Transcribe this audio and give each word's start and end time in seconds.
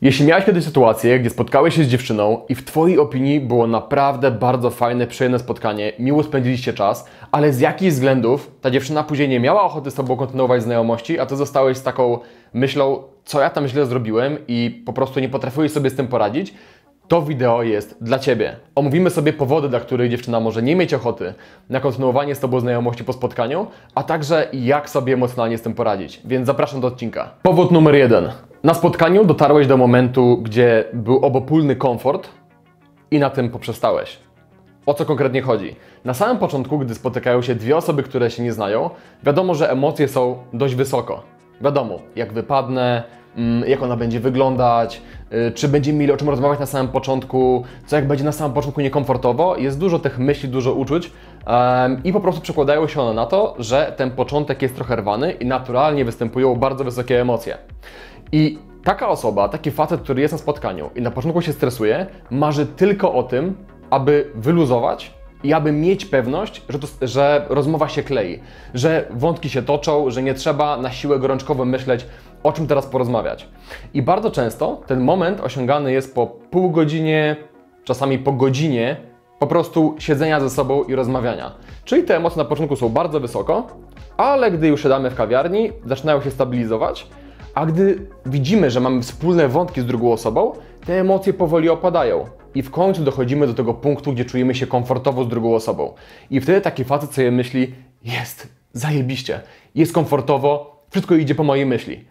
Jeśli 0.00 0.26
miałeś 0.26 0.44
kiedyś 0.44 0.64
sytuację, 0.64 1.20
gdzie 1.20 1.30
spotkałeś 1.30 1.74
się 1.74 1.84
z 1.84 1.88
dziewczyną 1.88 2.40
i 2.48 2.54
w 2.54 2.64
Twojej 2.64 2.98
opinii 2.98 3.40
było 3.40 3.66
naprawdę 3.66 4.30
bardzo 4.30 4.70
fajne, 4.70 5.06
przyjemne 5.06 5.38
spotkanie, 5.38 5.92
miło 5.98 6.22
spędziliście 6.22 6.72
czas, 6.72 7.08
ale 7.32 7.52
z 7.52 7.60
jakichś 7.60 7.92
względów 7.92 8.50
ta 8.60 8.70
dziewczyna 8.70 9.02
później 9.02 9.28
nie 9.28 9.40
miała 9.40 9.62
ochoty 9.62 9.90
z 9.90 9.94
Tobą 9.94 10.16
kontynuować 10.16 10.62
znajomości, 10.62 11.18
a 11.18 11.26
Ty 11.26 11.36
zostałeś 11.36 11.76
z 11.76 11.82
taką 11.82 12.18
myślą, 12.52 13.02
co 13.24 13.40
ja 13.40 13.50
tam 13.50 13.68
źle 13.68 13.86
zrobiłem 13.86 14.38
i 14.48 14.82
po 14.86 14.92
prostu 14.92 15.20
nie 15.20 15.28
potrafiłeś 15.28 15.72
sobie 15.72 15.90
z 15.90 15.94
tym 15.94 16.08
poradzić, 16.08 16.54
to 17.08 17.22
wideo 17.22 17.62
jest 17.62 17.96
dla 18.00 18.18
Ciebie. 18.18 18.56
Omówimy 18.74 19.10
sobie 19.10 19.32
powody, 19.32 19.68
dla 19.68 19.80
których 19.80 20.10
dziewczyna 20.10 20.40
może 20.40 20.62
nie 20.62 20.76
mieć 20.76 20.94
ochoty 20.94 21.34
na 21.68 21.80
kontynuowanie 21.80 22.34
z 22.34 22.40
Tobą 22.40 22.60
znajomości 22.60 23.04
po 23.04 23.12
spotkaniu, 23.12 23.66
a 23.94 24.02
także 24.02 24.48
jak 24.52 24.90
sobie 24.90 25.14
emocjonalnie 25.14 25.58
z 25.58 25.62
tym 25.62 25.74
poradzić. 25.74 26.20
Więc 26.24 26.46
zapraszam 26.46 26.80
do 26.80 26.88
odcinka. 26.88 27.30
Powód 27.42 27.70
numer 27.70 27.94
jeden. 27.94 28.30
Na 28.62 28.74
spotkaniu 28.74 29.24
dotarłeś 29.24 29.66
do 29.66 29.76
momentu, 29.76 30.38
gdzie 30.42 30.84
był 30.92 31.18
obopólny 31.18 31.76
komfort 31.76 32.28
i 33.10 33.18
na 33.18 33.30
tym 33.30 33.50
poprzestałeś. 33.50 34.18
O 34.86 34.94
co 34.94 35.04
konkretnie 35.04 35.42
chodzi? 35.42 35.76
Na 36.04 36.14
samym 36.14 36.38
początku, 36.38 36.78
gdy 36.78 36.94
spotykają 36.94 37.42
się 37.42 37.54
dwie 37.54 37.76
osoby, 37.76 38.02
które 38.02 38.30
się 38.30 38.42
nie 38.42 38.52
znają, 38.52 38.90
wiadomo, 39.22 39.54
że 39.54 39.70
emocje 39.70 40.08
są 40.08 40.36
dość 40.52 40.74
wysoko. 40.74 41.22
Wiadomo, 41.60 41.98
jak 42.16 42.32
wypadnę, 42.32 43.02
mm, 43.36 43.68
jak 43.68 43.82
ona 43.82 43.96
będzie 43.96 44.20
wyglądać, 44.20 45.02
y, 45.48 45.52
czy 45.52 45.68
będziemy 45.68 45.98
mieli 45.98 46.12
o 46.12 46.16
czym 46.16 46.28
rozmawiać 46.28 46.60
na 46.60 46.66
samym 46.66 46.92
początku, 46.92 47.64
co 47.86 47.96
jak 47.96 48.06
będzie 48.06 48.24
na 48.24 48.32
samym 48.32 48.52
początku 48.52 48.80
niekomfortowo. 48.80 49.56
Jest 49.56 49.78
dużo 49.78 49.98
tych 49.98 50.18
myśli, 50.18 50.48
dużo 50.48 50.72
uczuć 50.72 51.12
i 52.04 52.12
po 52.12 52.20
prostu 52.20 52.40
przekładają 52.40 52.88
się 52.88 53.00
one 53.00 53.14
na 53.14 53.26
to, 53.26 53.54
że 53.58 53.94
ten 53.96 54.10
początek 54.10 54.62
jest 54.62 54.74
trochę 54.74 54.96
rwany 54.96 55.32
i 55.32 55.46
naturalnie 55.46 56.04
występują 56.04 56.54
bardzo 56.54 56.84
wysokie 56.84 57.20
emocje. 57.20 57.58
I 58.32 58.58
taka 58.84 59.08
osoba, 59.08 59.48
taki 59.48 59.70
facet, 59.70 60.00
który 60.00 60.22
jest 60.22 60.32
na 60.32 60.38
spotkaniu 60.38 60.90
i 60.96 61.02
na 61.02 61.10
początku 61.10 61.42
się 61.42 61.52
stresuje, 61.52 62.06
marzy 62.30 62.66
tylko 62.66 63.14
o 63.14 63.22
tym, 63.22 63.56
aby 63.90 64.30
wyluzować 64.34 65.14
i 65.42 65.52
aby 65.52 65.72
mieć 65.72 66.04
pewność, 66.04 66.62
że, 66.68 66.78
to, 66.78 66.86
że 67.02 67.46
rozmowa 67.48 67.88
się 67.88 68.02
klei, 68.02 68.40
że 68.74 69.08
wątki 69.10 69.48
się 69.48 69.62
toczą, 69.62 70.10
że 70.10 70.22
nie 70.22 70.34
trzeba 70.34 70.76
na 70.76 70.90
siłę 70.90 71.18
gorączkowo 71.18 71.64
myśleć, 71.64 72.06
o 72.42 72.52
czym 72.52 72.66
teraz 72.66 72.86
porozmawiać. 72.86 73.48
I 73.94 74.02
bardzo 74.02 74.30
często 74.30 74.80
ten 74.86 75.00
moment 75.00 75.40
osiągany 75.40 75.92
jest 75.92 76.14
po 76.14 76.26
pół 76.26 76.70
godzinie, 76.70 77.36
czasami 77.84 78.18
po 78.18 78.32
godzinie 78.32 78.96
po 79.38 79.46
prostu 79.46 79.94
siedzenia 79.98 80.40
ze 80.40 80.50
sobą 80.50 80.84
i 80.84 80.94
rozmawiania. 80.94 81.52
Czyli 81.84 82.02
te 82.02 82.16
emocje 82.16 82.38
na 82.38 82.44
początku 82.44 82.76
są 82.76 82.88
bardzo 82.88 83.20
wysoko, 83.20 83.66
ale 84.16 84.50
gdy 84.50 84.68
już 84.68 84.82
siadamy 84.82 85.10
w 85.10 85.14
kawiarni, 85.14 85.72
zaczynają 85.86 86.20
się 86.20 86.30
stabilizować, 86.30 87.06
a 87.54 87.66
gdy 87.66 88.06
widzimy, 88.26 88.70
że 88.70 88.80
mamy 88.80 89.02
wspólne 89.02 89.48
wątki 89.48 89.80
z 89.80 89.86
drugą 89.86 90.12
osobą, 90.12 90.52
te 90.86 91.00
emocje 91.00 91.32
powoli 91.32 91.68
opadają. 91.68 92.24
I 92.54 92.62
w 92.62 92.70
końcu 92.70 93.04
dochodzimy 93.04 93.46
do 93.46 93.54
tego 93.54 93.74
punktu, 93.74 94.12
gdzie 94.12 94.24
czujemy 94.24 94.54
się 94.54 94.66
komfortowo 94.66 95.24
z 95.24 95.28
drugą 95.28 95.54
osobą. 95.54 95.94
I 96.30 96.40
wtedy 96.40 96.60
taki 96.60 96.84
facet 96.84 97.14
sobie 97.14 97.30
myśli, 97.30 97.74
jest, 98.04 98.48
zajebiście, 98.72 99.40
jest 99.74 99.92
komfortowo, 99.92 100.82
wszystko 100.90 101.14
idzie 101.14 101.34
po 101.34 101.44
mojej 101.44 101.66
myśli. 101.66 102.04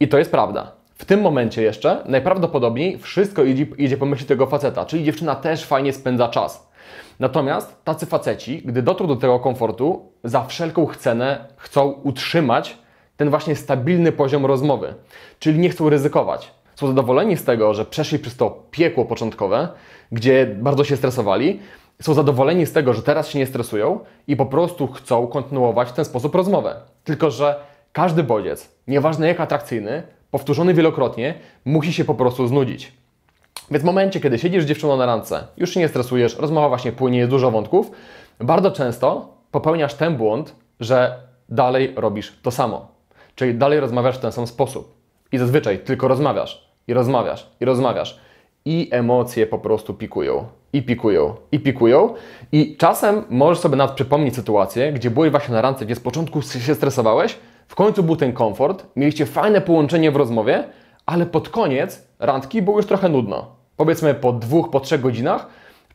I 0.00 0.08
to 0.08 0.18
jest 0.18 0.30
prawda. 0.30 0.72
W 0.94 1.04
tym 1.04 1.20
momencie 1.20 1.62
jeszcze 1.62 2.02
najprawdopodobniej 2.06 2.98
wszystko 2.98 3.44
idzie, 3.44 3.66
idzie 3.78 3.96
po 3.96 4.06
myśli 4.06 4.26
tego 4.26 4.46
faceta, 4.46 4.86
czyli 4.86 5.04
dziewczyna 5.04 5.34
też 5.34 5.64
fajnie 5.64 5.92
spędza 5.92 6.28
czas. 6.28 6.68
Natomiast 7.20 7.84
tacy 7.84 8.06
faceci, 8.06 8.62
gdy 8.64 8.82
dotrą 8.82 9.06
do 9.06 9.16
tego 9.16 9.40
komfortu, 9.40 10.12
za 10.24 10.44
wszelką 10.44 10.86
cenę 10.98 11.44
chcą 11.56 11.90
utrzymać 11.90 12.78
ten 13.16 13.30
właśnie 13.30 13.56
stabilny 13.56 14.12
poziom 14.12 14.46
rozmowy, 14.46 14.94
czyli 15.38 15.58
nie 15.58 15.68
chcą 15.68 15.90
ryzykować. 15.90 16.50
Są 16.74 16.86
zadowoleni 16.86 17.36
z 17.36 17.44
tego, 17.44 17.74
że 17.74 17.84
przeszli 17.84 18.18
przez 18.18 18.36
to 18.36 18.62
piekło 18.70 19.04
początkowe, 19.04 19.68
gdzie 20.12 20.46
bardzo 20.46 20.84
się 20.84 20.96
stresowali, 20.96 21.60
są 22.02 22.14
zadowoleni 22.14 22.66
z 22.66 22.72
tego, 22.72 22.92
że 22.92 23.02
teraz 23.02 23.28
się 23.28 23.38
nie 23.38 23.46
stresują 23.46 24.00
i 24.26 24.36
po 24.36 24.46
prostu 24.46 24.86
chcą 24.86 25.26
kontynuować 25.26 25.88
w 25.88 25.92
ten 25.92 26.04
sposób 26.04 26.34
rozmowę. 26.34 26.76
Tylko, 27.04 27.30
że 27.30 27.60
każdy 27.92 28.22
bodziec, 28.22 28.72
nieważne 28.86 29.28
jak 29.28 29.40
atrakcyjny, 29.40 30.02
powtórzony 30.30 30.74
wielokrotnie, 30.74 31.34
musi 31.64 31.92
się 31.92 32.04
po 32.04 32.14
prostu 32.14 32.46
znudzić. 32.46 32.92
Więc 33.70 33.82
w 33.82 33.86
momencie, 33.86 34.20
kiedy 34.20 34.38
siedzisz 34.38 34.64
z 34.64 34.66
dziewczyną 34.66 34.96
na 34.96 35.06
randce, 35.06 35.46
już 35.56 35.70
się 35.70 35.80
nie 35.80 35.88
stresujesz, 35.88 36.38
rozmowa 36.38 36.68
właśnie 36.68 36.92
płynie, 36.92 37.18
jest 37.18 37.30
dużo 37.30 37.50
wątków, 37.50 37.90
bardzo 38.40 38.70
często 38.70 39.34
popełniasz 39.50 39.94
ten 39.94 40.16
błąd, 40.16 40.56
że 40.80 41.16
dalej 41.48 41.92
robisz 41.96 42.38
to 42.42 42.50
samo. 42.50 42.95
Czyli 43.36 43.54
dalej 43.54 43.80
rozmawiasz 43.80 44.16
w 44.16 44.20
ten 44.20 44.32
sam 44.32 44.46
sposób. 44.46 44.94
I 45.32 45.38
zazwyczaj 45.38 45.78
tylko 45.78 46.08
rozmawiasz, 46.08 46.70
i 46.88 46.94
rozmawiasz, 46.94 47.50
i 47.60 47.64
rozmawiasz. 47.64 48.20
I 48.64 48.88
emocje 48.92 49.46
po 49.46 49.58
prostu 49.58 49.94
pikują, 49.94 50.44
i 50.72 50.82
pikują, 50.82 51.34
i 51.52 51.60
pikują. 51.60 52.14
I 52.52 52.76
czasem 52.76 53.24
możesz 53.30 53.58
sobie 53.58 53.76
nawet 53.76 53.94
przypomnieć 53.94 54.34
sytuację, 54.34 54.92
gdzie 54.92 55.10
byłeś 55.10 55.30
właśnie 55.30 55.54
na 55.54 55.62
randce, 55.62 55.84
gdzie 55.84 55.94
z 55.94 56.00
początku 56.00 56.42
się 56.42 56.74
stresowałeś, 56.74 57.38
w 57.68 57.74
końcu 57.74 58.02
był 58.02 58.16
ten 58.16 58.32
komfort, 58.32 58.86
mieliście 58.96 59.26
fajne 59.26 59.60
połączenie 59.60 60.10
w 60.10 60.16
rozmowie, 60.16 60.64
ale 61.06 61.26
pod 61.26 61.48
koniec 61.48 62.08
randki 62.18 62.62
było 62.62 62.76
już 62.76 62.86
trochę 62.86 63.08
nudno. 63.08 63.46
Powiedzmy 63.76 64.14
po 64.14 64.32
dwóch, 64.32 64.70
po 64.70 64.80
trzech 64.80 65.00
godzinach 65.00 65.46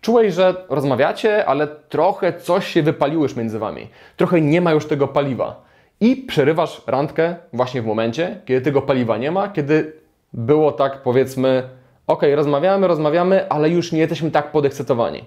czułeś, 0.01 0.33
że 0.33 0.65
rozmawiacie, 0.69 1.45
ale 1.45 1.67
trochę 1.67 2.33
coś 2.33 2.67
się 2.67 2.83
wypaliło 2.83 3.23
już 3.23 3.35
między 3.35 3.59
wami. 3.59 3.87
Trochę 4.17 4.41
nie 4.41 4.61
ma 4.61 4.71
już 4.71 4.85
tego 4.85 5.07
paliwa. 5.07 5.70
I 6.01 6.15
przerywasz 6.15 6.81
randkę 6.87 7.35
właśnie 7.53 7.81
w 7.81 7.85
momencie, 7.85 8.41
kiedy 8.45 8.61
tego 8.61 8.81
paliwa 8.81 9.17
nie 9.17 9.31
ma, 9.31 9.49
kiedy 9.49 9.93
było 10.33 10.71
tak 10.71 11.01
powiedzmy, 11.03 11.69
ok, 12.07 12.21
rozmawiamy, 12.35 12.87
rozmawiamy, 12.87 13.49
ale 13.49 13.69
już 13.69 13.91
nie 13.91 13.99
jesteśmy 13.99 14.31
tak 14.31 14.51
podekscytowani. 14.51 15.25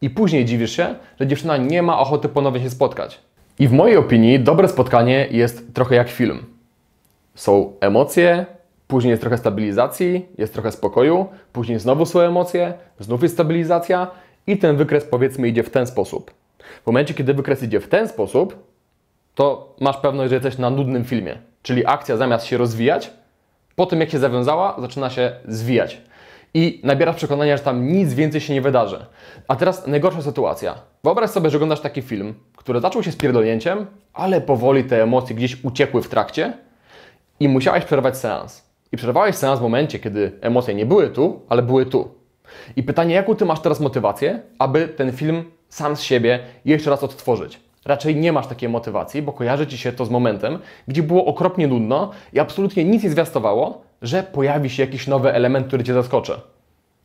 I 0.00 0.10
później 0.10 0.44
dziwisz 0.44 0.76
się, 0.76 0.94
że 1.20 1.26
dziewczyna 1.26 1.56
nie 1.56 1.82
ma 1.82 1.98
ochoty 1.98 2.28
ponownie 2.28 2.60
się 2.60 2.70
spotkać. 2.70 3.20
I 3.58 3.68
w 3.68 3.72
mojej 3.72 3.96
opinii 3.96 4.40
dobre 4.40 4.68
spotkanie 4.68 5.28
jest 5.30 5.74
trochę 5.74 5.94
jak 5.94 6.08
film. 6.08 6.44
Są 7.34 7.72
emocje, 7.80 8.46
później 8.86 9.10
jest 9.10 9.22
trochę 9.22 9.38
stabilizacji, 9.38 10.26
jest 10.38 10.52
trochę 10.52 10.72
spokoju, 10.72 11.26
później 11.52 11.78
znowu 11.78 12.06
są 12.06 12.20
emocje, 12.20 12.74
znów 13.00 13.22
jest 13.22 13.34
stabilizacja 13.34 14.10
i 14.46 14.58
ten 14.58 14.76
wykres 14.76 15.04
powiedzmy 15.04 15.48
idzie 15.48 15.62
w 15.62 15.70
ten 15.70 15.86
sposób. 15.86 16.30
W 16.82 16.86
momencie, 16.86 17.14
kiedy 17.14 17.34
wykres 17.34 17.62
idzie 17.62 17.80
w 17.80 17.88
ten 17.88 18.08
sposób, 18.08 18.73
to 19.34 19.74
masz 19.80 19.96
pewność, 19.96 20.28
że 20.28 20.36
jesteś 20.36 20.58
na 20.58 20.70
nudnym 20.70 21.04
filmie. 21.04 21.38
Czyli 21.62 21.86
akcja 21.86 22.16
zamiast 22.16 22.46
się 22.46 22.56
rozwijać, 22.56 23.10
po 23.76 23.86
tym 23.86 24.00
jak 24.00 24.10
się 24.10 24.18
zawiązała, 24.18 24.76
zaczyna 24.80 25.10
się 25.10 25.32
zwijać. 25.48 26.00
I 26.54 26.80
nabierasz 26.84 27.16
przekonania, 27.16 27.56
że 27.56 27.62
tam 27.62 27.88
nic 27.88 28.14
więcej 28.14 28.40
się 28.40 28.54
nie 28.54 28.62
wydarzy. 28.62 29.06
A 29.48 29.56
teraz 29.56 29.86
najgorsza 29.86 30.22
sytuacja. 30.22 30.74
Wyobraź 31.04 31.30
sobie, 31.30 31.50
że 31.50 31.56
oglądasz 31.56 31.80
taki 31.80 32.02
film, 32.02 32.34
który 32.56 32.80
zaczął 32.80 33.02
się 33.02 33.12
z 33.12 33.16
pierdolnięciem, 33.16 33.86
ale 34.12 34.40
powoli 34.40 34.84
te 34.84 35.02
emocje 35.02 35.36
gdzieś 35.36 35.64
uciekły 35.64 36.02
w 36.02 36.08
trakcie 36.08 36.52
i 37.40 37.48
musiałeś 37.48 37.84
przerwać 37.84 38.16
seans. 38.16 38.62
I 38.92 38.96
przerwałeś 38.96 39.36
seans 39.36 39.60
w 39.60 39.62
momencie, 39.62 39.98
kiedy 39.98 40.32
emocje 40.40 40.74
nie 40.74 40.86
były 40.86 41.10
tu, 41.10 41.40
ale 41.48 41.62
były 41.62 41.86
tu. 41.86 42.14
I 42.76 42.82
pytanie, 42.82 43.14
jaką 43.14 43.34
ty 43.34 43.44
masz 43.44 43.60
teraz 43.60 43.80
motywację, 43.80 44.42
aby 44.58 44.88
ten 44.88 45.12
film 45.12 45.44
sam 45.68 45.96
z 45.96 46.00
siebie 46.00 46.38
jeszcze 46.64 46.90
raz 46.90 47.02
odtworzyć? 47.02 47.60
Raczej 47.84 48.16
nie 48.16 48.32
masz 48.32 48.46
takiej 48.46 48.68
motywacji, 48.68 49.22
bo 49.22 49.32
kojarzy 49.32 49.66
Ci 49.66 49.78
się 49.78 49.92
to 49.92 50.04
z 50.04 50.10
momentem, 50.10 50.58
gdzie 50.88 51.02
było 51.02 51.26
okropnie 51.26 51.66
nudno 51.66 52.10
i 52.32 52.38
absolutnie 52.40 52.84
nic 52.84 53.02
nie 53.04 53.10
zwiastowało, 53.10 53.82
że 54.02 54.22
pojawi 54.22 54.70
się 54.70 54.82
jakiś 54.82 55.06
nowy 55.06 55.32
element, 55.32 55.66
który 55.66 55.84
Cię 55.84 55.94
zaskoczy. 55.94 56.40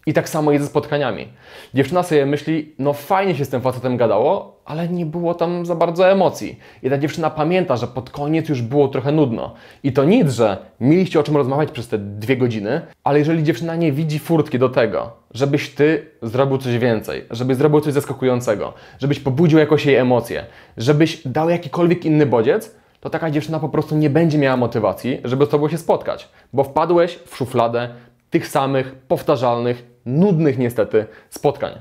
I 0.09 0.13
tak 0.13 0.29
samo 0.29 0.51
jest 0.51 0.63
ze 0.63 0.69
spotkaniami. 0.69 1.27
Dziewczyna 1.73 2.03
sobie 2.03 2.25
myśli, 2.25 2.75
no 2.79 2.93
fajnie 2.93 3.35
się 3.35 3.45
z 3.45 3.49
tym 3.49 3.61
facetem 3.61 3.97
gadało, 3.97 4.61
ale 4.65 4.87
nie 4.87 5.05
było 5.05 5.33
tam 5.33 5.65
za 5.65 5.75
bardzo 5.75 6.11
emocji. 6.11 6.59
I 6.83 6.89
ta 6.89 6.97
dziewczyna 6.97 7.29
pamięta, 7.29 7.77
że 7.77 7.87
pod 7.87 8.09
koniec 8.09 8.49
już 8.49 8.61
było 8.61 8.87
trochę 8.87 9.11
nudno. 9.11 9.53
I 9.83 9.93
to 9.93 10.03
nic, 10.03 10.31
że 10.31 10.57
mieliście 10.79 11.19
o 11.19 11.23
czym 11.23 11.37
rozmawiać 11.37 11.71
przez 11.71 11.87
te 11.87 11.97
dwie 11.97 12.37
godziny, 12.37 12.81
ale 13.03 13.19
jeżeli 13.19 13.43
dziewczyna 13.43 13.75
nie 13.75 13.91
widzi 13.91 14.19
furtki 14.19 14.59
do 14.59 14.69
tego, 14.69 15.11
żebyś 15.33 15.69
ty 15.69 16.05
zrobił 16.21 16.57
coś 16.57 16.77
więcej, 16.77 17.25
żebyś 17.31 17.57
zrobił 17.57 17.81
coś 17.81 17.93
zaskakującego, 17.93 18.73
żebyś 18.99 19.19
pobudził 19.19 19.59
jakoś 19.59 19.85
jej 19.85 19.95
emocje, 19.95 20.45
żebyś 20.77 21.27
dał 21.27 21.49
jakikolwiek 21.49 22.05
inny 22.05 22.25
bodziec, 22.25 22.75
to 22.99 23.09
taka 23.09 23.31
dziewczyna 23.31 23.59
po 23.59 23.69
prostu 23.69 23.95
nie 23.95 24.09
będzie 24.09 24.37
miała 24.37 24.57
motywacji, 24.57 25.21
żeby 25.23 25.45
z 25.45 25.49
tobą 25.49 25.69
się 25.69 25.77
spotkać, 25.77 26.29
bo 26.53 26.63
wpadłeś 26.63 27.19
w 27.25 27.35
szufladę 27.35 27.89
tych 28.29 28.47
samych, 28.47 28.95
powtarzalnych, 28.95 29.85
nudnych 30.05 30.57
niestety 30.57 31.05
spotkań. 31.29 31.71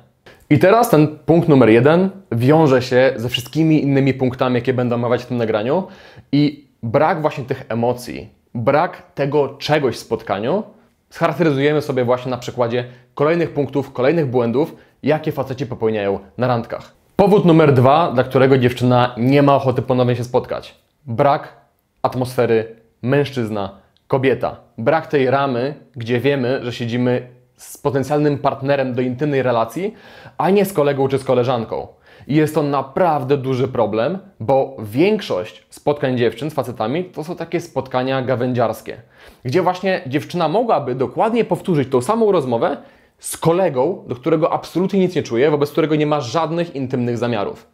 I 0.50 0.59
teraz 0.59 0.91
ten 0.91 1.19
punkt 1.19 1.49
numer 1.49 1.69
jeden 1.69 2.11
wiąże 2.33 2.83
się 2.83 3.12
ze 3.17 3.29
wszystkimi 3.29 3.83
innymi 3.83 4.15
punktami, 4.15 4.55
jakie 4.55 4.75
będę 4.75 4.95
omawiać 4.95 5.23
w 5.23 5.27
tym 5.27 5.37
nagraniu 5.37 5.87
i 6.33 6.69
brak 6.83 7.21
właśnie 7.21 7.45
tych 7.45 7.65
emocji, 7.69 8.29
brak 8.55 9.03
tego 9.15 9.49
czegoś 9.49 9.95
w 9.95 9.99
spotkaniu 9.99 10.62
scharakteryzujemy 11.11 11.83
sobie 11.83 12.05
właśnie 12.05 12.31
na 12.31 12.39
przykładzie 12.39 12.85
kolejnych 13.15 13.51
punktów, 13.51 13.93
kolejnych 13.93 14.27
błędów, 14.27 14.77
jakie 15.03 15.33
faceci 15.33 15.67
popełniają 15.67 16.19
na 16.39 16.47
randkach. 16.47 16.93
Powód 17.17 17.44
numer 17.44 17.73
dwa, 17.73 18.12
dla 18.12 18.25
którego 18.25 18.59
dziewczyna 18.59 19.15
nie 19.17 19.43
ma 19.43 19.56
ochoty 19.56 19.83
ponownie 19.83 20.17
się 20.17 20.25
spotkać. 20.25 20.75
Brak 21.06 21.56
atmosfery 22.03 22.77
mężczyzna, 23.03 23.79
kobieta. 24.09 24.68
Brak 24.79 25.07
tej 25.07 25.31
ramy, 25.31 25.75
gdzie 25.97 26.21
wiemy, 26.21 26.61
że 26.63 26.73
siedzimy 26.73 27.29
z 27.57 27.79
potencjalnym 27.79 28.39
partnerem 28.39 28.95
do 28.95 29.03
intymnej 29.03 29.43
relacji, 29.43 29.95
a 30.39 30.51
nie 30.51 30.65
z 30.65 30.73
kolegą 30.73 31.09
czy 31.09 31.19
z 31.19 31.25
koleżanką. 31.25 31.87
I 32.27 32.35
jest 32.35 32.55
to 32.55 32.63
naprawdę 32.63 33.37
duży 33.37 33.69
problem, 33.69 34.19
bo 34.41 34.77
większość 34.83 35.67
spotkań 35.71 36.19
dziewczyn 36.19 36.51
z 36.51 36.55
facetami 36.55 37.05
to 37.05 37.25
są 37.25 37.37
takie 37.37 37.61
spotkania 37.61 38.23
gawędziarskie, 38.23 39.03
gdzie 39.45 39.63
właśnie 39.63 40.03
dziewczyna 40.07 40.49
mogłaby 40.49 40.95
dokładnie 40.95 41.45
powtórzyć 41.45 41.89
tą 41.89 42.03
samą 42.03 42.33
rozmowę 42.33 42.77
z 43.19 43.37
kolegą, 43.37 44.05
do 44.07 44.15
którego 44.15 44.53
absolutnie 44.53 45.01
nic 45.01 45.15
nie 45.15 45.23
czuje, 45.23 45.51
wobec 45.51 45.71
którego 45.71 45.97
nie 45.97 46.07
ma 46.07 46.21
żadnych 46.21 46.75
intymnych 46.75 47.19
zamiarów. 47.19 47.67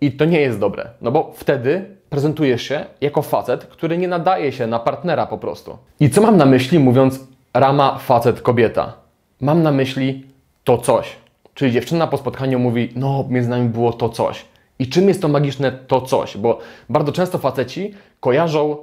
I 0.00 0.12
to 0.12 0.24
nie 0.24 0.40
jest 0.40 0.58
dobre, 0.58 0.90
no 1.00 1.10
bo 1.10 1.32
wtedy 1.36 1.96
prezentujesz 2.14 2.62
się 2.62 2.84
jako 3.00 3.22
facet, 3.22 3.64
który 3.64 3.98
nie 3.98 4.08
nadaje 4.08 4.52
się 4.52 4.66
na 4.66 4.78
partnera 4.78 5.26
po 5.26 5.38
prostu. 5.38 5.78
I 6.00 6.10
co 6.10 6.22
mam 6.22 6.36
na 6.36 6.46
myśli 6.46 6.78
mówiąc 6.78 7.20
rama 7.54 7.98
facet-kobieta? 8.08 8.92
Mam 9.40 9.62
na 9.62 9.72
myśli 9.72 10.26
to 10.64 10.78
coś. 10.78 11.16
Czyli 11.54 11.72
dziewczyna 11.72 12.06
po 12.06 12.16
spotkaniu 12.16 12.58
mówi, 12.58 12.92
no 12.96 13.24
między 13.28 13.50
nami 13.50 13.68
było 13.68 13.92
to 13.92 14.08
coś. 14.08 14.44
I 14.78 14.88
czym 14.88 15.08
jest 15.08 15.22
to 15.22 15.28
magiczne 15.28 15.72
to 15.72 16.00
coś? 16.00 16.36
Bo 16.36 16.58
bardzo 16.88 17.12
często 17.12 17.38
faceci 17.38 17.94
kojarzą 18.20 18.76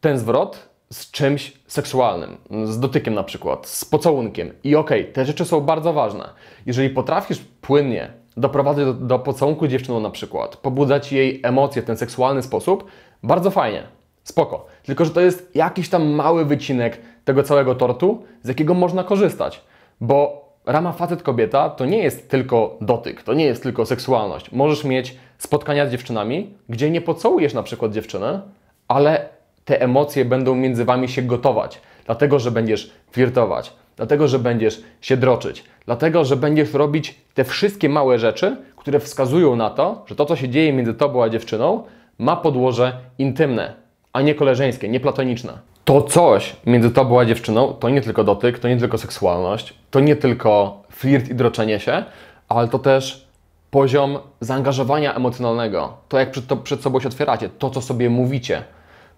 ten 0.00 0.18
zwrot 0.18 0.68
z 0.90 1.10
czymś 1.10 1.52
seksualnym, 1.66 2.36
z 2.64 2.80
dotykiem 2.80 3.14
na 3.14 3.22
przykład, 3.22 3.66
z 3.66 3.84
pocałunkiem. 3.84 4.52
I 4.64 4.76
okej, 4.76 5.00
okay, 5.00 5.12
te 5.12 5.24
rzeczy 5.24 5.44
są 5.44 5.60
bardzo 5.60 5.92
ważne. 5.92 6.28
Jeżeli 6.66 6.90
potrafisz 6.90 7.38
płynnie 7.60 8.10
doprowadzać 8.36 8.84
do, 8.84 8.94
do 8.94 9.18
pocałunku 9.18 9.66
dziewczyną 9.66 10.00
na 10.00 10.10
przykład, 10.10 10.56
pobudzać 10.56 11.12
jej 11.12 11.40
emocje 11.44 11.82
w 11.82 11.84
ten 11.84 11.96
seksualny 11.96 12.42
sposób, 12.42 12.84
bardzo 13.22 13.50
fajnie, 13.50 13.82
spoko. 14.24 14.66
Tylko, 14.82 15.04
że 15.04 15.10
to 15.10 15.20
jest 15.20 15.56
jakiś 15.56 15.88
tam 15.88 16.06
mały 16.06 16.44
wycinek 16.44 17.00
tego 17.24 17.42
całego 17.42 17.74
tortu, 17.74 18.22
z 18.42 18.48
jakiego 18.48 18.74
można 18.74 19.04
korzystać. 19.04 19.60
Bo 20.00 20.46
rama 20.66 20.92
facet-kobieta 20.92 21.70
to 21.70 21.86
nie 21.86 21.98
jest 21.98 22.30
tylko 22.30 22.76
dotyk, 22.80 23.22
to 23.22 23.34
nie 23.34 23.44
jest 23.44 23.62
tylko 23.62 23.86
seksualność. 23.86 24.52
Możesz 24.52 24.84
mieć 24.84 25.16
spotkania 25.38 25.86
z 25.86 25.90
dziewczynami, 25.90 26.54
gdzie 26.68 26.90
nie 26.90 27.00
pocałujesz 27.00 27.54
na 27.54 27.62
przykład 27.62 27.92
dziewczyny, 27.92 28.40
ale 28.88 29.28
te 29.64 29.80
emocje 29.80 30.24
będą 30.24 30.54
między 30.54 30.84
Wami 30.84 31.08
się 31.08 31.22
gotować, 31.22 31.80
dlatego, 32.06 32.38
że 32.38 32.50
będziesz 32.50 32.92
flirtować, 33.10 33.72
dlatego, 33.96 34.28
że 34.28 34.38
będziesz 34.38 34.82
się 35.00 35.16
droczyć, 35.16 35.64
dlatego, 35.86 36.24
że 36.24 36.36
będziesz 36.36 36.72
robić 36.72 37.14
te 37.34 37.44
wszystkie 37.44 37.88
małe 37.88 38.18
rzeczy, 38.18 38.56
które 38.76 39.00
wskazują 39.00 39.56
na 39.56 39.70
to, 39.70 40.04
że 40.06 40.16
to, 40.16 40.24
co 40.24 40.36
się 40.36 40.48
dzieje 40.48 40.72
między 40.72 40.94
Tobą 40.94 41.22
a 41.22 41.28
dziewczyną, 41.28 41.82
ma 42.18 42.36
podłoże 42.36 42.92
intymne, 43.18 43.74
a 44.12 44.22
nie 44.22 44.34
koleżeńskie, 44.34 44.88
nie 44.88 45.00
platoniczne. 45.00 45.58
To 45.84 46.02
coś 46.02 46.56
między 46.66 46.90
Tobą 46.90 47.20
a 47.20 47.24
dziewczyną 47.24 47.74
to 47.74 47.88
nie 47.88 48.00
tylko 48.00 48.24
dotyk, 48.24 48.58
to 48.58 48.68
nie 48.68 48.76
tylko 48.76 48.98
seksualność, 48.98 49.74
to 49.90 50.00
nie 50.00 50.16
tylko 50.16 50.82
flirt 50.90 51.28
i 51.28 51.34
droczenie 51.34 51.80
się, 51.80 52.04
ale 52.48 52.68
to 52.68 52.78
też 52.78 53.26
poziom 53.70 54.18
zaangażowania 54.40 55.14
emocjonalnego, 55.14 55.96
to 56.08 56.18
jak 56.18 56.30
przed, 56.30 56.46
to, 56.46 56.56
przed 56.56 56.82
sobą 56.82 57.00
się 57.00 57.08
otwieracie, 57.08 57.48
to 57.48 57.70
co 57.70 57.82
sobie 57.82 58.10
mówicie. 58.10 58.62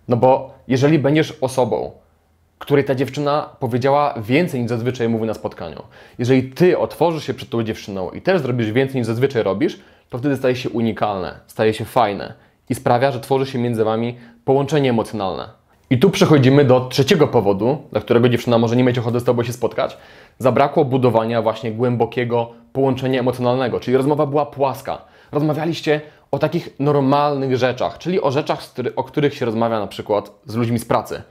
No 0.09 0.17
bo 0.17 0.55
jeżeli 0.69 0.99
będziesz 0.99 1.39
osobą, 1.41 1.91
której 2.59 2.85
ta 2.85 2.95
dziewczyna 2.95 3.51
powiedziała 3.61 4.15
więcej 4.17 4.61
niż 4.61 4.69
zazwyczaj 4.69 5.09
mówi 5.09 5.27
na 5.27 5.35
spotkaniu, 5.35 5.83
jeżeli 6.19 6.43
ty 6.43 6.79
otworzysz 6.79 7.25
się 7.25 7.35
przed 7.35 7.51
tą 7.51 7.63
dziewczyną 7.63 8.11
i 8.11 8.21
też 8.21 8.43
zrobisz 8.43 8.73
więcej 8.73 8.97
niż 8.97 9.07
zazwyczaj 9.07 9.43
robisz, 9.43 9.81
to 10.11 10.19
wtedy 10.19 10.37
staje 10.37 10.57
się 10.57 10.71
unikalne, 10.71 11.41
staje 11.47 11.75
się 11.75 11.85
fajne 11.85 12.35
i 12.69 12.75
sprawia, 12.75 13.11
że 13.11 13.21
tworzy 13.21 13.47
się 13.47 13.59
między 13.59 13.85
wami 13.85 14.17
połączenie 14.45 14.91
emocjonalne. 14.91 15.49
I 15.91 15.99
tu 15.99 16.11
przechodzimy 16.11 16.65
do 16.65 16.81
trzeciego 16.81 17.29
powodu, 17.29 17.79
dla 17.93 18.01
którego 18.01 18.29
dziewczyna 18.29 18.59
może 18.59 18.77
nie 18.77 18.85
mieć 18.85 18.99
ochoty 18.99 19.21
z 19.21 19.25
Tobą 19.25 19.43
się 19.43 19.53
spotkać. 19.53 19.97
Zabrakło 20.39 20.85
budowania 20.85 21.43
właśnie 21.43 21.73
głębokiego 21.73 22.51
połączenia 22.73 23.21
emocjonalnego, 23.21 23.81
czyli 23.81 23.97
rozmowa 23.97 24.27
była 24.27 24.47
płaska. 24.47 24.99
Rozmawialiście 25.33 26.01
o 26.31 26.39
takich 26.39 26.81
normalnych 26.81 27.57
rzeczach, 27.57 27.99
czyli 27.99 28.21
o 28.21 28.31
rzeczach, 28.31 28.61
o 28.97 29.05
których 29.05 29.35
się 29.35 29.47
rozmawia 29.47 29.81
na 29.81 29.87
przykład 29.87 30.31
z 30.47 30.55
ludźmi 30.55 30.79
z 30.79 30.85
pracy. 30.85 31.23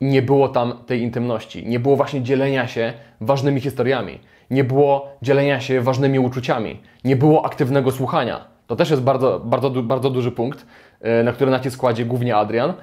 Nie 0.00 0.22
było 0.22 0.48
tam 0.48 0.72
tej 0.86 1.00
intymności, 1.00 1.66
nie 1.66 1.80
było 1.80 1.96
właśnie 1.96 2.22
dzielenia 2.22 2.68
się 2.68 2.92
ważnymi 3.20 3.60
historiami, 3.60 4.18
nie 4.50 4.64
było 4.64 5.08
dzielenia 5.22 5.60
się 5.60 5.80
ważnymi 5.80 6.18
uczuciami, 6.18 6.80
nie 7.04 7.16
było 7.16 7.46
aktywnego 7.46 7.90
słuchania. 7.90 8.44
To 8.66 8.76
też 8.76 8.90
jest 8.90 9.02
bardzo, 9.02 9.40
bardzo, 9.44 9.70
bardzo 9.70 10.10
duży 10.10 10.32
punkt, 10.32 10.66
e, 11.00 11.22
na 11.22 11.32
który 11.32 11.50
nacisk 11.50 11.80
kładzie 11.80 12.04
głównie 12.04 12.36
Adrian. 12.36 12.74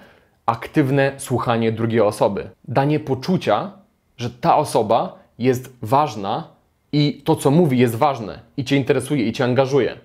Aktywne 0.45 1.11
słuchanie 1.17 1.71
drugiej 1.71 2.01
osoby. 2.01 2.49
Danie 2.67 2.99
poczucia, 2.99 3.71
że 4.17 4.29
ta 4.29 4.57
osoba 4.57 5.19
jest 5.39 5.77
ważna 5.81 6.47
i 6.91 7.21
to, 7.25 7.35
co 7.35 7.51
mówi, 7.51 7.77
jest 7.77 7.95
ważne 7.95 8.39
i 8.57 8.65
Cię 8.65 8.75
interesuje 8.75 9.23
i 9.23 9.33
Cię 9.33 9.43
angażuje. 9.43 9.97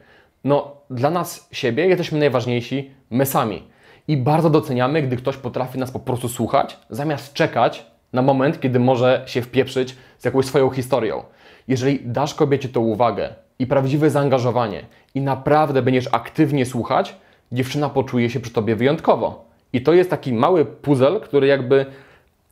No, 0.44 0.76
dla 0.90 1.10
nas 1.10 1.48
siebie 1.52 1.86
jesteśmy 1.86 2.18
najważniejsi 2.18 2.90
my 3.10 3.26
sami. 3.26 3.62
I 4.08 4.16
bardzo 4.16 4.50
doceniamy, 4.50 5.02
gdy 5.02 5.16
ktoś 5.16 5.36
potrafi 5.36 5.78
nas 5.78 5.90
po 5.90 5.98
prostu 5.98 6.28
słuchać, 6.28 6.78
zamiast 6.90 7.32
czekać 7.32 7.86
na 8.12 8.22
moment, 8.22 8.60
kiedy 8.60 8.80
może 8.80 9.22
się 9.26 9.42
wpieprzyć 9.42 9.96
z 10.18 10.24
jakąś 10.24 10.46
swoją 10.46 10.70
historią. 10.70 11.22
Jeżeli 11.68 12.00
dasz 12.04 12.34
kobiecie 12.34 12.68
tą 12.68 12.80
uwagę 12.80 13.34
i 13.58 13.66
prawdziwe 13.66 14.10
zaangażowanie 14.10 14.84
i 15.14 15.20
naprawdę 15.20 15.82
będziesz 15.82 16.08
aktywnie 16.12 16.66
słuchać, 16.66 17.16
dziewczyna 17.52 17.88
poczuje 17.88 18.30
się 18.30 18.40
przy 18.40 18.52
tobie 18.52 18.76
wyjątkowo. 18.76 19.44
I 19.72 19.82
to 19.82 19.92
jest 19.92 20.10
taki 20.10 20.32
mały 20.32 20.64
puzzle, 20.64 21.20
który 21.20 21.46
jakby 21.46 21.86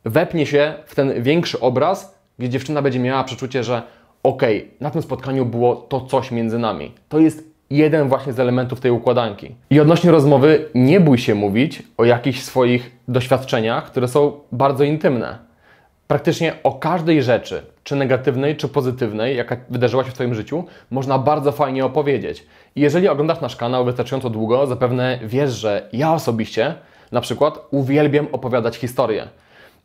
wepnie 0.05 0.45
się 0.45 0.73
w 0.85 0.95
ten 0.95 1.23
większy 1.23 1.59
obraz, 1.59 2.19
gdzie 2.39 2.49
dziewczyna 2.49 2.81
będzie 2.81 2.99
miała 2.99 3.23
przeczucie, 3.23 3.63
że 3.63 3.81
okej, 4.23 4.57
okay, 4.57 4.71
na 4.79 4.91
tym 4.91 5.01
spotkaniu 5.01 5.45
było 5.45 5.75
to 5.75 6.01
coś 6.01 6.31
między 6.31 6.59
nami. 6.59 6.91
To 7.09 7.19
jest 7.19 7.50
jeden 7.77 8.09
właśnie 8.09 8.33
z 8.33 8.39
elementów 8.39 8.79
tej 8.79 8.91
układanki. 8.91 9.55
I 9.69 9.79
odnośnie 9.79 10.11
rozmowy, 10.11 10.65
nie 10.75 10.99
bój 10.99 11.17
się 11.17 11.35
mówić 11.35 11.83
o 11.97 12.05
jakichś 12.05 12.41
swoich 12.41 12.91
doświadczeniach, 13.07 13.85
które 13.85 14.07
są 14.07 14.31
bardzo 14.51 14.83
intymne. 14.83 15.37
Praktycznie 16.07 16.53
o 16.63 16.71
każdej 16.71 17.23
rzeczy, 17.23 17.61
czy 17.83 17.95
negatywnej, 17.95 18.57
czy 18.57 18.67
pozytywnej, 18.67 19.37
jaka 19.37 19.57
wydarzyła 19.69 20.03
się 20.03 20.11
w 20.11 20.13
Twoim 20.13 20.35
życiu, 20.35 20.63
można 20.91 21.19
bardzo 21.19 21.51
fajnie 21.51 21.85
opowiedzieć. 21.85 22.45
I 22.75 22.81
jeżeli 22.81 23.07
oglądasz 23.07 23.41
nasz 23.41 23.55
kanał 23.55 23.85
wystarczająco 23.85 24.29
długo, 24.29 24.67
zapewne 24.67 25.19
wiesz, 25.23 25.51
że 25.51 25.89
ja 25.93 26.13
osobiście 26.13 26.73
na 27.11 27.21
przykład 27.21 27.59
uwielbiam 27.71 28.27
opowiadać 28.31 28.75
historie. 28.75 29.27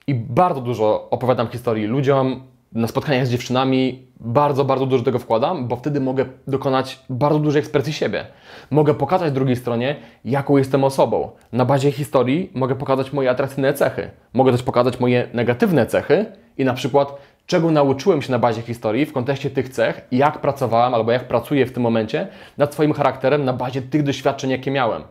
I 0.07 0.15
bardzo 0.15 0.61
dużo 0.61 1.11
opowiadam 1.11 1.49
historii 1.49 1.87
ludziom, 1.87 2.43
na 2.77 2.89
spotkaniach 2.89 3.27
z 3.27 3.31
dziewczynami 3.31 4.07
bardzo, 4.21 4.65
bardzo 4.65 4.87
dużo 4.87 5.05
tego 5.05 5.19
wkładam, 5.19 5.69
bo 5.69 5.77
wtedy 5.77 6.01
mogę 6.01 6.25
dokonać 6.47 6.99
bardzo 7.11 7.39
dużej 7.39 7.61
ekspresji 7.61 7.93
siebie. 7.93 8.27
Mogę 8.71 8.95
pokazać 8.95 9.33
drugiej 9.33 9.57
stronie, 9.57 9.97
jaką 10.25 10.57
jestem 10.57 10.85
osobą. 10.85 11.31
Na 11.53 11.65
bazie 11.65 11.93
historii 11.93 12.51
mogę 12.55 12.75
pokazać 12.75 13.13
moje 13.13 13.31
atrakcyjne 13.31 13.75
cechy. 13.75 14.11
Mogę 14.33 14.53
też 14.53 14.63
pokazać 14.63 15.01
moje 15.01 15.29
negatywne 15.35 15.87
cechy 15.87 16.27
i 16.59 16.65
na 16.65 16.75
przykład 16.75 17.17
czego 17.47 17.71
nauczyłem 17.71 18.23
się 18.23 18.33
na 18.33 18.39
bazie 18.39 18.63
historii 18.63 19.07
w 19.07 19.13
kontekście 19.13 19.51
tych 19.51 19.69
cech 19.69 20.07
jak 20.13 20.41
pracowałem 20.41 20.95
albo 20.95 21.13
jak 21.13 21.29
pracuję 21.29 21.67
w 21.67 21.73
tym 21.73 21.83
momencie 21.83 22.29
nad 22.59 22.73
swoim 22.73 22.93
charakterem 22.93 23.45
na 23.45 23.53
bazie 23.53 23.83
tych 23.83 24.03
doświadczeń, 24.03 24.51
jakie 24.51 24.71
miałem. 24.71 25.03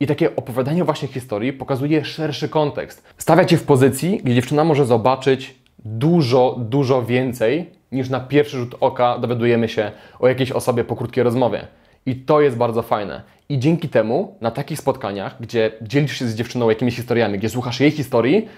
I 0.00 0.06
takie 0.06 0.36
opowiadanie 0.36 0.84
właśnie 0.84 1.08
historii 1.08 1.52
pokazuje 1.52 2.04
szerszy 2.04 2.48
kontekst. 2.48 3.02
Stawia 3.18 3.44
Cię 3.44 3.56
w 3.56 3.64
pozycji, 3.64 4.20
gdzie 4.24 4.34
dziewczyna 4.34 4.64
może 4.64 4.86
zobaczyć 4.86 5.65
dużo, 5.86 6.56
dużo 6.58 7.02
więcej 7.02 7.70
niż 7.92 8.08
na 8.08 8.20
pierwszy 8.20 8.56
rzut 8.56 8.74
oka 8.80 9.18
dowiadujemy 9.18 9.68
się 9.68 9.92
o 10.18 10.28
jakiejś 10.28 10.52
osobie 10.52 10.84
po 10.84 10.96
krótkiej 10.96 11.24
rozmowie. 11.24 11.66
I 12.06 12.16
to 12.16 12.40
jest 12.40 12.56
bardzo 12.56 12.82
fajne. 12.82 13.22
I 13.48 13.58
dzięki 13.58 13.88
temu 13.88 14.36
na 14.40 14.50
takich 14.50 14.78
spotkaniach, 14.78 15.36
gdzie 15.40 15.72
dzielisz 15.82 16.18
się 16.18 16.26
z 16.26 16.34
dziewczyną 16.34 16.70
jakimiś 16.70 16.96
historiami, 16.96 17.38
gdzie 17.38 17.48
słuchasz 17.48 17.80
jej 17.80 17.90
historii, 17.90 18.48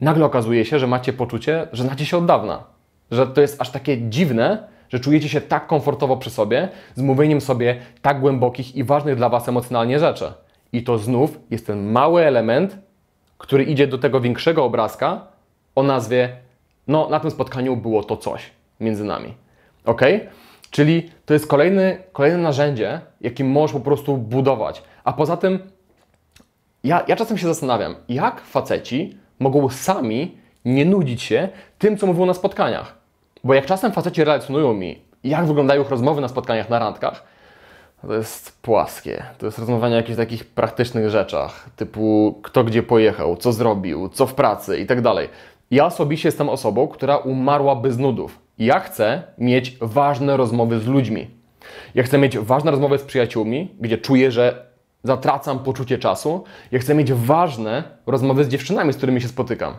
nagle 0.00 0.24
okazuje 0.24 0.64
się, 0.64 0.78
że 0.78 0.86
macie 0.86 1.12
poczucie, 1.12 1.68
że 1.72 1.82
znacie 1.82 2.06
się 2.06 2.16
od 2.16 2.26
dawna. 2.26 2.64
Że 3.10 3.26
to 3.26 3.40
jest 3.40 3.60
aż 3.60 3.70
takie 3.70 4.08
dziwne, 4.08 4.68
że 4.88 5.00
czujecie 5.00 5.28
się 5.28 5.40
tak 5.40 5.66
komfortowo 5.66 6.16
przy 6.16 6.30
sobie, 6.30 6.68
z 6.94 7.02
mówieniem 7.02 7.40
sobie 7.40 7.76
tak 8.02 8.20
głębokich 8.20 8.76
i 8.76 8.84
ważnych 8.84 9.16
dla 9.16 9.28
Was 9.28 9.48
emocjonalnie 9.48 9.98
rzeczy. 9.98 10.32
I 10.72 10.82
to 10.82 10.98
znów 10.98 11.38
jest 11.50 11.66
ten 11.66 11.92
mały 11.92 12.22
element, 12.22 12.78
który 13.38 13.64
idzie 13.64 13.86
do 13.86 13.98
tego 13.98 14.20
większego 14.20 14.64
obrazka 14.64 15.20
o 15.74 15.82
nazwie 15.82 16.36
no 16.88 17.08
na 17.08 17.20
tym 17.20 17.30
spotkaniu 17.30 17.76
było 17.76 18.04
to 18.04 18.16
coś 18.16 18.50
między 18.80 19.04
nami. 19.04 19.34
Ok? 19.84 20.02
Czyli 20.70 21.10
to 21.26 21.34
jest 21.34 21.46
kolejny, 21.46 22.02
kolejne 22.12 22.38
narzędzie, 22.38 23.00
jakim 23.20 23.50
możesz 23.50 23.72
po 23.72 23.80
prostu 23.80 24.16
budować. 24.16 24.82
A 25.04 25.12
poza 25.12 25.36
tym, 25.36 25.58
ja, 26.84 27.04
ja 27.08 27.16
czasem 27.16 27.38
się 27.38 27.46
zastanawiam, 27.46 27.94
jak 28.08 28.40
faceci 28.40 29.18
mogą 29.38 29.68
sami 29.68 30.38
nie 30.64 30.84
nudzić 30.84 31.22
się 31.22 31.48
tym, 31.78 31.96
co 31.96 32.06
mówią 32.06 32.26
na 32.26 32.34
spotkaniach. 32.34 32.94
Bo 33.44 33.54
jak 33.54 33.66
czasem 33.66 33.92
faceci 33.92 34.24
relacjonują 34.24 34.74
mi, 34.74 35.02
jak 35.24 35.46
wyglądają 35.46 35.82
ich 35.82 35.90
rozmowy 35.90 36.20
na 36.20 36.28
spotkaniach, 36.28 36.68
na 36.68 36.78
randkach, 36.78 37.24
to 38.06 38.14
jest 38.14 38.62
płaskie. 38.62 39.24
To 39.38 39.46
jest 39.46 39.58
rozmawianie 39.58 39.94
o 39.94 39.96
jakichś 39.96 40.16
takich 40.16 40.44
praktycznych 40.44 41.10
rzeczach, 41.10 41.70
typu 41.76 42.38
kto 42.42 42.64
gdzie 42.64 42.82
pojechał, 42.82 43.36
co 43.36 43.52
zrobił, 43.52 44.08
co 44.08 44.26
w 44.26 44.34
pracy 44.34 44.78
i 44.78 44.86
tak 44.86 45.00
dalej. 45.00 45.28
Ja 45.72 45.86
osobiście 45.86 46.28
jestem 46.28 46.48
osobą, 46.48 46.88
która 46.88 47.16
umarłaby 47.16 47.92
z 47.92 47.98
nudów. 47.98 48.38
Ja 48.58 48.80
chcę 48.80 49.22
mieć 49.38 49.76
ważne 49.80 50.36
rozmowy 50.36 50.80
z 50.80 50.86
ludźmi. 50.86 51.30
Ja 51.94 52.02
chcę 52.02 52.18
mieć 52.18 52.38
ważne 52.38 52.70
rozmowy 52.70 52.98
z 52.98 53.02
przyjaciółmi, 53.02 53.74
gdzie 53.80 53.98
czuję, 53.98 54.30
że 54.30 54.66
zatracam 55.04 55.58
poczucie 55.58 55.98
czasu. 55.98 56.44
Ja 56.72 56.78
chcę 56.78 56.94
mieć 56.94 57.12
ważne 57.12 57.82
rozmowy 58.06 58.44
z 58.44 58.48
dziewczynami, 58.48 58.92
z 58.92 58.96
którymi 58.96 59.20
się 59.20 59.28
spotykam. 59.28 59.74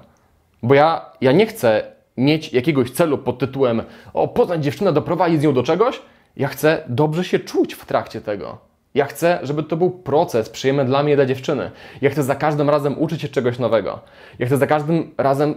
Bo 0.63 0.73
ja, 0.73 1.11
ja 1.21 1.31
nie 1.31 1.45
chcę 1.45 1.83
mieć 2.17 2.53
jakiegoś 2.53 2.91
celu 2.91 3.17
pod 3.17 3.39
tytułem 3.39 3.83
o, 4.13 4.27
poznać 4.27 4.63
dziewczynę, 4.63 4.93
doprowadzić 4.93 5.39
z 5.39 5.43
nią 5.43 5.53
do 5.53 5.63
czegoś. 5.63 6.01
Ja 6.37 6.47
chcę 6.47 6.83
dobrze 6.87 7.23
się 7.23 7.39
czuć 7.39 7.73
w 7.73 7.85
trakcie 7.85 8.21
tego. 8.21 8.57
Ja 8.93 9.05
chcę, 9.05 9.39
żeby 9.43 9.63
to 9.63 9.77
był 9.77 9.91
proces 9.91 10.49
przyjemny 10.49 10.85
dla 10.85 11.03
mnie 11.03 11.13
i 11.13 11.15
dla 11.15 11.25
dziewczyny. 11.25 11.71
Ja 12.01 12.09
chcę 12.09 12.23
za 12.23 12.35
każdym 12.35 12.69
razem 12.69 12.99
uczyć 12.99 13.21
się 13.21 13.29
czegoś 13.29 13.59
nowego. 13.59 13.99
Ja 14.39 14.45
chcę 14.45 14.57
za 14.57 14.67
każdym 14.67 15.11
razem 15.17 15.55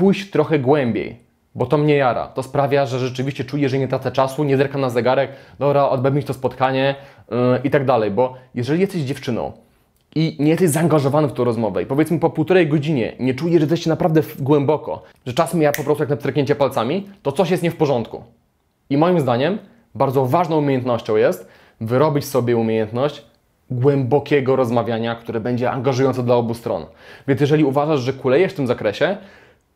pójść 0.00 0.30
trochę 0.30 0.58
głębiej, 0.58 1.16
bo 1.54 1.66
to 1.66 1.78
mnie 1.78 1.96
jara. 1.96 2.26
To 2.26 2.42
sprawia, 2.42 2.86
że 2.86 2.98
rzeczywiście 2.98 3.44
czuję, 3.44 3.68
że 3.68 3.78
nie 3.78 3.88
tracę 3.88 4.12
czasu, 4.12 4.44
nie 4.44 4.56
zerkam 4.56 4.80
na 4.80 4.90
zegarek, 4.90 5.30
dobra, 5.58 5.88
odbędę 5.88 6.22
to 6.22 6.34
spotkanie 6.34 6.94
yy, 7.30 7.36
i 7.64 7.70
tak 7.70 7.84
dalej. 7.84 8.10
Bo 8.10 8.34
jeżeli 8.54 8.80
jesteś 8.80 9.02
dziewczyną 9.02 9.52
i 10.14 10.36
nie 10.38 10.50
jesteś 10.50 10.70
zaangażowany 10.70 11.28
w 11.28 11.32
tą 11.32 11.44
rozmowę 11.44 11.82
i 11.82 11.86
powiedzmy 11.86 12.18
po 12.18 12.30
półtorej 12.30 12.68
godzinie 12.68 13.12
nie 13.18 13.34
czujesz, 13.34 13.60
że 13.60 13.60
jesteś 13.60 13.86
naprawdę 13.86 14.22
głęboko, 14.38 15.02
że 15.26 15.32
czas 15.32 15.54
mija 15.54 15.72
po 15.72 15.84
prostu 15.84 16.02
jak 16.02 16.10
na 16.10 16.16
pstryknięcie 16.16 16.54
palcami, 16.54 17.08
to 17.22 17.32
coś 17.32 17.50
jest 17.50 17.62
nie 17.62 17.70
w 17.70 17.76
porządku. 17.76 18.22
I 18.90 18.96
moim 18.96 19.20
zdaniem 19.20 19.58
bardzo 19.94 20.26
ważną 20.26 20.58
umiejętnością 20.58 21.16
jest 21.16 21.48
wyrobić 21.80 22.24
sobie 22.24 22.56
umiejętność 22.56 23.22
głębokiego 23.70 24.56
rozmawiania, 24.56 25.14
które 25.14 25.40
będzie 25.40 25.70
angażujące 25.70 26.22
dla 26.22 26.34
obu 26.34 26.54
stron. 26.54 26.86
Więc 27.28 27.40
jeżeli 27.40 27.64
uważasz, 27.64 28.00
że 28.00 28.12
kulejesz 28.12 28.52
w 28.52 28.56
tym 28.56 28.66
zakresie, 28.66 29.16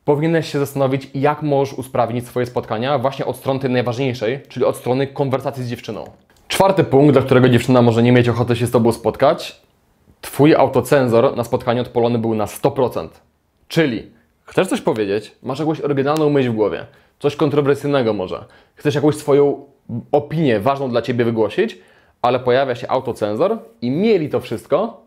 powinieneś 0.04 0.52
się 0.52 0.58
zastanowić, 0.58 1.10
jak 1.14 1.42
możesz 1.42 1.78
usprawnić 1.78 2.26
swoje 2.26 2.46
spotkania 2.46 2.98
właśnie 2.98 3.26
od 3.26 3.36
strony 3.36 3.60
tej 3.60 3.70
najważniejszej, 3.70 4.40
czyli 4.48 4.66
od 4.66 4.76
strony 4.76 5.06
konwersacji 5.06 5.64
z 5.64 5.68
dziewczyną. 5.68 6.04
Czwarty 6.48 6.84
punkt, 6.84 7.12
dla 7.12 7.22
którego 7.22 7.48
dziewczyna 7.48 7.82
może 7.82 8.02
nie 8.02 8.12
mieć 8.12 8.28
ochoty 8.28 8.56
się 8.56 8.66
z 8.66 8.70
Tobą 8.70 8.92
spotkać, 8.92 9.64
Twój 10.24 10.54
autocenzor 10.54 11.36
na 11.36 11.44
spotkaniu 11.44 11.82
odpalony 11.82 12.18
był 12.18 12.34
na 12.34 12.44
100%. 12.44 13.08
Czyli 13.68 14.10
chcesz 14.44 14.68
coś 14.68 14.80
powiedzieć, 14.80 15.36
masz 15.42 15.58
jakąś 15.58 15.80
oryginalną 15.80 16.30
myśl 16.30 16.50
w 16.50 16.54
głowie, 16.54 16.86
coś 17.18 17.36
kontrowersyjnego 17.36 18.12
może, 18.12 18.44
chcesz 18.74 18.94
jakąś 18.94 19.16
swoją 19.16 19.64
opinię 20.12 20.60
ważną 20.60 20.90
dla 20.90 21.02
Ciebie 21.02 21.24
wygłosić, 21.24 21.78
ale 22.22 22.40
pojawia 22.40 22.74
się 22.74 22.88
autocenzor 22.88 23.58
i 23.82 23.90
mieli 23.90 24.28
to 24.28 24.40
wszystko 24.40 25.02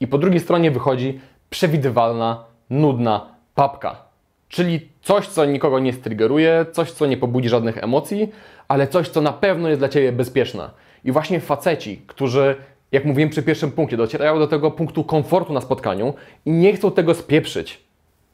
i 0.00 0.06
po 0.06 0.18
drugiej 0.18 0.40
stronie 0.40 0.70
wychodzi 0.70 1.20
przewidywalna, 1.50 2.44
nudna 2.70 3.26
papka. 3.54 4.11
Czyli 4.52 4.88
coś, 5.02 5.26
co 5.26 5.44
nikogo 5.44 5.78
nie 5.78 5.92
striggeruje, 5.92 6.66
coś, 6.72 6.90
co 6.90 7.06
nie 7.06 7.16
pobudzi 7.16 7.48
żadnych 7.48 7.78
emocji, 7.78 8.28
ale 8.68 8.88
coś, 8.88 9.08
co 9.08 9.20
na 9.20 9.32
pewno 9.32 9.68
jest 9.68 9.80
dla 9.80 9.88
Ciebie 9.88 10.12
bezpieczne. 10.12 10.70
I 11.04 11.12
właśnie 11.12 11.40
faceci, 11.40 12.02
którzy, 12.06 12.56
jak 12.92 13.04
mówiłem 13.04 13.30
przy 13.30 13.42
pierwszym 13.42 13.72
punkcie, 13.72 13.96
docierają 13.96 14.38
do 14.38 14.46
tego 14.46 14.70
punktu 14.70 15.04
komfortu 15.04 15.52
na 15.52 15.60
spotkaniu 15.60 16.14
i 16.46 16.50
nie 16.50 16.72
chcą 16.72 16.90
tego 16.90 17.14
spieprzyć, 17.14 17.80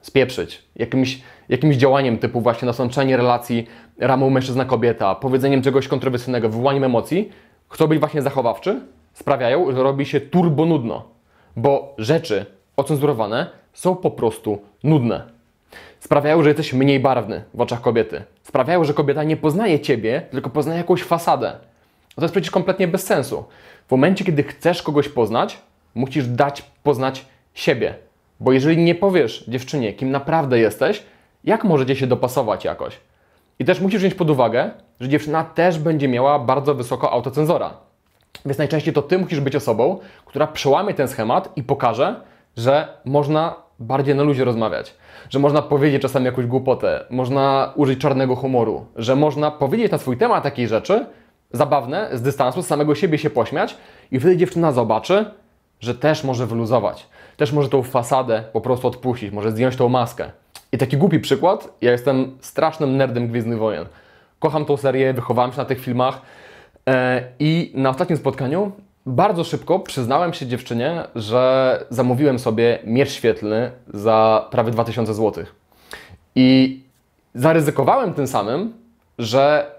spieprzyć. 0.00 0.62
Jakimś, 0.76 1.22
jakimś 1.48 1.76
działaniem 1.76 2.18
typu 2.18 2.40
właśnie 2.40 2.66
nasączenie 2.66 3.16
relacji 3.16 3.66
ramą 3.98 4.30
mężczyzna-kobieta, 4.30 5.14
powiedzeniem 5.14 5.62
czegoś 5.62 5.88
kontrowersyjnego, 5.88 6.48
wywołaniem 6.48 6.84
emocji, 6.84 7.32
chcą 7.68 7.87
być 7.87 7.98
właśnie 7.98 8.22
zachowawczy, 8.22 8.80
sprawiają, 9.12 9.72
że 9.72 9.82
robi 9.82 10.06
się 10.06 10.20
turbo 10.20 10.66
nudno, 10.66 11.08
bo 11.56 11.94
rzeczy 11.98 12.46
ocenzurowane 12.76 13.50
są 13.72 13.96
po 13.96 14.10
prostu 14.10 14.58
nudne 14.84 15.38
sprawiają, 16.00 16.43
że 16.43 16.49
jesteś 16.49 16.73
mniej 16.73 17.00
barwny 17.00 17.45
w 17.55 17.61
oczach 17.61 17.81
kobiety. 17.81 18.23
Sprawiają, 18.43 18.85
że 18.85 18.95
kobieta 18.95 19.25
nie 19.25 19.37
poznaje 19.37 19.81
ciebie, 19.81 20.23
tylko 20.31 20.50
poznaje 20.50 20.78
jakąś 20.78 21.02
fasadę. 21.02 21.52
To 22.17 22.23
jest 22.23 22.33
przecież 22.33 22.50
kompletnie 22.50 22.88
bez 22.88 23.07
sensu. 23.07 23.45
W 23.88 23.90
momencie, 23.90 24.25
kiedy 24.25 24.43
chcesz 24.43 24.83
kogoś 24.83 25.09
poznać, 25.09 25.59
musisz 25.95 26.26
dać 26.26 26.62
poznać 26.83 27.25
siebie. 27.55 27.95
Bo 28.40 28.52
jeżeli 28.52 28.76
nie 28.76 28.95
powiesz 28.95 29.45
dziewczynie, 29.49 29.93
kim 29.93 30.11
naprawdę 30.11 30.59
jesteś, 30.59 31.02
jak 31.45 31.64
możecie 31.64 31.97
się 31.97 32.07
dopasować 32.07 32.64
jakoś? 32.64 33.00
I 33.59 33.64
też 33.64 33.81
musisz 33.81 34.00
wziąć 34.00 34.14
pod 34.14 34.31
uwagę, 34.31 34.71
że 35.00 35.09
dziewczyna 35.09 35.45
też 35.45 35.78
będzie 35.78 36.09
miała 36.09 36.38
bardzo 36.38 36.75
wysoko 36.75 37.12
autocenzora. 37.12 37.75
Więc 38.45 38.59
najczęściej 38.59 38.95
to 38.95 39.02
ty 39.02 39.19
musisz 39.19 39.40
być 39.40 39.57
osobą, 39.57 39.99
która 40.25 40.47
przełamie 40.47 40.95
ten 40.95 41.09
schemat 41.09 41.52
i 41.57 41.62
pokaże, 41.62 42.21
że 42.58 42.88
można 43.04 43.54
bardziej 43.78 44.14
na 44.14 44.22
luzie 44.22 44.44
rozmawiać. 44.44 44.94
Że 45.30 45.38
można 45.38 45.62
powiedzieć 45.62 46.02
czasami 46.02 46.26
jakąś 46.26 46.46
głupotę, 46.46 47.04
można 47.10 47.72
użyć 47.76 48.00
czarnego 48.00 48.36
humoru, 48.36 48.86
że 48.96 49.16
można 49.16 49.50
powiedzieć 49.50 49.92
na 49.92 49.98
swój 49.98 50.16
temat 50.16 50.42
takiej 50.42 50.68
rzeczy, 50.68 51.06
zabawne, 51.52 52.08
z 52.12 52.22
dystansu, 52.22 52.62
z 52.62 52.66
samego 52.66 52.94
siebie 52.94 53.18
się 53.18 53.30
pośmiać 53.30 53.76
i 54.10 54.20
wtedy 54.20 54.36
dziewczyna 54.36 54.72
zobaczy, 54.72 55.24
że 55.80 55.94
też 55.94 56.24
może 56.24 56.46
wyluzować. 56.46 57.06
Też 57.36 57.52
może 57.52 57.68
tą 57.68 57.82
fasadę 57.82 58.44
po 58.52 58.60
prostu 58.60 58.88
odpuścić, 58.88 59.32
może 59.32 59.50
zdjąć 59.50 59.76
tą 59.76 59.88
maskę. 59.88 60.30
I 60.72 60.78
taki 60.78 60.96
głupi 60.96 61.20
przykład, 61.20 61.68
ja 61.80 61.92
jestem 61.92 62.38
strasznym 62.40 62.96
nerdem 62.96 63.28
Gwiezdnych 63.28 63.58
Wojen. 63.58 63.86
Kocham 64.38 64.64
tą 64.64 64.76
serię, 64.76 65.12
wychowałem 65.12 65.52
się 65.52 65.58
na 65.58 65.64
tych 65.64 65.80
filmach 65.80 66.22
e, 66.88 67.22
i 67.38 67.72
na 67.74 67.90
ostatnim 67.90 68.18
spotkaniu 68.18 68.72
bardzo 69.08 69.44
szybko 69.44 69.80
przyznałem 69.80 70.32
się 70.32 70.46
dziewczynie, 70.46 71.04
że 71.14 71.84
zamówiłem 71.90 72.38
sobie 72.38 72.78
miecz 72.84 73.10
świetlny 73.10 73.70
za 73.94 74.48
prawie 74.50 74.70
2000 74.70 75.14
zł. 75.14 75.44
I 76.34 76.80
zaryzykowałem 77.34 78.14
tym 78.14 78.26
samym, 78.26 78.72
że 79.18 79.70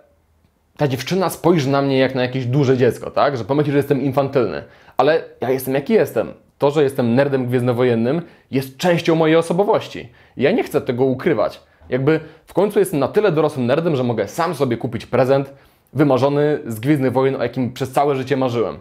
ta 0.77 0.87
dziewczyna 0.87 1.29
spojrzy 1.29 1.69
na 1.69 1.81
mnie 1.81 1.97
jak 1.97 2.15
na 2.15 2.21
jakieś 2.21 2.45
duże 2.45 2.77
dziecko, 2.77 3.11
tak? 3.11 3.37
Że 3.37 3.45
pomyśli, 3.45 3.71
że 3.71 3.77
jestem 3.77 4.01
infantylny. 4.01 4.63
Ale 4.97 5.23
ja 5.41 5.49
jestem 5.49 5.73
jaki 5.73 5.93
jestem. 5.93 6.33
To, 6.57 6.71
że 6.71 6.83
jestem 6.83 7.15
nerdem 7.15 7.47
gwiezdnowojennym 7.47 8.21
jest 8.51 8.77
częścią 8.77 9.15
mojej 9.15 9.35
osobowości. 9.35 10.09
Ja 10.37 10.51
nie 10.51 10.63
chcę 10.63 10.81
tego 10.81 11.05
ukrywać. 11.05 11.61
Jakby 11.89 12.19
w 12.45 12.53
końcu 12.53 12.79
jestem 12.79 12.99
na 12.99 13.07
tyle 13.07 13.31
dorosłym 13.31 13.65
nerdem, 13.65 13.95
że 13.95 14.03
mogę 14.03 14.27
sam 14.27 14.55
sobie 14.55 14.77
kupić 14.77 15.05
prezent 15.05 15.53
wymarzony 15.93 16.59
z 16.67 16.79
Gwiezdnych 16.79 17.13
Wojen, 17.13 17.35
o 17.35 17.43
jakim 17.43 17.73
przez 17.73 17.91
całe 17.91 18.15
życie 18.15 18.37
marzyłem. 18.37 18.79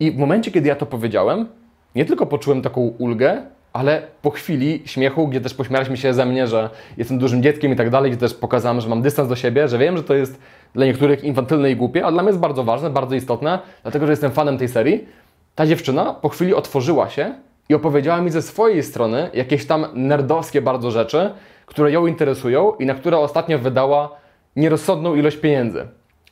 I 0.00 0.12
w 0.12 0.18
momencie, 0.18 0.50
kiedy 0.50 0.68
ja 0.68 0.76
to 0.76 0.86
powiedziałem, 0.86 1.46
nie 1.94 2.04
tylko 2.04 2.26
poczułem 2.26 2.62
taką 2.62 2.80
ulgę, 2.80 3.42
ale 3.72 4.02
po 4.22 4.30
chwili 4.30 4.82
śmiechu, 4.84 5.28
gdzie 5.28 5.40
też 5.40 5.54
pośmialiśmy 5.54 5.96
się 5.96 6.14
ze 6.14 6.26
mnie, 6.26 6.46
że 6.46 6.70
jestem 6.96 7.18
dużym 7.18 7.42
dzieckiem 7.42 7.72
i 7.72 7.76
tak 7.76 7.90
dalej, 7.90 8.10
gdzie 8.10 8.20
też 8.20 8.34
pokazałem, 8.34 8.80
że 8.80 8.88
mam 8.88 9.02
dystans 9.02 9.28
do 9.28 9.36
siebie, 9.36 9.68
że 9.68 9.78
wiem, 9.78 9.96
że 9.96 10.02
to 10.02 10.14
jest 10.14 10.40
dla 10.74 10.86
niektórych 10.86 11.24
infantylne 11.24 11.70
i 11.70 11.76
głupie, 11.76 12.06
a 12.06 12.12
dla 12.12 12.22
mnie 12.22 12.28
jest 12.30 12.40
bardzo 12.40 12.64
ważne, 12.64 12.90
bardzo 12.90 13.14
istotne, 13.14 13.58
dlatego 13.82 14.06
że 14.06 14.12
jestem 14.12 14.30
fanem 14.30 14.58
tej 14.58 14.68
serii. 14.68 15.08
Ta 15.54 15.66
dziewczyna 15.66 16.14
po 16.14 16.28
chwili 16.28 16.54
otworzyła 16.54 17.08
się 17.08 17.34
i 17.68 17.74
opowiedziała 17.74 18.20
mi 18.20 18.30
ze 18.30 18.42
swojej 18.42 18.82
strony 18.82 19.30
jakieś 19.34 19.66
tam 19.66 19.86
nerdowskie 19.94 20.62
bardzo 20.62 20.90
rzeczy, 20.90 21.30
które 21.66 21.92
ją 21.92 22.06
interesują 22.06 22.72
i 22.74 22.86
na 22.86 22.94
które 22.94 23.18
ostatnio 23.18 23.58
wydała 23.58 24.16
nierozsądną 24.56 25.14
ilość 25.14 25.36
pieniędzy. 25.36 25.86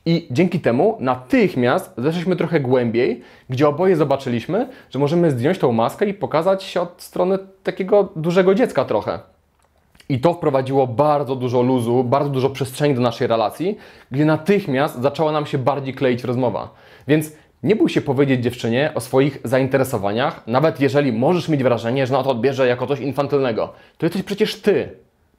I 0.07 0.29
dzięki 0.31 0.61
temu 0.61 0.97
natychmiast 1.01 1.95
zeszliśmy 1.99 2.37
trochę 2.37 2.61
głębiej, 2.61 3.23
gdzie 3.51 3.69
oboje 3.69 3.97
zobaczyliśmy, 3.97 4.69
że 4.91 4.99
możemy 4.99 5.31
zdjąć 5.31 5.59
tą 5.59 5.73
maskę 5.73 6.07
i 6.07 6.15
pokazać 6.15 6.63
się 6.63 6.81
od 6.81 7.03
strony 7.03 7.39
takiego 7.63 8.09
dużego 8.17 8.55
dziecka 8.55 8.85
trochę. 8.85 9.19
I 10.09 10.21
to 10.21 10.35
wprowadziło 10.35 10.87
bardzo 10.87 11.37
dużo 11.37 11.63
luzu, 11.63 12.05
bardzo 12.05 12.31
dużo 12.31 12.51
przestrzeni 12.51 12.95
do 12.95 13.01
naszej 13.01 13.27
relacji, 13.27 13.79
gdzie 14.11 14.25
natychmiast 14.25 15.03
zaczęła 15.03 15.33
nam 15.33 15.47
się 15.47 15.59
bardziej 15.59 15.95
kleić 15.95 16.25
rozmowa. 16.25 16.75
Więc 17.09 17.33
nie 17.63 17.77
bój 17.77 17.89
się 17.89 18.01
powiedzieć 18.01 18.43
dziewczynie 18.43 18.93
o 18.95 19.01
swoich 19.01 19.39
zainteresowaniach, 19.45 20.47
nawet 20.47 20.81
jeżeli 20.81 21.13
możesz 21.13 21.49
mieć 21.49 21.63
wrażenie, 21.63 22.07
że 22.07 22.13
na 22.13 22.23
to 22.23 22.31
odbierze 22.31 22.67
jako 22.67 22.87
coś 22.87 23.01
infantylnego. 23.01 23.73
To 23.99 24.07
jesteś 24.07 24.23
przecież 24.23 24.61
ty. 24.61 24.89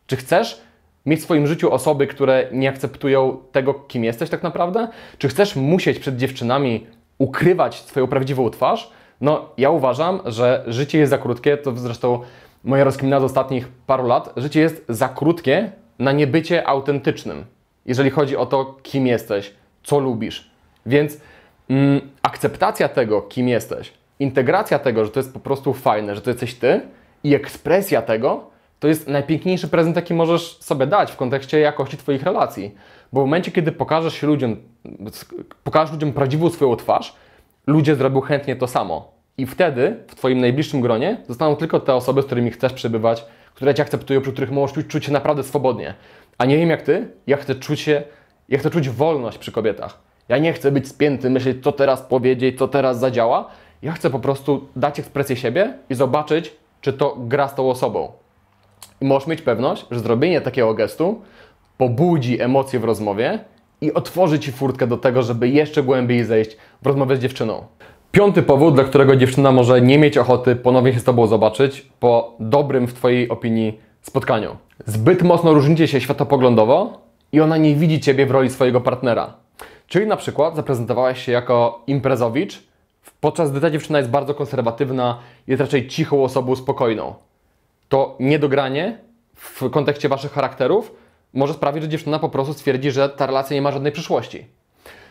Czy 0.07 0.15
chcesz 0.15 0.61
mieć 1.05 1.19
w 1.19 1.23
swoim 1.23 1.47
życiu 1.47 1.71
osoby, 1.73 2.07
które 2.07 2.47
nie 2.51 2.69
akceptują 2.69 3.37
tego, 3.51 3.73
kim 3.73 4.03
jesteś 4.03 4.29
tak 4.29 4.43
naprawdę? 4.43 4.87
Czy 5.17 5.27
chcesz 5.27 5.55
musieć 5.55 5.99
przed 5.99 6.17
dziewczynami 6.17 6.87
ukrywać 7.17 7.75
swoją 7.75 8.07
prawdziwą 8.07 8.49
twarz? 8.49 8.91
No, 9.21 9.49
ja 9.57 9.69
uważam, 9.69 10.19
że 10.25 10.63
życie 10.67 10.97
jest 10.99 11.09
za 11.09 11.17
krótkie, 11.17 11.57
to 11.57 11.77
zresztą 11.77 12.19
moja 12.63 12.83
rozkmina 12.83 13.19
z 13.19 13.23
ostatnich 13.23 13.67
paru 13.67 14.07
lat, 14.07 14.33
życie 14.37 14.61
jest 14.61 14.85
za 14.89 15.09
krótkie 15.09 15.71
na 15.99 16.11
niebycie 16.11 16.67
autentycznym, 16.67 17.45
jeżeli 17.85 18.09
chodzi 18.09 18.37
o 18.37 18.45
to, 18.45 18.77
kim 18.83 19.07
jesteś, 19.07 19.53
co 19.83 19.99
lubisz. 19.99 20.51
Więc 20.85 21.17
mm, 21.69 22.01
akceptacja 22.21 22.89
tego, 22.89 23.21
kim 23.21 23.47
jesteś, 23.47 23.93
integracja 24.19 24.79
tego, 24.79 25.05
że 25.05 25.11
to 25.11 25.19
jest 25.19 25.33
po 25.33 25.39
prostu 25.39 25.73
fajne, 25.73 26.15
że 26.15 26.21
to 26.21 26.29
jesteś 26.29 26.55
ty 26.55 26.81
i 27.23 27.35
ekspresja 27.35 28.01
tego, 28.01 28.49
to 28.79 28.87
jest 28.87 29.07
najpiękniejszy 29.07 29.67
prezent, 29.67 29.95
jaki 29.95 30.13
możesz 30.13 30.57
sobie 30.57 30.87
dać 30.87 31.11
w 31.11 31.15
kontekście 31.15 31.59
jakości 31.59 31.97
Twoich 31.97 32.23
relacji. 32.23 32.75
Bo 33.13 33.21
w 33.21 33.23
momencie, 33.23 33.51
kiedy 33.51 33.71
pokażesz 33.71 34.13
się 34.13 34.27
ludziom, 34.27 34.55
pokażesz 35.63 35.91
ludziom 35.91 36.13
prawdziwą 36.13 36.49
swoją 36.49 36.75
twarz, 36.75 37.15
ludzie 37.67 37.95
zrobią 37.95 38.21
chętnie 38.21 38.55
to 38.55 38.67
samo. 38.67 39.11
I 39.37 39.45
wtedy 39.45 39.95
w 40.07 40.15
Twoim 40.15 40.41
najbliższym 40.41 40.81
gronie 40.81 41.17
zostaną 41.27 41.55
tylko 41.55 41.79
te 41.79 41.95
osoby, 41.95 42.21
z 42.21 42.25
którymi 42.25 42.51
chcesz 42.51 42.73
przebywać 42.73 43.25
które 43.59 43.75
cię 43.75 43.83
akceptują, 43.83 44.21
przy 44.21 44.31
których 44.31 44.51
możesz 44.51 44.75
czuć, 44.75 44.87
czuć 44.87 45.05
się 45.05 45.11
naprawdę 45.11 45.43
swobodnie. 45.43 45.93
A 46.37 46.45
nie 46.45 46.57
wiem 46.57 46.69
jak 46.69 46.81
ty, 46.81 47.07
ja 47.27 47.37
chcę 47.37 47.55
czuć 47.55 47.79
się, 47.79 48.03
ja 48.49 48.59
chcę 48.59 48.69
czuć 48.69 48.89
wolność 48.89 49.37
przy 49.37 49.51
kobietach. 49.51 49.99
Ja 50.29 50.37
nie 50.37 50.53
chcę 50.53 50.71
być 50.71 50.87
spięty, 50.87 51.29
myśleć, 51.29 51.63
co 51.63 51.71
teraz 51.71 52.01
powiedzieć, 52.01 52.57
co 52.57 52.67
teraz 52.67 52.99
zadziała. 52.99 53.49
Ja 53.81 53.91
chcę 53.91 54.09
po 54.09 54.19
prostu 54.19 54.67
dać 54.75 54.99
ekspresję 54.99 55.35
siebie 55.35 55.73
i 55.89 55.95
zobaczyć, 55.95 56.55
czy 56.81 56.93
to 56.93 57.15
gra 57.17 57.47
z 57.47 57.55
tą 57.55 57.69
osobą. 57.69 58.11
I 59.01 59.05
możesz 59.05 59.27
mieć 59.27 59.41
pewność, 59.41 59.85
że 59.91 59.99
zrobienie 59.99 60.41
takiego 60.41 60.73
gestu 60.73 61.21
pobudzi 61.77 62.41
emocje 62.41 62.79
w 62.79 62.83
rozmowie 62.83 63.39
i 63.81 63.93
otworzy 63.93 64.39
Ci 64.39 64.51
furtkę 64.51 64.87
do 64.87 64.97
tego, 64.97 65.23
żeby 65.23 65.49
jeszcze 65.49 65.83
głębiej 65.83 66.23
zejść 66.23 66.57
w 66.81 66.87
rozmowę 66.87 67.15
z 67.15 67.19
dziewczyną. 67.19 67.63
Piąty 68.11 68.43
powód, 68.43 68.75
dla 68.75 68.83
którego 68.83 69.15
dziewczyna 69.15 69.51
może 69.51 69.81
nie 69.81 69.97
mieć 69.97 70.17
ochoty 70.17 70.55
ponownie 70.55 70.93
się 70.93 70.99
z 70.99 71.03
Tobą 71.03 71.27
zobaczyć 71.27 71.89
po 71.99 72.33
dobrym 72.39 72.87
w 72.87 72.93
Twojej 72.93 73.29
opinii 73.29 73.79
spotkaniu. 74.01 74.55
Zbyt 74.85 75.23
mocno 75.23 75.53
różnicie 75.53 75.87
się 75.87 76.01
światopoglądowo 76.01 77.01
i 77.31 77.41
ona 77.41 77.57
nie 77.57 77.75
widzi 77.75 77.99
Ciebie 77.99 78.25
w 78.25 78.31
roli 78.31 78.49
swojego 78.49 78.81
partnera. 78.81 79.33
Czyli 79.87 80.07
na 80.07 80.17
przykład 80.17 80.55
zaprezentowałeś 80.55 81.23
się 81.23 81.31
jako 81.31 81.83
imprezowicz, 81.87 82.63
podczas 83.21 83.51
gdy 83.51 83.61
ta 83.61 83.71
dziewczyna 83.71 83.97
jest 83.97 84.11
bardzo 84.11 84.33
konserwatywna, 84.33 85.17
jest 85.47 85.61
raczej 85.61 85.87
cichą 85.87 86.23
osobą, 86.23 86.55
spokojną. 86.55 87.13
To 87.89 88.15
niedogranie 88.19 88.97
w 89.35 89.69
kontekście 89.69 90.09
Waszych 90.09 90.31
charakterów 90.31 90.95
może 91.33 91.53
sprawić, 91.53 91.83
że 91.83 91.89
dziewczyna 91.89 92.19
po 92.19 92.29
prostu 92.29 92.53
stwierdzi, 92.53 92.91
że 92.91 93.09
ta 93.09 93.25
relacja 93.25 93.55
nie 93.55 93.61
ma 93.61 93.71
żadnej 93.71 93.91
przyszłości. 93.91 94.45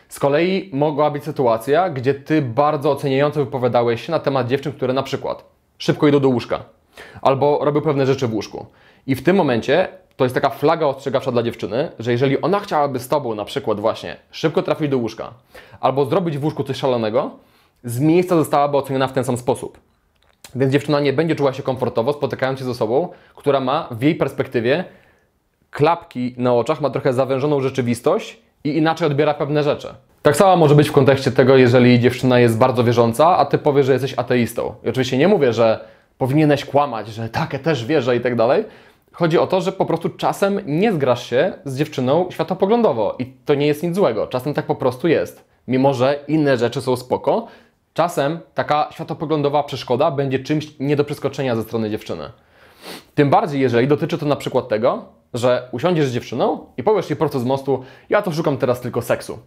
Z 0.09 0.19
kolei 0.19 0.69
mogła 0.73 1.11
być 1.11 1.23
sytuacja, 1.23 1.89
gdzie 1.89 2.13
Ty 2.13 2.41
bardzo 2.41 2.91
oceniająco 2.91 3.45
wypowiadałeś 3.45 4.05
się 4.05 4.11
na 4.11 4.19
temat 4.19 4.47
dziewczyn, 4.47 4.73
które 4.73 4.93
na 4.93 5.03
przykład 5.03 5.43
szybko 5.77 6.07
idą 6.07 6.19
do 6.19 6.29
łóżka 6.29 6.63
albo 7.21 7.59
robią 7.61 7.81
pewne 7.81 8.05
rzeczy 8.05 8.27
w 8.27 8.33
łóżku. 8.33 8.65
I 9.07 9.15
w 9.15 9.23
tym 9.23 9.35
momencie 9.35 9.87
to 10.15 10.25
jest 10.25 10.35
taka 10.35 10.49
flaga 10.49 10.85
ostrzegawcza 10.85 11.31
dla 11.31 11.43
dziewczyny, 11.43 11.91
że 11.99 12.11
jeżeli 12.11 12.41
ona 12.41 12.59
chciałaby 12.59 12.99
z 12.99 13.07
Tobą 13.07 13.35
na 13.35 13.45
przykład 13.45 13.79
właśnie 13.79 14.15
szybko 14.31 14.61
trafić 14.61 14.89
do 14.89 14.97
łóżka 14.97 15.33
albo 15.81 16.05
zrobić 16.05 16.37
w 16.37 16.43
łóżku 16.43 16.63
coś 16.63 16.77
szalonego, 16.77 17.31
z 17.83 17.99
miejsca 17.99 18.35
zostałaby 18.35 18.77
oceniona 18.77 19.07
w 19.07 19.13
ten 19.13 19.23
sam 19.23 19.37
sposób. 19.37 19.79
Więc 20.55 20.73
dziewczyna 20.73 20.99
nie 20.99 21.13
będzie 21.13 21.35
czuła 21.35 21.53
się 21.53 21.63
komfortowo 21.63 22.13
spotykając 22.13 22.59
się 22.59 22.65
z 22.65 22.69
osobą, 22.69 23.09
która 23.35 23.59
ma 23.59 23.87
w 23.91 24.01
jej 24.01 24.15
perspektywie 24.15 24.83
klapki 25.71 26.35
na 26.37 26.53
oczach, 26.53 26.81
ma 26.81 26.89
trochę 26.89 27.13
zawężoną 27.13 27.61
rzeczywistość 27.61 28.39
i 28.63 28.77
inaczej 28.77 29.07
odbiera 29.07 29.33
pewne 29.33 29.63
rzeczy. 29.63 29.87
Tak 30.21 30.35
samo 30.35 30.55
może 30.55 30.75
być 30.75 30.89
w 30.89 30.91
kontekście 30.91 31.31
tego, 31.31 31.57
jeżeli 31.57 31.99
dziewczyna 31.99 32.39
jest 32.39 32.57
bardzo 32.57 32.83
wierząca, 32.83 33.37
a 33.37 33.45
ty 33.45 33.57
powiesz, 33.57 33.85
że 33.85 33.93
jesteś 33.93 34.13
ateistą. 34.17 34.73
I 34.83 34.89
oczywiście 34.89 35.17
nie 35.17 35.27
mówię, 35.27 35.53
że 35.53 35.79
powinieneś 36.17 36.65
kłamać, 36.65 37.07
że 37.07 37.29
tak, 37.29 37.53
ja 37.53 37.59
też 37.59 37.85
wierzę 37.85 38.15
i 38.15 38.21
tak 38.21 38.35
dalej. 38.35 38.65
Chodzi 39.11 39.37
o 39.37 39.47
to, 39.47 39.61
że 39.61 39.71
po 39.71 39.85
prostu 39.85 40.09
czasem 40.09 40.59
nie 40.65 40.93
zgrasz 40.93 41.29
się 41.29 41.53
z 41.65 41.77
dziewczyną 41.77 42.27
światopoglądowo 42.31 43.15
i 43.19 43.25
to 43.25 43.55
nie 43.55 43.67
jest 43.67 43.83
nic 43.83 43.95
złego. 43.95 44.27
Czasem 44.27 44.53
tak 44.53 44.65
po 44.65 44.75
prostu 44.75 45.07
jest. 45.07 45.45
Mimo, 45.67 45.93
że 45.93 46.19
inne 46.27 46.57
rzeczy 46.57 46.81
są 46.81 46.95
spoko, 46.95 47.47
czasem 47.93 48.39
taka 48.53 48.89
światopoglądowa 48.91 49.63
przeszkoda 49.63 50.11
będzie 50.11 50.39
czymś 50.39 50.67
nie 50.79 50.95
do 50.95 51.03
przeskoczenia 51.03 51.55
ze 51.55 51.63
strony 51.63 51.89
dziewczyny. 51.89 52.31
Tym 53.15 53.29
bardziej, 53.29 53.61
jeżeli 53.61 53.87
dotyczy 53.87 54.17
to 54.17 54.25
na 54.25 54.35
przykład 54.35 54.67
tego, 54.67 55.05
że 55.33 55.69
usiądziesz 55.71 56.07
z 56.07 56.13
dziewczyną 56.13 56.65
i 56.77 56.83
powiesz 56.83 57.09
jej 57.09 57.17
prosto 57.17 57.39
z 57.39 57.45
mostu, 57.45 57.83
ja 58.09 58.21
to 58.21 58.31
szukam 58.31 58.57
teraz 58.57 58.81
tylko 58.81 59.01
seksu. 59.01 59.39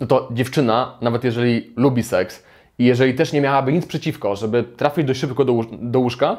No 0.00 0.06
to 0.06 0.28
dziewczyna, 0.30 0.98
nawet 1.00 1.24
jeżeli 1.24 1.72
lubi 1.76 2.02
seks 2.02 2.42
i 2.78 2.84
jeżeli 2.84 3.14
też 3.14 3.32
nie 3.32 3.40
miałaby 3.40 3.72
nic 3.72 3.86
przeciwko, 3.86 4.36
żeby 4.36 4.64
trafić 4.64 5.04
dość 5.04 5.20
szybko 5.20 5.44
do, 5.44 5.60
do 5.72 6.00
łóżka, 6.00 6.36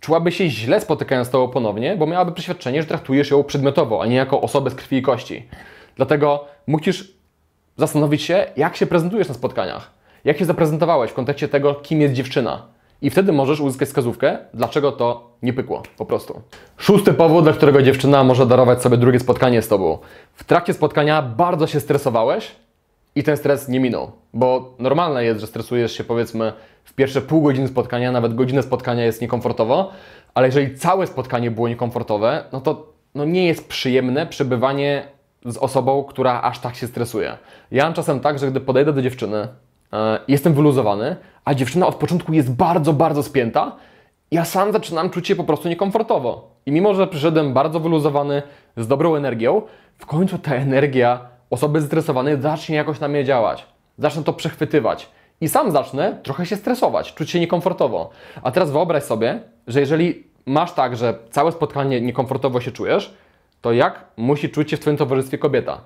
czułaby 0.00 0.32
się 0.32 0.48
źle 0.48 0.80
spotykając 0.80 1.28
z 1.28 1.30
tobą 1.30 1.48
ponownie, 1.48 1.96
bo 1.96 2.06
miałaby 2.06 2.32
przeświadczenie, 2.32 2.82
że 2.82 2.88
traktujesz 2.88 3.30
ją 3.30 3.44
przedmiotowo, 3.44 4.02
a 4.02 4.06
nie 4.06 4.16
jako 4.16 4.40
osobę 4.40 4.70
z 4.70 4.74
krwi 4.74 4.96
i 4.96 5.02
kości. 5.02 5.48
Dlatego 5.96 6.44
musisz 6.66 7.12
zastanowić 7.76 8.22
się, 8.22 8.46
jak 8.56 8.76
się 8.76 8.86
prezentujesz 8.86 9.28
na 9.28 9.34
spotkaniach. 9.34 9.95
Jak 10.26 10.38
się 10.38 10.44
zaprezentowałeś 10.44 11.10
w 11.10 11.14
kontekście 11.14 11.48
tego, 11.48 11.74
kim 11.74 12.00
jest 12.00 12.14
dziewczyna. 12.14 12.62
I 13.02 13.10
wtedy 13.10 13.32
możesz 13.32 13.60
uzyskać 13.60 13.88
wskazówkę, 13.88 14.38
dlaczego 14.54 14.92
to 14.92 15.30
nie 15.42 15.52
pykło, 15.52 15.82
po 15.96 16.06
prostu. 16.06 16.40
Szósty 16.76 17.12
powód, 17.14 17.44
dla 17.44 17.52
którego 17.52 17.82
dziewczyna 17.82 18.24
może 18.24 18.46
darować 18.46 18.82
sobie 18.82 18.96
drugie 18.96 19.20
spotkanie 19.20 19.62
z 19.62 19.68
tobą. 19.68 19.98
W 20.34 20.44
trakcie 20.44 20.74
spotkania 20.74 21.22
bardzo 21.22 21.66
się 21.66 21.80
stresowałeś 21.80 22.56
i 23.14 23.22
ten 23.22 23.36
stres 23.36 23.68
nie 23.68 23.80
minął. 23.80 24.12
Bo 24.34 24.74
normalne 24.78 25.24
jest, 25.24 25.40
że 25.40 25.46
stresujesz 25.46 25.92
się 25.92 26.04
powiedzmy 26.04 26.52
w 26.84 26.92
pierwsze 26.92 27.20
pół 27.20 27.42
godziny 27.42 27.68
spotkania, 27.68 28.12
nawet 28.12 28.34
godzinę 28.34 28.62
spotkania 28.62 29.04
jest 29.04 29.20
niekomfortowo, 29.20 29.90
ale 30.34 30.48
jeżeli 30.48 30.78
całe 30.78 31.06
spotkanie 31.06 31.50
było 31.50 31.68
niekomfortowe, 31.68 32.44
no 32.52 32.60
to 32.60 32.92
no 33.14 33.24
nie 33.24 33.46
jest 33.46 33.68
przyjemne 33.68 34.26
przebywanie 34.26 35.08
z 35.44 35.56
osobą, 35.56 36.04
która 36.04 36.42
aż 36.42 36.58
tak 36.58 36.74
się 36.74 36.86
stresuje. 36.86 37.38
Ja 37.70 37.84
mam 37.84 37.94
czasem 37.94 38.20
tak, 38.20 38.38
że 38.38 38.50
gdy 38.50 38.60
podejdę 38.60 38.92
do 38.92 39.02
dziewczyny, 39.02 39.48
jestem 40.28 40.54
wyluzowany, 40.54 41.16
a 41.44 41.54
dziewczyna 41.54 41.86
od 41.86 41.94
początku 41.94 42.32
jest 42.32 42.52
bardzo, 42.52 42.92
bardzo 42.92 43.22
spięta, 43.22 43.76
ja 44.30 44.44
sam 44.44 44.72
zaczynam 44.72 45.10
czuć 45.10 45.28
się 45.28 45.36
po 45.36 45.44
prostu 45.44 45.68
niekomfortowo. 45.68 46.50
I 46.66 46.72
mimo, 46.72 46.94
że 46.94 47.06
przyszedłem 47.06 47.54
bardzo 47.54 47.80
wyluzowany, 47.80 48.42
z 48.76 48.88
dobrą 48.88 49.14
energią, 49.14 49.62
w 49.98 50.06
końcu 50.06 50.38
ta 50.38 50.54
energia 50.54 51.20
osoby 51.50 51.80
zestresowanej 51.80 52.40
zacznie 52.40 52.76
jakoś 52.76 53.00
na 53.00 53.08
mnie 53.08 53.24
działać. 53.24 53.66
Zacznę 53.98 54.22
to 54.22 54.32
przechwytywać. 54.32 55.08
I 55.40 55.48
sam 55.48 55.70
zacznę 55.70 56.18
trochę 56.22 56.46
się 56.46 56.56
stresować, 56.56 57.14
czuć 57.14 57.30
się 57.30 57.40
niekomfortowo. 57.40 58.10
A 58.42 58.50
teraz 58.50 58.70
wyobraź 58.70 59.02
sobie, 59.02 59.40
że 59.66 59.80
jeżeli 59.80 60.24
masz 60.46 60.72
tak, 60.72 60.96
że 60.96 61.18
całe 61.30 61.52
spotkanie 61.52 62.00
niekomfortowo 62.00 62.60
się 62.60 62.72
czujesz, 62.72 63.14
to 63.60 63.72
jak 63.72 64.04
musi 64.16 64.50
czuć 64.50 64.70
się 64.70 64.76
w 64.76 64.80
Twoim 64.80 64.96
towarzystwie 64.96 65.38
kobieta? 65.38 65.80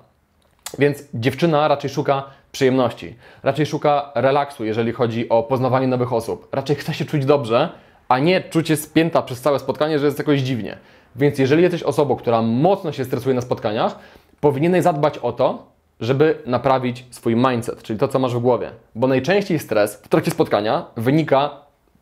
Więc 0.79 1.03
dziewczyna 1.13 1.67
raczej 1.67 1.89
szuka 1.89 2.23
przyjemności, 2.51 3.15
raczej 3.43 3.65
szuka 3.65 4.11
relaksu, 4.15 4.65
jeżeli 4.65 4.91
chodzi 4.91 5.29
o 5.29 5.43
poznawanie 5.43 5.87
nowych 5.87 6.13
osób. 6.13 6.47
Raczej 6.51 6.75
chce 6.75 6.93
się 6.93 7.05
czuć 7.05 7.25
dobrze, 7.25 7.69
a 8.07 8.19
nie 8.19 8.41
czuć 8.41 8.67
się 8.67 8.75
spięta 8.75 9.21
przez 9.21 9.41
całe 9.41 9.59
spotkanie, 9.59 9.99
że 9.99 10.05
jest 10.05 10.17
jakoś 10.17 10.39
dziwnie. 10.39 10.77
Więc 11.15 11.39
jeżeli 11.39 11.63
jesteś 11.63 11.83
osobą, 11.83 12.15
która 12.15 12.41
mocno 12.41 12.91
się 12.91 13.05
stresuje 13.05 13.35
na 13.35 13.41
spotkaniach, 13.41 13.99
powinieneś 14.41 14.83
zadbać 14.83 15.17
o 15.17 15.31
to, 15.31 15.71
żeby 15.99 16.41
naprawić 16.45 17.05
swój 17.09 17.35
mindset, 17.35 17.83
czyli 17.83 17.99
to, 17.99 18.07
co 18.07 18.19
masz 18.19 18.35
w 18.35 18.39
głowie. 18.39 18.71
Bo 18.95 19.07
najczęściej 19.07 19.59
stres 19.59 19.95
w 19.95 20.07
trakcie 20.07 20.31
spotkania 20.31 20.85
wynika 20.97 21.49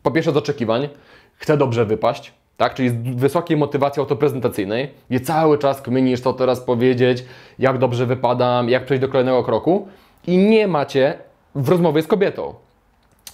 po 0.02 0.10
pierwsze 0.10 0.32
z 0.32 0.36
oczekiwań, 0.36 0.88
chcę 1.36 1.56
dobrze 1.56 1.84
wypaść, 1.84 2.32
tak? 2.56 2.74
Czyli 2.74 2.88
z 2.88 2.94
wysokiej 3.16 3.56
motywacji 3.56 4.00
autoprezentacyjnej, 4.00 4.90
gdzie 5.10 5.20
cały 5.20 5.58
czas 5.58 5.82
kminisz, 5.82 6.20
co 6.20 6.32
teraz 6.32 6.60
powiedzieć, 6.60 7.24
jak 7.58 7.78
dobrze 7.78 8.06
wypadam, 8.06 8.68
jak 8.68 8.84
przejść 8.84 9.00
do 9.00 9.08
kolejnego 9.08 9.44
kroku 9.44 9.88
i 10.26 10.38
nie 10.38 10.68
macie 10.68 11.18
w 11.54 11.68
rozmowie 11.68 12.02
z 12.02 12.06
kobietą. 12.06 12.54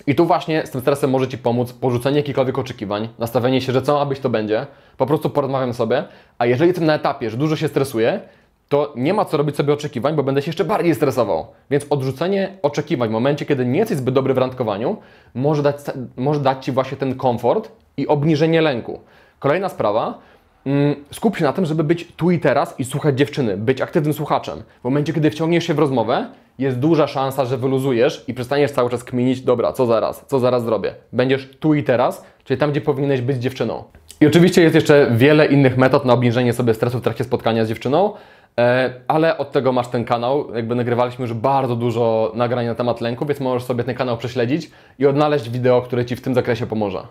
I 0.07 0.14
tu 0.14 0.27
właśnie 0.27 0.66
z 0.66 0.70
tym 0.70 0.81
stresem 0.81 1.11
może 1.11 1.29
Ci 1.29 1.38
pomóc 1.38 1.72
porzucenie 1.72 2.16
jakichkolwiek 2.16 2.59
oczekiwań, 2.59 3.09
nastawienie 3.18 3.61
się, 3.61 3.72
że 3.72 3.83
co 3.83 3.94
ma 3.94 4.07
być, 4.07 4.20
to 4.20 4.31
będzie, 4.31 4.66
po 4.96 5.07
prostu 5.07 5.31
porozmawiam 5.31 5.75
sobie, 5.75 6.05
a 6.38 6.46
jeżeli 6.46 6.68
jestem 6.68 6.87
na 6.87 6.94
etapie, 6.94 7.31
że 7.31 7.37
dużo 7.37 7.57
się 7.57 7.68
stresuję, 7.68 8.20
to 8.68 8.92
nie 8.96 9.14
ma 9.14 9.25
co 9.25 9.37
robić 9.37 9.57
sobie 9.57 9.72
oczekiwań, 9.72 10.16
bo 10.16 10.22
będę 10.22 10.42
się 10.42 10.49
jeszcze 10.49 10.64
bardziej 10.64 10.94
stresował. 10.94 11.46
Więc 11.70 11.87
odrzucenie 11.90 12.59
oczekiwań 12.62 13.09
w 13.09 13.12
momencie, 13.12 13.46
kiedy 13.46 13.66
nie 13.66 13.79
jesteś 13.79 13.99
zbyt 13.99 14.14
dobry 14.14 14.35
w 14.35 14.38
randkowaniu, 14.38 14.96
może 15.35 15.62
dać, 15.62 15.77
może 16.16 16.40
dać 16.40 16.64
Ci 16.64 16.72
właśnie 16.72 16.96
ten 16.96 17.14
komfort 17.14 17.72
i 17.96 18.07
obniżenie 18.07 18.61
lęku. 18.62 19.01
Kolejna 19.38 19.68
sprawa, 19.68 20.18
mm, 20.66 21.05
skup 21.11 21.37
się 21.37 21.44
na 21.44 21.53
tym, 21.53 21.66
żeby 21.66 21.85
być 21.85 22.12
tu 22.16 22.31
i 22.31 22.38
teraz 22.38 22.81
i 22.81 22.85
słuchać 22.85 23.18
dziewczyny, 23.18 23.57
być 23.57 23.81
aktywnym 23.81 24.12
słuchaczem. 24.12 24.62
W 24.81 24.85
momencie, 24.85 25.12
kiedy 25.12 25.31
wciągniesz 25.31 25.64
się 25.64 25.75
w 25.75 25.79
rozmowę, 25.79 26.27
jest 26.59 26.79
duża 26.79 27.07
szansa, 27.07 27.45
że 27.45 27.57
wyluzujesz 27.57 28.25
i 28.29 28.35
przestaniesz 28.35 28.71
cały 28.71 28.90
czas 28.90 29.05
kminić, 29.05 29.40
dobra, 29.40 29.73
co 29.73 29.87
zaraz, 29.87 30.25
co 30.27 30.38
zaraz 30.38 30.64
zrobię. 30.64 30.95
Będziesz 31.12 31.49
tu 31.61 31.75
i 31.75 31.83
teraz, 31.83 32.25
czyli 32.45 32.61
tam, 32.61 32.71
gdzie 32.71 32.81
powinieneś 32.81 33.21
być 33.21 33.37
dziewczyną. 33.37 33.85
I 34.21 34.27
oczywiście 34.27 34.62
jest 34.62 34.75
jeszcze 34.75 35.11
wiele 35.11 35.47
innych 35.47 35.77
metod 35.77 36.05
na 36.05 36.12
obniżenie 36.12 36.53
sobie 36.53 36.75
stresu 36.75 36.99
w 36.99 37.03
trakcie 37.03 37.25
spotkania 37.25 37.64
z 37.64 37.69
dziewczyną, 37.69 38.12
e, 38.59 38.92
ale 39.09 39.38
od 39.38 39.53
tego 39.53 39.73
masz 39.73 39.88
ten 39.88 40.05
kanał. 40.05 40.55
Jakby 40.55 40.75
nagrywaliśmy 40.75 41.23
już 41.23 41.35
bardzo 41.35 41.77
dużo 41.77 42.33
nagrań 42.35 42.66
na 42.66 42.75
temat 42.75 43.01
lęku, 43.01 43.27
więc 43.27 43.40
możesz 43.40 43.64
sobie 43.64 43.85
ten 43.85 43.95
kanał 43.95 44.16
prześledzić 44.16 44.71
i 44.99 45.07
odnaleźć 45.07 45.51
wideo, 45.51 45.83
które 45.83 46.05
Ci 46.05 46.16
w 46.16 46.21
tym 46.21 46.35
zakresie 46.35 46.66
pomoże. 46.66 47.03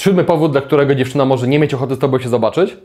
Siódmy 0.00 0.24
powód, 0.24 0.52
dla 0.52 0.60
którego 0.60 0.94
dziewczyna 0.94 1.24
może 1.24 1.48
nie 1.48 1.58
mieć 1.58 1.74
ochoty 1.74 1.94
z 1.94 1.98
Tobą 1.98 2.18
się 2.18 2.28
zobaczyć, 2.28 2.76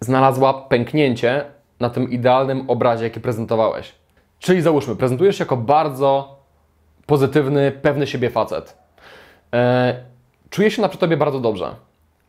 znalazła 0.00 0.54
pęknięcie 0.54 1.44
na 1.80 1.90
tym 1.90 2.10
idealnym 2.10 2.70
obrazie, 2.70 3.04
jaki 3.04 3.20
prezentowałeś. 3.20 3.94
Czyli 4.38 4.62
załóżmy, 4.62 4.96
prezentujesz 4.96 5.38
się 5.38 5.44
jako 5.44 5.56
bardzo 5.56 6.38
pozytywny, 7.06 7.72
pewny 7.72 8.06
siebie 8.06 8.30
facet. 8.30 8.78
Eee, 9.52 9.94
czuje 10.50 10.70
się 10.70 10.82
na 10.82 10.88
Tobie 10.88 11.16
bardzo 11.16 11.40
dobrze, 11.40 11.74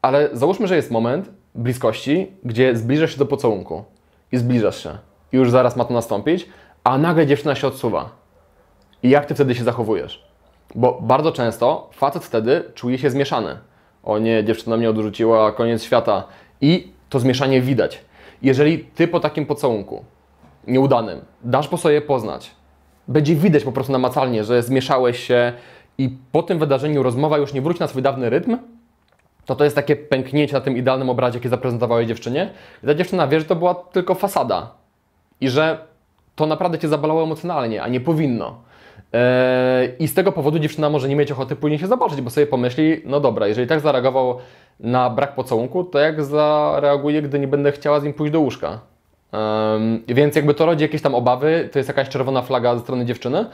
ale 0.01 0.29
załóżmy, 0.33 0.67
że 0.67 0.75
jest 0.75 0.91
moment 0.91 1.29
bliskości, 1.55 2.31
gdzie 2.43 2.75
zbliżasz 2.75 3.11
się 3.11 3.17
do 3.17 3.25
pocałunku 3.25 3.83
i 4.31 4.37
zbliżasz 4.37 4.83
się 4.83 4.97
i 5.33 5.37
już 5.37 5.51
zaraz 5.51 5.75
ma 5.75 5.85
to 5.85 5.93
nastąpić, 5.93 6.49
a 6.83 6.97
nagle 6.97 7.27
dziewczyna 7.27 7.55
się 7.55 7.67
odsuwa. 7.67 8.09
I 9.03 9.09
jak 9.09 9.25
Ty 9.25 9.35
wtedy 9.35 9.55
się 9.55 9.63
zachowujesz? 9.63 10.29
Bo 10.75 10.99
bardzo 11.01 11.31
często 11.31 11.89
facet 11.93 12.23
wtedy 12.23 12.63
czuje 12.75 12.97
się 12.97 13.09
zmieszany 13.09 13.57
o 14.03 14.19
nie, 14.19 14.43
dziewczyna 14.43 14.77
mnie 14.77 14.89
odrzuciła, 14.89 15.51
koniec 15.51 15.83
świata. 15.83 16.23
I 16.61 16.91
to 17.09 17.19
zmieszanie 17.19 17.61
widać. 17.61 18.01
Jeżeli 18.41 18.79
ty 18.79 19.07
po 19.07 19.19
takim 19.19 19.45
pocałunku 19.45 20.05
nieudanym 20.69 21.21
dasz 21.43 21.67
po 21.67 21.77
sobie 21.77 22.01
poznać, 22.01 22.51
będzie 23.07 23.35
widać 23.35 23.63
po 23.63 23.71
prostu 23.71 23.91
namacalnie, 23.91 24.43
że 24.43 24.63
zmieszałeś 24.63 25.19
się 25.19 25.53
i 25.97 26.17
po 26.31 26.43
tym 26.43 26.59
wydarzeniu 26.59 27.03
rozmowa 27.03 27.37
już 27.37 27.53
nie 27.53 27.61
wróci 27.61 27.79
na 27.79 27.87
swój 27.87 28.01
dawny 28.01 28.29
rytm, 28.29 28.57
to 29.45 29.55
to 29.55 29.63
jest 29.63 29.75
takie 29.75 29.95
pęknięcie 29.95 30.53
na 30.53 30.61
tym 30.61 30.77
idealnym 30.77 31.09
obrazie, 31.09 31.37
jaki 31.37 31.49
zaprezentowałeś 31.49 32.07
dziewczynie. 32.07 32.49
I 32.83 32.87
ta 32.87 32.95
dziewczyna 32.95 33.27
wie, 33.27 33.39
że 33.39 33.45
to 33.45 33.55
była 33.55 33.75
tylko 33.75 34.15
fasada 34.15 34.71
i 35.41 35.49
że 35.49 35.79
to 36.35 36.45
naprawdę 36.45 36.79
Cię 36.79 36.87
zabolało 36.87 37.23
emocjonalnie, 37.23 37.83
a 37.83 37.87
nie 37.87 37.99
powinno. 37.99 38.61
Eee, 39.13 39.89
I 39.99 40.07
z 40.07 40.13
tego 40.13 40.31
powodu 40.31 40.59
dziewczyna 40.59 40.89
może 40.89 41.09
nie 41.09 41.15
mieć 41.15 41.31
ochoty 41.31 41.55
później 41.55 41.79
się 41.79 41.87
zobaczyć, 41.87 42.21
bo 42.21 42.29
sobie 42.29 42.47
pomyśli, 42.47 43.01
no 43.05 43.19
dobra, 43.19 43.47
jeżeli 43.47 43.67
tak 43.67 43.79
zareagował 43.79 44.37
na 44.79 45.09
brak 45.09 45.35
pocałunku, 45.35 45.83
to 45.83 45.99
jak 45.99 46.23
zareaguje, 46.23 47.21
gdy 47.21 47.39
nie 47.39 47.47
będę 47.47 47.71
chciała 47.71 47.99
z 47.99 48.03
nim 48.03 48.13
pójść 48.13 48.33
do 48.33 48.39
łóżka? 48.39 48.79
Um, 49.31 50.03
więc 50.07 50.35
jakby 50.35 50.53
to 50.53 50.65
rodzi 50.65 50.83
jakieś 50.83 51.01
tam 51.01 51.15
obawy, 51.15 51.69
to 51.71 51.79
jest 51.79 51.89
jakaś 51.89 52.09
czerwona 52.09 52.41
flaga 52.41 52.75
ze 52.75 52.81
strony 52.81 53.05
dziewczyny. 53.05 53.45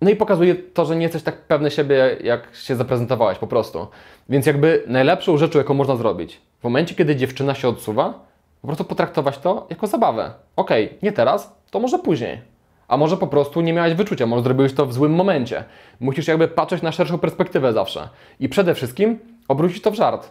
No 0.00 0.10
i 0.10 0.16
pokazuje 0.16 0.54
to, 0.54 0.84
że 0.84 0.96
nie 0.96 1.02
jesteś 1.02 1.22
tak 1.22 1.36
pewny 1.36 1.70
siebie, 1.70 2.16
jak 2.24 2.48
się 2.54 2.76
zaprezentowałeś 2.76 3.38
po 3.38 3.46
prostu. 3.46 3.86
Więc 4.28 4.46
jakby 4.46 4.82
najlepszą 4.86 5.36
rzeczą, 5.36 5.58
jaką 5.58 5.74
można 5.74 5.96
zrobić, 5.96 6.40
w 6.60 6.64
momencie, 6.64 6.94
kiedy 6.94 7.16
dziewczyna 7.16 7.54
się 7.54 7.68
odsuwa, 7.68 8.26
po 8.60 8.66
prostu 8.66 8.84
potraktować 8.84 9.38
to 9.38 9.66
jako 9.70 9.86
zabawę. 9.86 10.30
Okej, 10.56 10.86
okay, 10.86 10.98
nie 11.02 11.12
teraz, 11.12 11.56
to 11.70 11.80
może 11.80 11.98
później. 11.98 12.40
A 12.88 12.96
może 12.96 13.16
po 13.16 13.26
prostu 13.26 13.60
nie 13.60 13.72
miałeś 13.72 13.94
wyczucia, 13.94 14.26
może 14.26 14.42
zrobiłeś 14.42 14.74
to 14.74 14.86
w 14.86 14.92
złym 14.92 15.14
momencie. 15.14 15.64
Musisz 16.00 16.28
jakby 16.28 16.48
patrzeć 16.48 16.82
na 16.82 16.92
szerszą 16.92 17.18
perspektywę 17.18 17.72
zawsze. 17.72 18.08
I 18.40 18.48
przede 18.48 18.74
wszystkim 18.74 19.18
obrócić 19.48 19.82
to 19.82 19.90
w 19.90 19.94
żart. 19.94 20.30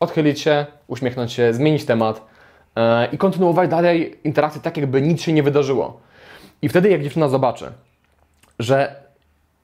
Odchylić 0.00 0.40
się, 0.40 0.66
uśmiechnąć 0.86 1.32
się, 1.32 1.54
zmienić 1.54 1.84
temat 1.84 2.29
i 3.12 3.18
kontynuować 3.18 3.70
dalej 3.70 4.18
interakcję 4.24 4.60
tak, 4.60 4.76
jakby 4.76 5.02
nic 5.02 5.22
się 5.22 5.32
nie 5.32 5.42
wydarzyło. 5.42 6.00
I 6.62 6.68
wtedy, 6.68 6.90
jak 6.90 7.02
dziewczyna 7.02 7.28
zobaczy, 7.28 7.72
że, 8.58 8.94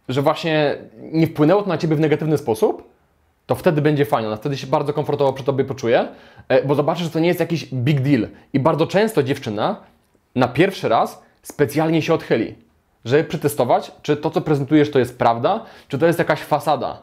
że 0.08 0.22
właśnie 0.22 0.76
nie 0.98 1.26
wpłynęło 1.26 1.62
to 1.62 1.68
na 1.68 1.78
ciebie 1.78 1.96
w 1.96 2.00
negatywny 2.00 2.38
sposób, 2.38 2.96
to 3.46 3.54
wtedy 3.54 3.82
będzie 3.82 4.04
fajnie, 4.04 4.28
ona 4.28 4.36
wtedy 4.36 4.56
się 4.56 4.66
bardzo 4.66 4.92
komfortowo 4.92 5.32
przy 5.32 5.44
tobie 5.44 5.64
poczuje, 5.64 6.08
e, 6.48 6.64
bo 6.64 6.74
zobaczysz, 6.74 7.04
że 7.04 7.10
to 7.10 7.18
nie 7.18 7.28
jest 7.28 7.40
jakiś 7.40 7.74
big 7.74 8.00
deal. 8.00 8.28
I 8.52 8.60
bardzo 8.60 8.86
często 8.86 9.22
dziewczyna 9.22 9.76
na 10.34 10.48
pierwszy 10.48 10.88
raz 10.88 11.22
specjalnie 11.42 12.02
się 12.02 12.14
odchyli, 12.14 12.54
żeby 13.04 13.24
przetestować, 13.24 13.92
czy 14.02 14.16
to, 14.16 14.30
co 14.30 14.40
prezentujesz, 14.40 14.90
to 14.90 14.98
jest 14.98 15.18
prawda, 15.18 15.64
czy 15.88 15.98
to 15.98 16.06
jest 16.06 16.18
jakaś 16.18 16.40
fasada. 16.40 17.02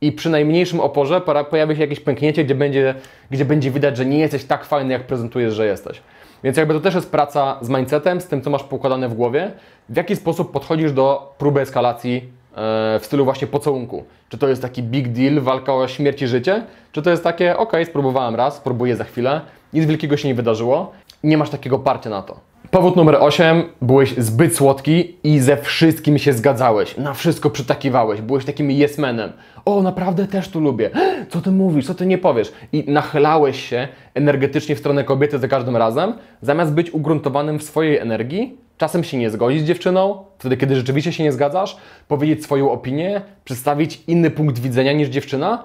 I 0.00 0.12
przy 0.12 0.30
najmniejszym 0.30 0.80
oporze 0.80 1.20
pojawi 1.50 1.76
się 1.76 1.80
jakieś 1.80 2.00
pęknięcie, 2.00 2.44
gdzie 2.44 2.54
będzie, 2.54 2.94
gdzie 3.30 3.44
będzie 3.44 3.70
widać, 3.70 3.96
że 3.96 4.06
nie 4.06 4.18
jesteś 4.18 4.44
tak 4.44 4.64
fajny, 4.64 4.92
jak 4.92 5.06
prezentujesz, 5.06 5.54
że 5.54 5.66
jesteś. 5.66 6.02
Więc 6.44 6.56
jakby 6.56 6.74
to 6.74 6.80
też 6.80 6.94
jest 6.94 7.10
praca 7.10 7.58
z 7.60 7.68
mindsetem, 7.68 8.20
z 8.20 8.26
tym, 8.26 8.42
co 8.42 8.50
masz 8.50 8.62
poukładane 8.62 9.08
w 9.08 9.14
głowie, 9.14 9.52
w 9.88 9.96
jaki 9.96 10.16
sposób 10.16 10.52
podchodzisz 10.52 10.92
do 10.92 11.34
próby 11.38 11.60
eskalacji 11.60 12.16
e, 12.16 12.98
w 12.98 13.00
stylu 13.02 13.24
właśnie 13.24 13.46
pocałunku. 13.46 14.04
Czy 14.28 14.38
to 14.38 14.48
jest 14.48 14.62
taki 14.62 14.82
big 14.82 15.08
deal, 15.08 15.40
walka 15.40 15.74
o 15.74 15.88
śmierć 15.88 16.22
i 16.22 16.26
życie, 16.26 16.62
czy 16.92 17.02
to 17.02 17.10
jest 17.10 17.24
takie, 17.24 17.56
ok, 17.56 17.72
spróbowałem 17.84 18.34
raz, 18.34 18.56
spróbuję 18.56 18.96
za 18.96 19.04
chwilę, 19.04 19.40
nic 19.72 19.86
wielkiego 19.86 20.16
się 20.16 20.28
nie 20.28 20.34
wydarzyło, 20.34 20.92
nie 21.24 21.38
masz 21.38 21.50
takiego 21.50 21.78
parcia 21.78 22.10
na 22.10 22.22
to. 22.22 22.49
Powód 22.70 22.96
numer 22.96 23.16
8. 23.20 23.62
Byłeś 23.82 24.14
zbyt 24.18 24.56
słodki 24.56 25.14
i 25.24 25.38
ze 25.38 25.56
wszystkim 25.56 26.18
się 26.18 26.32
zgadzałeś. 26.32 26.96
Na 26.96 27.14
wszystko 27.14 27.50
przytakiwałeś. 27.50 28.20
Byłeś 28.20 28.44
takim 28.44 28.68
yes-manem. 28.68 29.28
O, 29.64 29.82
naprawdę 29.82 30.26
też 30.26 30.48
tu 30.48 30.60
lubię. 30.60 30.90
Co 31.30 31.40
ty 31.40 31.50
mówisz? 31.50 31.86
Co 31.86 31.94
ty 31.94 32.06
nie 32.06 32.18
powiesz? 32.18 32.52
I 32.72 32.84
nachylałeś 32.88 33.68
się 33.68 33.88
energetycznie 34.14 34.76
w 34.76 34.78
stronę 34.78 35.04
kobiety 35.04 35.38
za 35.38 35.48
każdym 35.48 35.76
razem, 35.76 36.14
zamiast 36.42 36.72
być 36.72 36.90
ugruntowanym 36.90 37.58
w 37.58 37.62
swojej 37.62 37.98
energii, 37.98 38.58
czasem 38.78 39.04
się 39.04 39.16
nie 39.16 39.30
zgodzić 39.30 39.62
z 39.62 39.64
dziewczyną, 39.64 40.24
wtedy 40.38 40.56
kiedy 40.56 40.76
rzeczywiście 40.76 41.12
się 41.12 41.24
nie 41.24 41.32
zgadzasz, 41.32 41.76
powiedzieć 42.08 42.44
swoją 42.44 42.70
opinię, 42.70 43.20
przedstawić 43.44 44.02
inny 44.06 44.30
punkt 44.30 44.58
widzenia 44.58 44.92
niż 44.92 45.08
dziewczyna, 45.08 45.64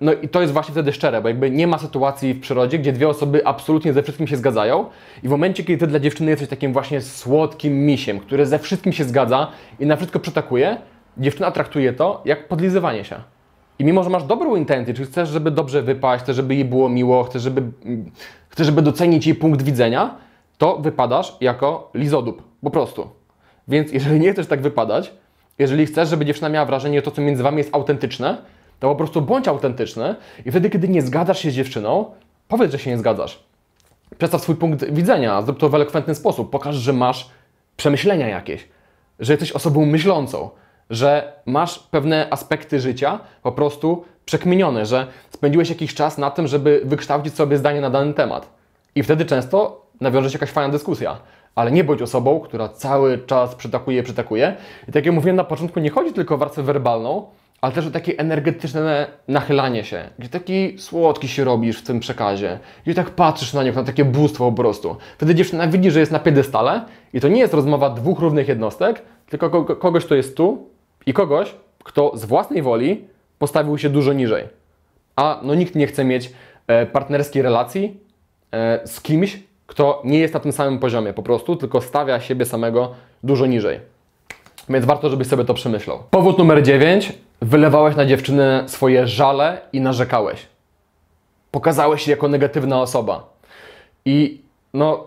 no 0.00 0.12
i 0.12 0.28
to 0.28 0.40
jest 0.40 0.52
właśnie 0.52 0.72
wtedy 0.72 0.92
szczere, 0.92 1.22
bo 1.22 1.28
jakby 1.28 1.50
nie 1.50 1.66
ma 1.66 1.78
sytuacji 1.78 2.34
w 2.34 2.40
przyrodzie, 2.40 2.78
gdzie 2.78 2.92
dwie 2.92 3.08
osoby 3.08 3.46
absolutnie 3.46 3.92
ze 3.92 4.02
wszystkim 4.02 4.26
się 4.26 4.36
zgadzają 4.36 4.86
i 5.22 5.28
w 5.28 5.30
momencie, 5.30 5.64
kiedy 5.64 5.78
ty 5.78 5.86
dla 5.86 6.00
dziewczyny 6.00 6.30
jesteś 6.30 6.48
takim 6.48 6.72
właśnie 6.72 7.00
słodkim 7.00 7.86
misiem, 7.86 8.20
który 8.20 8.46
ze 8.46 8.58
wszystkim 8.58 8.92
się 8.92 9.04
zgadza 9.04 9.50
i 9.80 9.86
na 9.86 9.96
wszystko 9.96 10.20
przytakuje, 10.20 10.76
dziewczyna 11.18 11.50
traktuje 11.50 11.92
to 11.92 12.22
jak 12.24 12.48
podlizywanie 12.48 13.04
się. 13.04 13.16
I 13.78 13.84
mimo, 13.84 14.02
że 14.04 14.10
masz 14.10 14.24
dobrą 14.24 14.56
intencję, 14.56 14.94
czy 14.94 15.04
chcesz, 15.04 15.28
żeby 15.28 15.50
dobrze 15.50 15.82
wypaść, 15.82 16.24
chcesz, 16.24 16.36
żeby 16.36 16.54
jej 16.54 16.64
było 16.64 16.88
miło, 16.88 17.24
chcesz, 17.24 17.42
żeby, 17.42 17.62
chcesz, 18.48 18.66
żeby 18.66 18.82
docenić 18.82 19.26
jej 19.26 19.34
punkt 19.34 19.62
widzenia, 19.62 20.14
to 20.58 20.78
wypadasz 20.78 21.36
jako 21.40 21.90
lizodób, 21.94 22.42
po 22.62 22.70
prostu. 22.70 23.10
Więc 23.68 23.92
jeżeli 23.92 24.20
nie 24.20 24.32
chcesz 24.32 24.46
tak 24.46 24.62
wypadać, 24.62 25.12
jeżeli 25.58 25.86
chcesz, 25.86 26.08
żeby 26.08 26.24
dziewczyna 26.24 26.48
miała 26.48 26.66
wrażenie, 26.66 26.98
że 26.98 27.02
to, 27.02 27.10
co 27.10 27.22
między 27.22 27.42
wami 27.42 27.58
jest 27.58 27.74
autentyczne, 27.74 28.36
to 28.80 28.88
po 28.88 28.96
prostu 28.96 29.22
bądź 29.22 29.48
autentyczny 29.48 30.14
i 30.46 30.50
wtedy, 30.50 30.70
kiedy 30.70 30.88
nie 30.88 31.02
zgadzasz 31.02 31.38
się 31.38 31.50
z 31.50 31.54
dziewczyną, 31.54 32.04
powiedz, 32.48 32.72
że 32.72 32.78
się 32.78 32.90
nie 32.90 32.98
zgadzasz. 32.98 33.44
Przedstaw 34.18 34.42
swój 34.42 34.56
punkt 34.56 34.84
widzenia, 34.84 35.42
zrób 35.42 35.58
to 35.58 35.68
w 35.68 35.74
elokwentny 35.74 36.14
sposób. 36.14 36.50
Pokaż, 36.50 36.76
że 36.76 36.92
masz 36.92 37.30
przemyślenia 37.76 38.28
jakieś, 38.28 38.68
że 39.20 39.32
jesteś 39.32 39.52
osobą 39.52 39.86
myślącą, 39.86 40.50
że 40.90 41.32
masz 41.46 41.78
pewne 41.78 42.26
aspekty 42.30 42.80
życia 42.80 43.20
po 43.42 43.52
prostu 43.52 44.04
przekminione, 44.24 44.86
że 44.86 45.06
spędziłeś 45.30 45.68
jakiś 45.68 45.94
czas 45.94 46.18
na 46.18 46.30
tym, 46.30 46.46
żeby 46.46 46.80
wykształcić 46.84 47.34
sobie 47.34 47.58
zdanie 47.58 47.80
na 47.80 47.90
dany 47.90 48.14
temat. 48.14 48.48
I 48.94 49.02
wtedy 49.02 49.24
często 49.24 49.86
nawiąże 50.00 50.30
się 50.30 50.34
jakaś 50.34 50.50
fajna 50.50 50.72
dyskusja. 50.72 51.16
Ale 51.54 51.72
nie 51.72 51.84
bądź 51.84 52.02
osobą, 52.02 52.40
która 52.40 52.68
cały 52.68 53.18
czas 53.18 53.54
przytakuje, 53.54 54.02
przytakuje. 54.02 54.56
I 54.88 54.92
tak 54.92 55.06
jak 55.06 55.14
mówiłem 55.14 55.36
na 55.36 55.44
początku, 55.44 55.80
nie 55.80 55.90
chodzi 55.90 56.12
tylko 56.12 56.34
o 56.34 56.38
warstwę 56.38 56.62
werbalną, 56.62 57.26
ale 57.64 57.72
też 57.72 57.90
takie 57.92 58.18
energetyczne 58.18 59.06
nachylanie 59.28 59.84
się, 59.84 60.10
gdzie 60.18 60.28
taki 60.28 60.78
słodki 60.78 61.28
się 61.28 61.44
robisz 61.44 61.78
w 61.78 61.82
tym 61.82 62.00
przekazie, 62.00 62.58
gdzie 62.84 62.94
tak 62.94 63.10
patrzysz 63.10 63.52
na 63.52 63.62
niego, 63.62 63.80
na 63.80 63.86
takie 63.86 64.04
bóstwo 64.04 64.50
po 64.50 64.62
prostu. 64.62 64.96
Wtedy 65.16 65.34
dziewczyna 65.34 65.68
widzi, 65.68 65.90
że 65.90 66.00
jest 66.00 66.12
na 66.12 66.18
piedestale 66.18 66.84
i 67.12 67.20
to 67.20 67.28
nie 67.28 67.40
jest 67.40 67.54
rozmowa 67.54 67.90
dwóch 67.90 68.18
równych 68.18 68.48
jednostek, 68.48 69.02
tylko 69.28 69.64
kogoś, 69.64 70.04
kto 70.04 70.14
jest 70.14 70.36
tu 70.36 70.68
i 71.06 71.12
kogoś, 71.12 71.54
kto 71.84 72.12
z 72.14 72.24
własnej 72.24 72.62
woli 72.62 73.04
postawił 73.38 73.78
się 73.78 73.90
dużo 73.90 74.12
niżej. 74.12 74.44
A 75.16 75.40
no 75.42 75.54
nikt 75.54 75.74
nie 75.74 75.86
chce 75.86 76.04
mieć 76.04 76.32
e, 76.66 76.86
partnerskiej 76.86 77.42
relacji 77.42 78.00
e, 78.52 78.80
z 78.84 79.00
kimś, 79.00 79.38
kto 79.66 80.02
nie 80.04 80.18
jest 80.18 80.34
na 80.34 80.40
tym 80.40 80.52
samym 80.52 80.78
poziomie 80.78 81.12
po 81.12 81.22
prostu, 81.22 81.56
tylko 81.56 81.80
stawia 81.80 82.20
siebie 82.20 82.44
samego 82.44 82.94
dużo 83.22 83.46
niżej. 83.46 83.80
Więc 84.68 84.84
warto, 84.84 85.10
żebyś 85.10 85.26
sobie 85.26 85.44
to 85.44 85.54
przemyślał. 85.54 85.98
Powód 86.10 86.38
numer 86.38 86.62
9 86.62 87.23
wylewałeś 87.42 87.96
na 87.96 88.06
dziewczynę 88.06 88.64
swoje 88.66 89.06
żale 89.06 89.60
i 89.72 89.80
narzekałeś. 89.80 90.46
Pokazałeś 91.50 92.02
się 92.02 92.10
jako 92.10 92.28
negatywna 92.28 92.80
osoba. 92.80 93.34
I 94.04 94.42
no, 94.74 95.06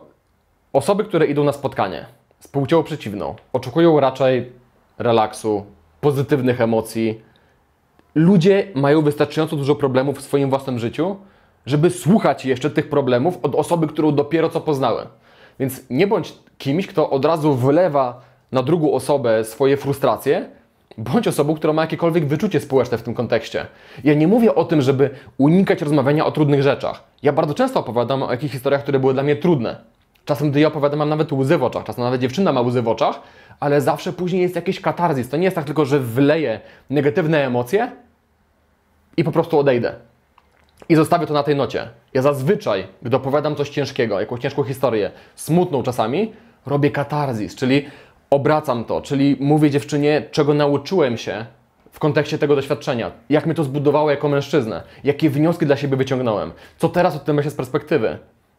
osoby, 0.73 1.03
które 1.03 1.25
idą 1.25 1.43
na 1.43 1.51
spotkanie 1.51 2.05
z 2.39 2.47
płcią 2.47 2.83
przeciwną, 2.83 3.35
oczekują 3.53 3.99
raczej 3.99 4.51
relaksu, 4.97 5.65
pozytywnych 6.01 6.61
emocji. 6.61 7.21
Ludzie 8.15 8.67
mają 8.75 9.01
wystarczająco 9.01 9.55
dużo 9.55 9.75
problemów 9.75 10.19
w 10.19 10.21
swoim 10.21 10.49
własnym 10.49 10.79
życiu, 10.79 11.15
żeby 11.65 11.89
słuchać 11.89 12.45
jeszcze 12.45 12.69
tych 12.69 12.89
problemów 12.89 13.37
od 13.43 13.55
osoby, 13.55 13.87
którą 13.87 14.15
dopiero 14.15 14.49
co 14.49 14.61
poznały. 14.61 15.07
Więc 15.59 15.81
nie 15.89 16.07
bądź 16.07 16.33
kimś, 16.57 16.87
kto 16.87 17.09
od 17.09 17.25
razu 17.25 17.53
wylewa 17.53 18.21
na 18.51 18.63
drugą 18.63 18.93
osobę 18.93 19.43
swoje 19.43 19.77
frustracje, 19.77 20.49
Bądź 20.97 21.27
osobą, 21.27 21.55
która 21.55 21.73
ma 21.73 21.81
jakiekolwiek 21.81 22.25
wyczucie 22.25 22.59
społeczne 22.59 22.97
w 22.97 23.03
tym 23.03 23.13
kontekście. 23.13 23.65
Ja 24.03 24.13
nie 24.13 24.27
mówię 24.27 24.55
o 24.55 24.65
tym, 24.65 24.81
żeby 24.81 25.09
unikać 25.37 25.81
rozmawiania 25.81 26.25
o 26.25 26.31
trudnych 26.31 26.63
rzeczach. 26.63 27.03
Ja 27.23 27.33
bardzo 27.33 27.53
często 27.53 27.79
opowiadam 27.79 28.23
o 28.23 28.31
jakichś 28.31 28.53
historiach, 28.53 28.81
które 28.81 28.99
były 28.99 29.13
dla 29.13 29.23
mnie 29.23 29.35
trudne. 29.35 29.77
Czasem, 30.25 30.51
gdy 30.51 30.59
ja 30.59 30.67
opowiadam, 30.67 30.99
mam 30.99 31.09
nawet 31.09 31.31
łzy 31.31 31.57
w 31.57 31.63
oczach, 31.63 31.83
czasem 31.83 32.03
nawet 32.03 32.21
dziewczyna 32.21 32.53
ma 32.53 32.61
łzy 32.61 32.81
w 32.81 32.87
oczach, 32.87 33.21
ale 33.59 33.81
zawsze 33.81 34.13
później 34.13 34.41
jest 34.41 34.55
jakiś 34.55 34.81
katarzis. 34.81 35.29
To 35.29 35.37
nie 35.37 35.43
jest 35.43 35.55
tak 35.55 35.65
tylko, 35.65 35.85
że 35.85 35.99
wleję 35.99 36.59
negatywne 36.89 37.45
emocje 37.45 37.91
i 39.17 39.23
po 39.23 39.31
prostu 39.31 39.59
odejdę. 39.59 39.95
I 40.89 40.95
zostawię 40.95 41.27
to 41.27 41.33
na 41.33 41.43
tej 41.43 41.55
nocie. 41.55 41.89
Ja 42.13 42.21
zazwyczaj, 42.21 42.87
gdy 43.01 43.17
opowiadam 43.17 43.55
coś 43.55 43.69
ciężkiego, 43.69 44.19
jakąś 44.19 44.39
ciężką 44.39 44.63
historię, 44.63 45.11
smutną 45.35 45.83
czasami, 45.83 46.33
robię 46.65 46.91
katarzis, 46.91 47.55
czyli 47.55 47.85
obracam 48.29 48.85
to, 48.85 49.01
czyli 49.01 49.37
mówię 49.39 49.69
dziewczynie, 49.69 50.23
czego 50.31 50.53
nauczyłem 50.53 51.17
się 51.17 51.45
w 51.91 51.99
kontekście 51.99 52.37
tego 52.37 52.55
doświadczenia, 52.55 53.11
jak 53.29 53.45
mnie 53.45 53.55
to 53.55 53.63
zbudowało 53.63 54.11
jako 54.11 54.29
mężczyznę, 54.29 54.83
jakie 55.03 55.29
wnioski 55.29 55.65
dla 55.65 55.77
siebie 55.77 55.97
wyciągnąłem, 55.97 56.51
co 56.77 56.89
teraz 56.89 57.15
o 57.15 57.19
tym 57.19 57.35
myślę 57.35 57.51
z 57.51 57.55
perspektywy, 57.55 58.17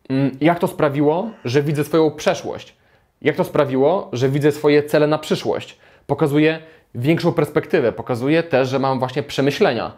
mm, 0.08 0.30
jak 0.40 0.58
to 0.58 0.66
sprawiło, 0.66 1.30
że 1.44 1.62
widzę 1.62 1.84
swoją 1.84 2.10
przeszłość, 2.10 2.76
jak 3.22 3.36
to 3.36 3.44
sprawiło, 3.44 4.08
że 4.12 4.28
widzę 4.28 4.52
swoje 4.52 4.82
cele 4.82 5.06
na 5.06 5.18
przyszłość, 5.18 5.78
pokazuje 6.06 6.58
większą 6.94 7.32
perspektywę, 7.32 7.92
pokazuje 7.92 8.42
też, 8.42 8.68
że 8.68 8.78
mam 8.78 8.98
właśnie 8.98 9.22
przemyślenia. 9.22 9.92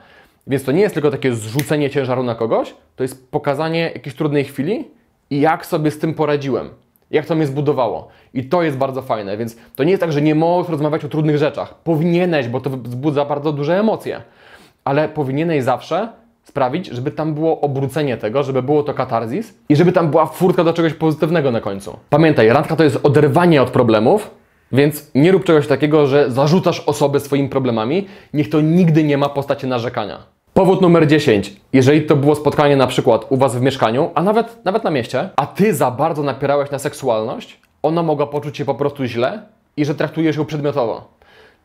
Więc 0.47 0.65
to 0.65 0.73
nie 0.73 0.81
jest 0.81 0.95
tylko 0.95 1.11
takie 1.11 1.35
zrzucenie 1.35 1.91
ciężaru 1.91 2.23
na 2.23 2.35
kogoś, 2.35 2.75
to 2.97 3.03
jest 3.03 3.31
pokazanie 3.31 3.91
jakiejś 3.95 4.17
trudnej 4.17 4.45
chwili 4.45 4.89
i 5.31 5.41
jak 5.41 5.67
sobie 5.67 5.91
z 5.91 5.99
tym 5.99 6.15
poradziłem. 6.15 6.71
Jak 7.11 7.27
to 7.27 7.35
mnie 7.35 7.47
zbudowało. 7.47 8.09
I 8.35 8.45
to 8.45 8.63
jest 8.63 8.77
bardzo 8.77 9.03
fajne, 9.03 9.37
więc 9.37 9.57
to 9.77 9.85
nie 9.85 9.91
jest 9.91 10.01
tak, 10.01 10.13
że 10.13 10.23
nie 10.23 10.35
możesz 10.35 10.71
rozmawiać 10.71 11.05
o 11.05 11.09
trudnych 11.09 11.39
rzeczach. 11.39 11.75
Powinieneś, 11.75 12.49
bo 12.49 12.61
to 12.61 12.71
wzbudza 12.71 13.25
bardzo 13.25 13.53
duże 13.53 13.81
emocje. 13.81 14.23
Ale 14.85 15.09
powinieneś 15.09 15.65
zawsze 15.65 16.09
sprawić, 16.43 16.87
żeby 16.87 17.11
tam 17.11 17.35
było 17.35 17.61
obrócenie 17.61 18.17
tego, 18.17 18.43
żeby 18.43 18.63
było 18.63 18.83
to 18.83 18.95
katarzis 18.95 19.55
i 19.69 19.77
żeby 19.77 19.93
tam 19.93 20.11
była 20.11 20.27
furtka 20.27 20.65
do 20.65 20.73
czegoś 20.73 20.95
pozytywnego 20.95 21.51
na 21.51 21.61
końcu. 21.61 21.97
Pamiętaj, 22.11 22.49
randka 22.49 22.77
to 22.77 22.85
jest 22.85 22.99
oderwanie 23.03 23.63
od 23.63 23.71
problemów, 23.71 24.31
więc 24.73 25.11
nie 25.15 25.33
rób 25.33 25.45
czegoś 25.45 25.67
takiego, 25.67 26.07
że 26.07 26.31
zarzucasz 26.31 26.81
osobę 26.81 27.21
swoimi 27.21 27.49
problemami. 27.49 28.07
Niech 28.35 28.51
to 28.51 28.61
nigdy 28.61 29.05
nie 29.05 29.19
ma 29.19 29.29
postaci 29.29 29.67
narzekania. 29.67 30.19
Powód 30.61 30.81
numer 30.81 31.07
10. 31.07 31.53
Jeżeli 31.73 32.03
to 32.03 32.17
było 32.17 32.35
spotkanie 32.35 32.77
na 32.77 32.87
przykład 32.87 33.27
u 33.29 33.37
Was 33.37 33.57
w 33.57 33.61
mieszkaniu, 33.61 34.11
a 34.15 34.23
nawet, 34.23 34.65
nawet 34.65 34.85
na 34.85 34.91
mieście, 34.91 35.29
a 35.37 35.47
Ty 35.47 35.75
za 35.75 35.91
bardzo 35.91 36.23
napierałeś 36.23 36.71
na 36.71 36.79
seksualność, 36.79 37.61
ona 37.83 38.03
mogła 38.03 38.27
poczuć 38.27 38.57
się 38.57 38.65
po 38.65 38.75
prostu 38.75 39.05
źle 39.05 39.43
i 39.77 39.85
że 39.85 39.95
traktujesz 39.95 40.37
ją 40.37 40.45
przedmiotowo. 40.45 41.09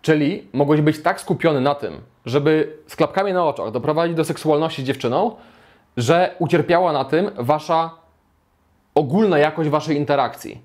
Czyli 0.02 0.48
mogłeś 0.54 0.82
być 0.82 1.02
tak 1.02 1.22
skupiony 1.22 1.62
na 1.62 1.76
tym, 1.76 1.94
żeby 2.26 2.78
z 2.88 2.96
klapkami 2.96 3.34
na 3.34 3.46
oczach 3.46 3.72
doprowadzić 3.72 4.18
do 4.18 4.26
seksualności 4.26 4.82
z 4.82 4.86
dziewczyną, 4.86 5.32
że 5.98 6.36
ucierpiała 6.40 6.94
na 6.94 7.06
tym 7.06 7.32
Wasza 7.38 7.90
ogólna 8.96 9.38
jakość 9.38 9.70
Waszej 9.70 9.98
interakcji, 9.98 10.62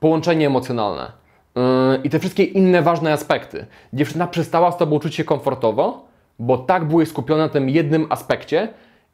połączenie 0.00 0.46
emocjonalne 0.46 1.12
yy, 1.56 1.62
i 2.04 2.10
te 2.10 2.18
wszystkie 2.18 2.44
inne 2.44 2.82
ważne 2.82 3.12
aspekty. 3.12 3.66
Dziewczyna 3.92 4.26
przestała 4.26 4.72
z 4.72 4.76
Tobą 4.76 4.98
czuć 4.98 5.14
się 5.14 5.24
komfortowo, 5.24 6.07
bo 6.38 6.58
tak 6.58 6.84
byłeś 6.84 7.08
skupiony 7.08 7.42
na 7.42 7.48
tym 7.48 7.68
jednym 7.68 8.06
aspekcie 8.10 8.68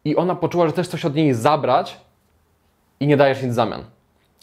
i 0.05 0.17
ona 0.17 0.35
poczuła, 0.35 0.67
że 0.67 0.73
chcesz 0.73 0.89
coś 0.89 1.05
od 1.05 1.15
niej 1.15 1.35
zabrać 1.35 2.01
i 3.01 3.07
nie 3.07 3.17
dajesz 3.17 3.43
nic 3.43 3.53
w 3.53 3.55
zamian. 3.55 3.85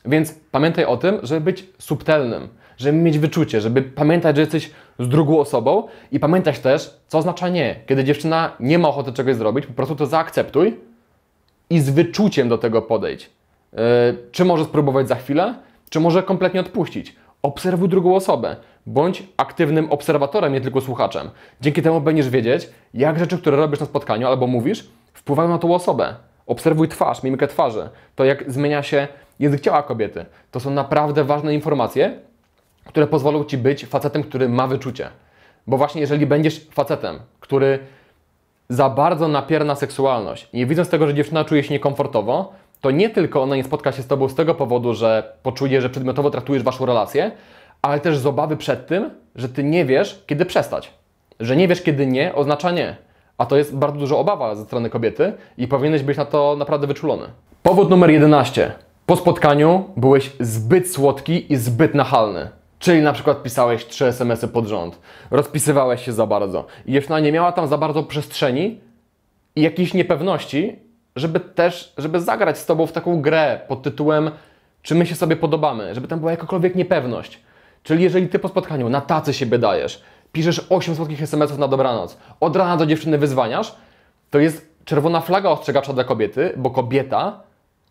Więc 0.05 0.39
pamiętaj 0.51 0.85
o 0.85 0.97
tym, 0.97 1.19
żeby 1.23 1.41
być 1.41 1.67
subtelnym, 1.79 2.47
żeby 2.77 2.97
mieć 2.97 3.19
wyczucie, 3.19 3.61
żeby 3.61 3.81
pamiętać, 3.81 4.35
że 4.35 4.41
jesteś 4.41 4.71
z 4.99 5.09
drugą 5.09 5.39
osobą 5.39 5.87
i 6.11 6.19
pamiętać 6.19 6.59
też, 6.59 6.99
co 7.07 7.17
oznacza 7.17 7.49
nie. 7.49 7.75
Kiedy 7.87 8.03
dziewczyna 8.03 8.51
nie 8.59 8.79
ma 8.79 8.89
ochoty 8.89 9.13
czegoś 9.13 9.35
zrobić, 9.35 9.65
po 9.65 9.73
prostu 9.73 9.95
to 9.95 10.05
zaakceptuj 10.05 10.79
i 11.69 11.79
z 11.79 11.89
wyczuciem 11.89 12.49
do 12.49 12.57
tego 12.57 12.81
podejdź. 12.81 13.29
Yy, 13.73 13.79
czy 14.31 14.45
może 14.45 14.65
spróbować 14.65 15.07
za 15.07 15.15
chwilę, 15.15 15.55
czy 15.89 15.99
może 15.99 16.23
kompletnie 16.23 16.59
odpuścić. 16.59 17.15
Obserwuj 17.41 17.89
drugą 17.89 18.15
osobę. 18.15 18.55
Bądź 18.85 19.23
aktywnym 19.37 19.91
obserwatorem, 19.91 20.53
nie 20.53 20.61
tylko 20.61 20.81
słuchaczem. 20.81 21.29
Dzięki 21.61 21.81
temu 21.81 22.01
będziesz 22.01 22.29
wiedzieć, 22.29 22.69
jak 22.93 23.19
rzeczy, 23.19 23.37
które 23.37 23.57
robisz 23.57 23.79
na 23.79 23.85
spotkaniu 23.85 24.27
albo 24.27 24.47
mówisz, 24.47 24.89
wpływają 25.13 25.49
na 25.49 25.57
tą 25.57 25.75
osobę. 25.75 26.15
Obserwuj 26.47 26.87
twarz, 26.87 27.23
mimikę 27.23 27.47
twarzy, 27.47 27.89
to 28.15 28.25
jak 28.25 28.51
zmienia 28.51 28.83
się 28.83 29.07
język 29.39 29.61
ciała 29.61 29.83
kobiety. 29.83 30.25
To 30.51 30.59
są 30.59 30.71
naprawdę 30.71 31.23
ważne 31.23 31.53
informacje, 31.53 32.19
które 32.85 33.07
pozwolą 33.07 33.43
Ci 33.43 33.57
być 33.57 33.85
facetem, 33.85 34.23
który 34.23 34.49
ma 34.49 34.67
wyczucie. 34.67 35.09
Bo 35.67 35.77
właśnie 35.77 36.01
jeżeli 36.01 36.25
będziesz 36.25 36.67
facetem, 36.71 37.19
który 37.39 37.79
za 38.69 38.89
bardzo 38.89 39.27
napiera 39.27 39.65
na 39.65 39.75
seksualność, 39.75 40.49
nie 40.53 40.65
widząc 40.65 40.89
tego, 40.89 41.07
że 41.07 41.13
dziewczyna 41.13 41.45
czuje 41.45 41.63
się 41.63 41.73
niekomfortowo, 41.73 42.53
to 42.81 42.91
nie 42.91 43.09
tylko 43.09 43.43
ona 43.43 43.55
nie 43.55 43.63
spotka 43.63 43.91
się 43.91 44.01
z 44.01 44.07
Tobą 44.07 44.29
z 44.29 44.35
tego 44.35 44.55
powodu, 44.55 44.93
że 44.93 45.33
poczuje, 45.43 45.81
że 45.81 45.89
przedmiotowo 45.89 46.29
traktujesz 46.29 46.63
Waszą 46.63 46.85
relację, 46.85 47.31
ale 47.81 47.99
też 47.99 48.17
z 48.17 48.25
obawy 48.25 48.57
przed 48.57 48.87
tym, 48.87 49.09
że 49.35 49.49
Ty 49.49 49.63
nie 49.63 49.85
wiesz, 49.85 50.23
kiedy 50.27 50.45
przestać. 50.45 50.93
Że 51.39 51.55
nie 51.55 51.67
wiesz, 51.67 51.81
kiedy 51.81 52.07
nie, 52.07 52.35
oznacza 52.35 52.71
nie. 52.71 52.95
A 53.37 53.45
to 53.45 53.57
jest 53.57 53.75
bardzo 53.75 53.99
duża 53.99 54.15
obawa 54.15 54.55
ze 54.55 54.63
strony 54.65 54.89
kobiety 54.89 55.33
i 55.57 55.67
powinieneś 55.67 56.03
być 56.03 56.17
na 56.17 56.25
to 56.25 56.55
naprawdę 56.59 56.87
wyczulony. 56.87 57.23
Powód 57.63 57.89
numer 57.89 58.09
11. 58.09 58.71
Po 59.05 59.15
spotkaniu 59.15 59.85
byłeś 59.97 60.31
zbyt 60.39 60.91
słodki 60.91 61.53
i 61.53 61.55
zbyt 61.55 61.95
nachalny. 61.95 62.49
Czyli 62.79 63.01
na 63.01 63.13
przykład 63.13 63.43
pisałeś 63.43 63.85
trzy 63.85 64.05
SMS-y 64.05 64.47
pod 64.47 64.67
rząd, 64.67 64.99
rozpisywałeś 65.31 66.05
się 66.05 66.11
za 66.11 66.27
bardzo 66.27 66.65
i 66.85 66.91
dziewczyna 66.91 67.19
nie 67.19 67.31
miała 67.31 67.51
tam 67.51 67.67
za 67.67 67.77
bardzo 67.77 68.03
przestrzeni 68.03 68.79
i 69.55 69.61
jakiejś 69.61 69.93
niepewności, 69.93 70.79
żeby 71.15 71.39
też, 71.39 71.93
żeby 71.97 72.21
zagrać 72.21 72.57
z 72.57 72.65
Tobą 72.65 72.87
w 72.87 72.91
taką 72.91 73.21
grę 73.21 73.59
pod 73.67 73.81
tytułem 73.81 74.31
czy 74.81 74.95
my 74.95 75.05
się 75.05 75.15
sobie 75.15 75.35
podobamy, 75.35 75.95
żeby 75.95 76.07
tam 76.07 76.19
była 76.19 76.31
jakakolwiek 76.31 76.75
niepewność. 76.75 77.39
Czyli 77.83 78.03
jeżeli 78.03 78.27
Ty 78.27 78.39
po 78.39 78.47
spotkaniu 78.47 78.89
na 78.89 79.01
tacy 79.01 79.33
siebie 79.33 79.57
dajesz, 79.57 80.03
piszesz 80.31 80.65
8 80.69 80.95
słodkich 80.95 81.21
SMS-ów 81.21 81.57
na 81.57 81.67
dobranoc, 81.67 82.17
od 82.39 82.55
rana 82.55 82.77
do 82.77 82.85
dziewczyny 82.85 83.17
wyzwaniasz, 83.17 83.75
to 84.29 84.39
jest 84.39 84.75
czerwona 84.85 85.21
flaga 85.21 85.49
ostrzegawcza 85.49 85.93
dla 85.93 86.03
kobiety, 86.03 86.53
bo 86.57 86.69
kobieta, 86.69 87.39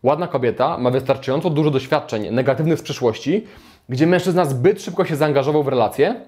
ładna 0.03 0.26
kobieta, 0.26 0.79
ma 0.79 0.90
wystarczająco 0.90 1.50
dużo 1.50 1.70
doświadczeń 1.70 2.31
negatywnych 2.31 2.79
z 2.79 2.83
przeszłości, 2.83 3.46
gdzie 3.88 4.07
mężczyzna 4.07 4.44
zbyt 4.44 4.83
szybko 4.83 5.05
się 5.05 5.16
zaangażował 5.16 5.62
w 5.62 5.68
relacje 5.68 6.20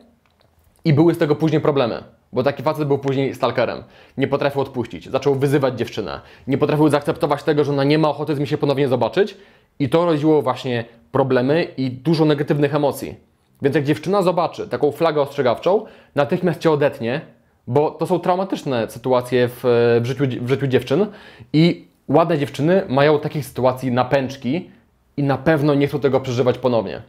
i 0.84 0.92
były 0.92 1.14
z 1.14 1.18
tego 1.18 1.36
później 1.36 1.60
problemy. 1.60 2.04
Bo 2.32 2.42
taki 2.42 2.62
facet 2.62 2.88
był 2.88 2.98
później 2.98 3.34
stalkerem. 3.34 3.82
Nie 4.16 4.28
potrafił 4.28 4.60
odpuścić. 4.60 5.10
Zaczął 5.10 5.34
wyzywać 5.34 5.78
dziewczynę. 5.78 6.20
Nie 6.46 6.58
potrafił 6.58 6.88
zaakceptować 6.88 7.42
tego, 7.42 7.64
że 7.64 7.72
ona 7.72 7.84
nie 7.84 7.98
ma 7.98 8.08
ochoty 8.08 8.36
z 8.36 8.38
mi 8.38 8.46
się 8.46 8.58
ponownie 8.58 8.88
zobaczyć. 8.88 9.36
I 9.78 9.88
to 9.88 10.04
rodziło 10.04 10.42
właśnie 10.42 10.84
problemy 11.12 11.62
i 11.76 11.90
dużo 11.90 12.24
negatywnych 12.24 12.74
emocji. 12.74 13.14
Więc 13.62 13.74
jak 13.76 13.84
dziewczyna 13.84 14.22
zobaczy 14.22 14.68
taką 14.68 14.92
flagę 14.92 15.20
ostrzegawczą, 15.20 15.84
natychmiast 16.14 16.60
cię 16.60 16.70
odetnie, 16.70 17.20
bo 17.66 17.90
to 17.90 18.06
są 18.06 18.18
traumatyczne 18.18 18.90
sytuacje 18.90 19.48
w, 19.48 19.60
w, 20.02 20.06
życiu, 20.06 20.24
w 20.40 20.48
życiu 20.48 20.66
dziewczyn 20.66 21.06
i 21.52 21.88
ładne 22.08 22.38
dziewczyny 22.38 22.82
mają 22.88 23.18
takich 23.18 23.46
sytuacji 23.46 23.92
napęczki 23.92 24.70
i 25.16 25.22
na 25.22 25.38
pewno 25.38 25.74
nie 25.74 25.86
chcą 25.86 26.00
tego 26.00 26.20
przeżywać 26.20 26.58
ponownie. 26.58 27.02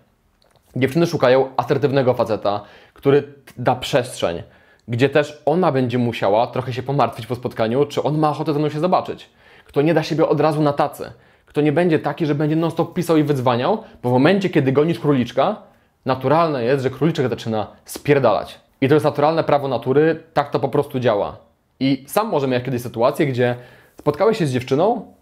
Dziewczyny 0.75 1.07
szukają 1.07 1.49
asertywnego 1.57 2.13
faceta, 2.13 2.61
który 2.93 3.23
da 3.57 3.75
przestrzeń, 3.75 4.43
gdzie 4.87 5.09
też 5.09 5.41
ona 5.45 5.71
będzie 5.71 5.97
musiała 5.97 6.47
trochę 6.47 6.73
się 6.73 6.83
pomartwić 6.83 7.27
po 7.27 7.35
spotkaniu, 7.35 7.85
czy 7.85 8.03
on 8.03 8.17
ma 8.17 8.29
ochotę 8.29 8.53
ze 8.53 8.59
mną 8.59 8.69
się 8.69 8.79
zobaczyć. 8.79 9.29
Kto 9.65 9.81
nie 9.81 9.93
da 9.93 10.03
siebie 10.03 10.27
od 10.27 10.39
razu 10.39 10.61
na 10.61 10.73
tacy. 10.73 11.11
Kto 11.45 11.61
nie 11.61 11.71
będzie 11.71 11.99
taki, 11.99 12.25
że 12.25 12.35
będzie 12.35 12.55
non-stop 12.55 12.93
pisał 12.93 13.17
i 13.17 13.23
wydzwaniał, 13.23 13.83
bo 14.03 14.09
w 14.09 14.13
momencie, 14.13 14.49
kiedy 14.49 14.71
gonisz 14.71 14.99
króliczka, 14.99 15.72
naturalne 16.05 16.63
jest, 16.63 16.83
że 16.83 16.89
króliczek 16.89 17.29
zaczyna 17.29 17.67
spierdalać. 17.85 18.59
I 18.81 18.87
to 18.87 18.93
jest 18.93 19.05
naturalne 19.05 19.43
prawo 19.43 19.67
natury, 19.67 20.23
tak 20.33 20.49
to 20.49 20.59
po 20.59 20.69
prostu 20.69 20.99
działa. 20.99 21.37
I 21.79 22.03
sam 22.07 22.29
może 22.29 22.47
mieć 22.47 22.63
kiedyś 22.65 22.81
sytuację, 22.81 23.27
gdzie 23.27 23.55
spotkałeś 23.97 24.37
się 24.37 24.45
z 24.47 24.51
dziewczyną 24.51 25.13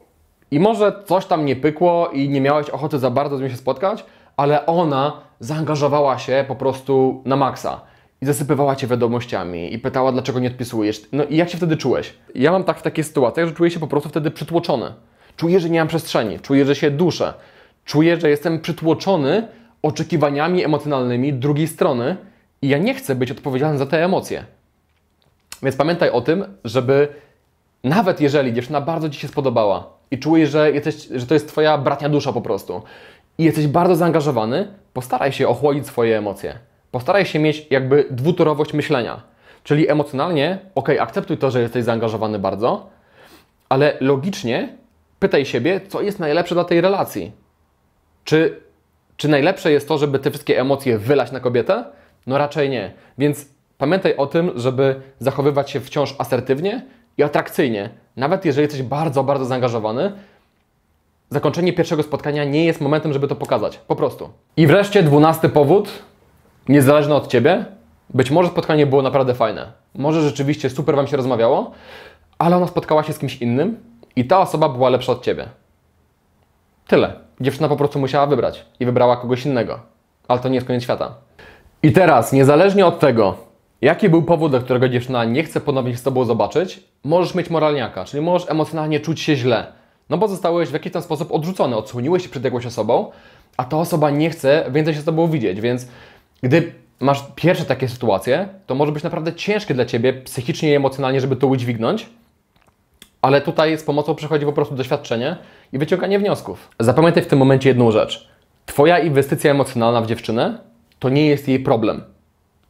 i 0.51 0.59
może 0.59 0.93
coś 1.05 1.25
tam 1.25 1.45
nie 1.45 1.55
pykło 1.55 2.09
i 2.09 2.29
nie 2.29 2.41
miałeś 2.41 2.69
ochoty 2.69 2.99
za 2.99 3.09
bardzo 3.09 3.37
z 3.37 3.41
nią 3.41 3.49
się 3.49 3.57
spotkać, 3.57 4.05
ale 4.37 4.65
ona 4.65 5.13
zaangażowała 5.39 6.17
się 6.17 6.45
po 6.47 6.55
prostu 6.55 7.21
na 7.25 7.35
maksa 7.35 7.81
i 8.21 8.25
zasypywała 8.25 8.75
Cię 8.75 8.87
wiadomościami 8.87 9.73
i 9.73 9.79
pytała, 9.79 10.11
dlaczego 10.11 10.39
nie 10.39 10.47
odpisujesz. 10.47 11.01
No 11.11 11.23
i 11.23 11.35
jak 11.37 11.49
się 11.49 11.57
wtedy 11.57 11.77
czułeś? 11.77 12.13
Ja 12.35 12.51
mam 12.51 12.63
tak 12.63 12.79
w 12.79 12.81
takiej 12.81 13.03
sytuacjach, 13.03 13.47
że 13.47 13.53
czuję 13.53 13.71
się 13.71 13.79
po 13.79 13.87
prostu 13.87 14.09
wtedy 14.09 14.31
przytłoczony. 14.31 14.93
Czuję, 15.35 15.59
że 15.59 15.69
nie 15.69 15.79
mam 15.79 15.87
przestrzeni, 15.87 16.39
czuję, 16.39 16.65
że 16.65 16.75
się 16.75 16.91
duszę, 16.91 17.33
czuję, 17.85 18.19
że 18.19 18.29
jestem 18.29 18.59
przytłoczony 18.59 19.47
oczekiwaniami 19.83 20.63
emocjonalnymi 20.63 21.33
drugiej 21.33 21.67
strony 21.67 22.17
i 22.61 22.69
ja 22.69 22.77
nie 22.77 22.93
chcę 22.93 23.15
być 23.15 23.31
odpowiedzialny 23.31 23.77
za 23.77 23.85
te 23.85 24.05
emocje. 24.05 24.45
Więc 25.63 25.75
pamiętaj 25.75 26.09
o 26.09 26.21
tym, 26.21 26.45
żeby 26.63 27.07
nawet 27.83 28.21
jeżeli 28.21 28.53
dziewczyna 28.53 28.81
bardzo 28.81 29.09
Ci 29.09 29.19
się 29.19 29.27
spodobała 29.27 29.89
i 30.11 30.19
czujesz, 30.19 30.49
że, 30.49 30.71
jesteś, 30.71 31.07
że 31.07 31.27
to 31.27 31.33
jest 31.33 31.47
Twoja 31.47 31.77
bratnia 31.77 32.09
dusza 32.09 32.33
po 32.33 32.41
prostu 32.41 32.81
i 33.37 33.43
jesteś 33.43 33.67
bardzo 33.67 33.95
zaangażowany, 33.95 34.67
postaraj 34.93 35.31
się 35.31 35.47
ochłodzić 35.47 35.87
swoje 35.87 36.17
emocje. 36.17 36.59
Postaraj 36.91 37.25
się 37.25 37.39
mieć 37.39 37.67
jakby 37.69 38.05
dwutorowość 38.11 38.73
myślenia. 38.73 39.21
Czyli 39.63 39.89
emocjonalnie, 39.89 40.59
ok, 40.75 40.89
akceptuj 40.99 41.37
to, 41.37 41.51
że 41.51 41.61
jesteś 41.61 41.83
zaangażowany 41.83 42.39
bardzo, 42.39 42.89
ale 43.69 43.97
logicznie 43.99 44.75
pytaj 45.19 45.45
siebie, 45.45 45.81
co 45.87 46.01
jest 46.01 46.19
najlepsze 46.19 46.55
dla 46.55 46.63
tej 46.63 46.81
relacji. 46.81 47.31
Czy, 48.23 48.61
czy 49.17 49.27
najlepsze 49.27 49.71
jest 49.71 49.87
to, 49.87 49.97
żeby 49.97 50.19
te 50.19 50.31
wszystkie 50.31 50.59
emocje 50.59 50.97
wylać 50.97 51.31
na 51.31 51.39
kobietę? 51.39 51.85
No 52.27 52.37
raczej 52.37 52.69
nie. 52.69 52.91
Więc 53.17 53.45
pamiętaj 53.77 54.15
o 54.15 54.27
tym, 54.27 54.51
żeby 54.55 55.01
zachowywać 55.19 55.71
się 55.71 55.79
wciąż 55.79 56.15
asertywnie 56.17 56.85
i 57.17 57.23
atrakcyjnie. 57.23 57.89
Nawet 58.15 58.45
jeżeli 58.45 58.63
jesteś 58.63 58.83
bardzo, 58.83 59.23
bardzo 59.23 59.45
zaangażowany, 59.45 60.11
zakończenie 61.29 61.73
pierwszego 61.73 62.03
spotkania 62.03 62.43
nie 62.43 62.65
jest 62.65 62.81
momentem, 62.81 63.13
żeby 63.13 63.27
to 63.27 63.35
pokazać. 63.35 63.77
Po 63.77 63.95
prostu. 63.95 64.29
I 64.57 64.67
wreszcie 64.67 65.03
dwunasty 65.03 65.49
powód, 65.49 65.89
niezależny 66.69 67.15
od 67.15 67.27
Ciebie, 67.27 67.65
być 68.09 68.31
może 68.31 68.49
spotkanie 68.49 68.87
było 68.87 69.01
naprawdę 69.01 69.33
fajne. 69.33 69.71
Może 69.95 70.21
rzeczywiście 70.21 70.69
super 70.69 70.95
Wam 70.95 71.07
się 71.07 71.17
rozmawiało, 71.17 71.71
ale 72.37 72.57
ona 72.57 72.67
spotkała 72.67 73.03
się 73.03 73.13
z 73.13 73.19
kimś 73.19 73.37
innym 73.37 73.77
i 74.15 74.25
ta 74.25 74.39
osoba 74.39 74.69
była 74.69 74.89
lepsza 74.89 75.11
od 75.11 75.23
Ciebie. 75.23 75.45
Tyle. 76.87 77.13
Dziewczyna 77.41 77.69
po 77.69 77.75
prostu 77.75 77.99
musiała 77.99 78.27
wybrać 78.27 78.65
i 78.79 78.85
wybrała 78.85 79.17
kogoś 79.17 79.45
innego. 79.45 79.79
Ale 80.27 80.39
to 80.39 80.49
nie 80.49 80.55
jest 80.55 80.67
koniec 80.67 80.83
świata. 80.83 81.15
I 81.83 81.91
teraz, 81.91 82.33
niezależnie 82.33 82.85
od 82.85 82.99
tego, 82.99 83.35
jaki 83.81 84.09
był 84.09 84.23
powód, 84.23 84.51
dla 84.51 84.59
którego 84.59 84.89
dziewczyna 84.89 85.25
nie 85.25 85.43
chce 85.43 85.61
ponownie 85.61 85.91
się 85.91 85.97
z 85.97 86.03
Tobą 86.03 86.25
zobaczyć, 86.25 86.83
możesz 87.03 87.35
mieć 87.35 87.49
moralniaka, 87.49 88.05
czyli 88.05 88.23
możesz 88.23 88.49
emocjonalnie 88.49 88.99
czuć 88.99 89.21
się 89.21 89.35
źle, 89.35 89.67
no 90.09 90.17
bo 90.17 90.27
zostałeś 90.27 90.69
w 90.69 90.73
jakiś 90.73 90.91
tam 90.93 91.01
sposób 91.01 91.31
odrzucony, 91.31 91.75
odsłoniłeś 91.75 92.23
się 92.23 92.29
przed 92.29 92.43
jakąś 92.43 92.65
osobą, 92.65 93.11
a 93.57 93.63
ta 93.63 93.77
osoba 93.77 94.09
nie 94.09 94.29
chce 94.29 94.65
więcej 94.71 94.93
się 94.93 95.01
z 95.01 95.05
Tobą 95.05 95.27
widzieć, 95.27 95.61
więc 95.61 95.87
gdy 96.43 96.73
masz 96.99 97.23
pierwsze 97.35 97.65
takie 97.65 97.87
sytuacje, 97.87 98.47
to 98.67 98.75
może 98.75 98.91
być 98.91 99.03
naprawdę 99.03 99.33
ciężkie 99.33 99.73
dla 99.73 99.85
Ciebie 99.85 100.13
psychicznie 100.13 100.71
i 100.71 100.75
emocjonalnie, 100.75 101.21
żeby 101.21 101.35
to 101.35 101.47
udźwignąć, 101.47 102.09
ale 103.21 103.41
tutaj 103.41 103.77
z 103.77 103.83
pomocą 103.83 104.15
przychodzi 104.15 104.45
po 104.45 104.53
prostu 104.53 104.75
doświadczenie 104.75 105.37
i 105.73 105.77
wyciąganie 105.77 106.19
wniosków. 106.19 106.69
Zapamiętaj 106.79 107.23
w 107.23 107.27
tym 107.27 107.39
momencie 107.39 107.69
jedną 107.69 107.91
rzecz. 107.91 108.29
Twoja 108.65 108.99
inwestycja 108.99 109.51
emocjonalna 109.51 110.01
w 110.01 110.07
dziewczynę 110.07 110.59
to 110.99 111.09
nie 111.09 111.25
jest 111.25 111.47
jej 111.47 111.59
problem. 111.59 112.03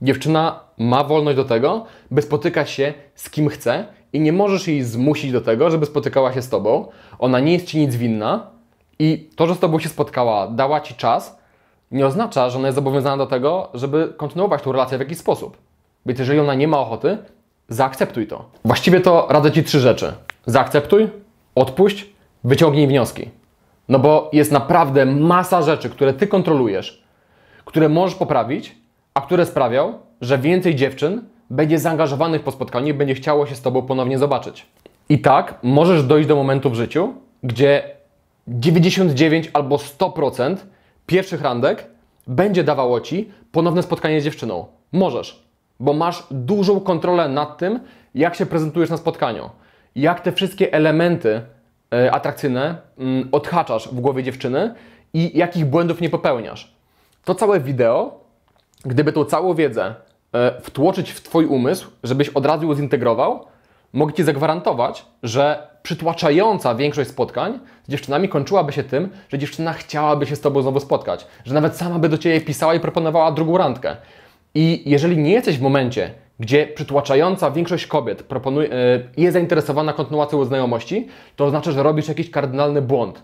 Dziewczyna 0.02 0.60
ma 0.78 1.04
wolność 1.04 1.36
do 1.36 1.46
tego, 1.46 1.86
by 2.12 2.22
spotykać 2.22 2.70
się 2.70 2.94
z 3.16 3.30
kim 3.30 3.50
chce 3.50 3.86
i 4.14 4.20
nie 4.20 4.34
możesz 4.34 4.68
jej 4.68 4.84
zmusić 4.84 5.32
do 5.32 5.42
tego, 5.42 5.72
żeby 5.72 5.86
spotykała 5.86 6.34
się 6.34 6.42
z 6.42 6.50
tobą. 6.50 6.88
Ona 7.20 7.40
nie 7.40 7.54
jest 7.54 7.66
ci 7.66 7.78
nic 7.78 7.96
winna 7.96 8.48
i 9.00 9.30
to, 9.36 9.48
że 9.48 9.56
z 9.56 9.60
tobą 9.60 9.80
się 9.80 9.90
spotkała, 9.90 10.48
dała 10.48 10.82
ci 10.82 10.96
czas, 10.96 11.42
nie 11.92 12.06
oznacza, 12.06 12.50
że 12.50 12.58
ona 12.58 12.68
jest 12.68 12.76
zobowiązana 12.76 13.18
do 13.18 13.28
tego, 13.28 13.70
żeby 13.74 14.14
kontynuować 14.18 14.62
tą 14.62 14.72
relację 14.72 14.98
w 14.98 15.02
jakiś 15.02 15.18
sposób. 15.18 15.58
Więc 16.06 16.20
jeżeli 16.20 16.40
ona 16.40 16.54
nie 16.54 16.68
ma 16.68 16.80
ochoty, 16.80 17.18
zaakceptuj 17.70 18.28
to. 18.28 18.46
Właściwie 18.66 19.00
to 19.00 19.28
radzę 19.30 19.52
ci 19.52 19.64
trzy 19.64 19.80
rzeczy. 19.80 20.14
Zaakceptuj, 20.46 21.08
odpuść, 21.56 22.10
wyciągnij 22.44 22.88
wnioski. 22.88 23.30
No 23.90 24.00
bo 24.00 24.30
jest 24.34 24.52
naprawdę 24.52 25.06
masa 25.06 25.62
rzeczy, 25.62 25.90
które 25.90 26.14
ty 26.14 26.28
kontrolujesz, 26.28 27.04
które 27.66 27.90
możesz 27.90 28.16
poprawić, 28.16 28.76
a 29.14 29.22
które 29.22 29.46
sprawią, 29.46 29.94
że 30.22 30.38
więcej 30.38 30.76
dziewczyn 30.76 31.22
będzie 31.50 31.80
zaangażowanych 31.80 32.44
po 32.44 32.52
spotkaniu 32.52 32.88
i 32.88 32.94
będzie 32.94 33.16
chciało 33.16 33.46
się 33.46 33.56
z 33.56 33.62
Tobą 33.62 33.82
ponownie 33.82 34.18
zobaczyć. 34.18 34.66
I 35.10 35.20
tak 35.20 35.60
możesz 35.64 36.04
dojść 36.04 36.28
do 36.28 36.36
momentu 36.36 36.70
w 36.70 36.76
życiu, 36.76 37.14
gdzie 37.44 37.84
99 38.48 39.50
albo 39.54 39.76
100% 39.76 40.56
pierwszych 41.06 41.42
randek 41.42 41.88
będzie 42.28 42.64
dawało 42.64 43.02
Ci 43.02 43.32
ponowne 43.52 43.84
spotkanie 43.84 44.22
z 44.22 44.24
dziewczyną. 44.24 44.66
Możesz, 44.92 45.44
bo 45.80 45.94
masz 45.94 46.28
dużą 46.32 46.80
kontrolę 46.80 47.30
nad 47.30 47.58
tym, 47.58 47.80
jak 48.16 48.36
się 48.36 48.46
prezentujesz 48.46 48.90
na 48.90 48.98
spotkaniu. 48.98 49.50
Jak 49.96 50.22
te 50.22 50.32
wszystkie 50.32 50.74
elementy 50.74 51.42
atrakcyjne 52.12 52.76
mm, 52.98 53.30
odhaczasz 53.32 53.88
w 53.88 54.00
głowie 54.00 54.24
dziewczyny 54.24 54.74
i 55.14 55.38
jakich 55.38 55.66
błędów 55.66 56.02
nie 56.02 56.10
popełniasz. 56.10 56.76
To 57.26 57.36
całe 57.36 57.60
wideo, 57.60 58.20
gdyby 58.86 59.14
tą 59.14 59.26
całą 59.26 59.54
wiedzę 59.54 59.96
e, 60.34 60.62
wtłoczyć 60.62 61.12
w 61.12 61.22
Twój 61.22 61.46
umysł, 61.46 61.92
żebyś 62.04 62.30
od 62.30 62.46
razu 62.46 62.68
ją 62.68 62.76
zintegrował, 62.76 63.46
mogę 63.94 64.14
Ci 64.14 64.24
zagwarantować, 64.24 65.06
że 65.24 65.68
przytłaczająca 65.84 66.76
większość 66.76 67.10
spotkań 67.10 67.60
z 67.88 67.92
dziewczynami 67.92 68.30
kończyłaby 68.30 68.72
się 68.72 68.84
tym, 68.84 69.10
że 69.30 69.38
dziewczyna 69.38 69.74
chciałaby 69.74 70.26
się 70.26 70.36
z 70.36 70.42
Tobą 70.42 70.62
znowu 70.62 70.80
spotkać, 70.80 71.28
że 71.46 71.54
nawet 71.54 71.78
sama 71.78 72.00
by 72.00 72.10
do 72.10 72.18
Ciebie 72.18 72.42
pisała 72.42 72.76
i 72.76 72.80
proponowała 72.80 73.32
drugą 73.32 73.58
randkę. 73.58 73.96
I 74.56 74.84
jeżeli 74.86 75.18
nie 75.18 75.32
jesteś 75.32 75.58
w 75.58 75.62
momencie, 75.62 76.14
gdzie 76.42 76.68
przytłaczająca 76.68 77.52
większość 77.52 77.88
kobiet 77.88 78.24
proponuje, 78.24 78.72
e, 78.72 79.00
jest 79.18 79.34
zainteresowana 79.34 79.94
kontynuacją 79.94 80.46
znajomości, 80.46 81.08
to 81.36 81.46
oznacza, 81.46 81.72
że 81.72 81.84
robisz 81.84 82.08
jakiś 82.08 82.32
kardynalny 82.32 82.82
błąd. 82.82 83.24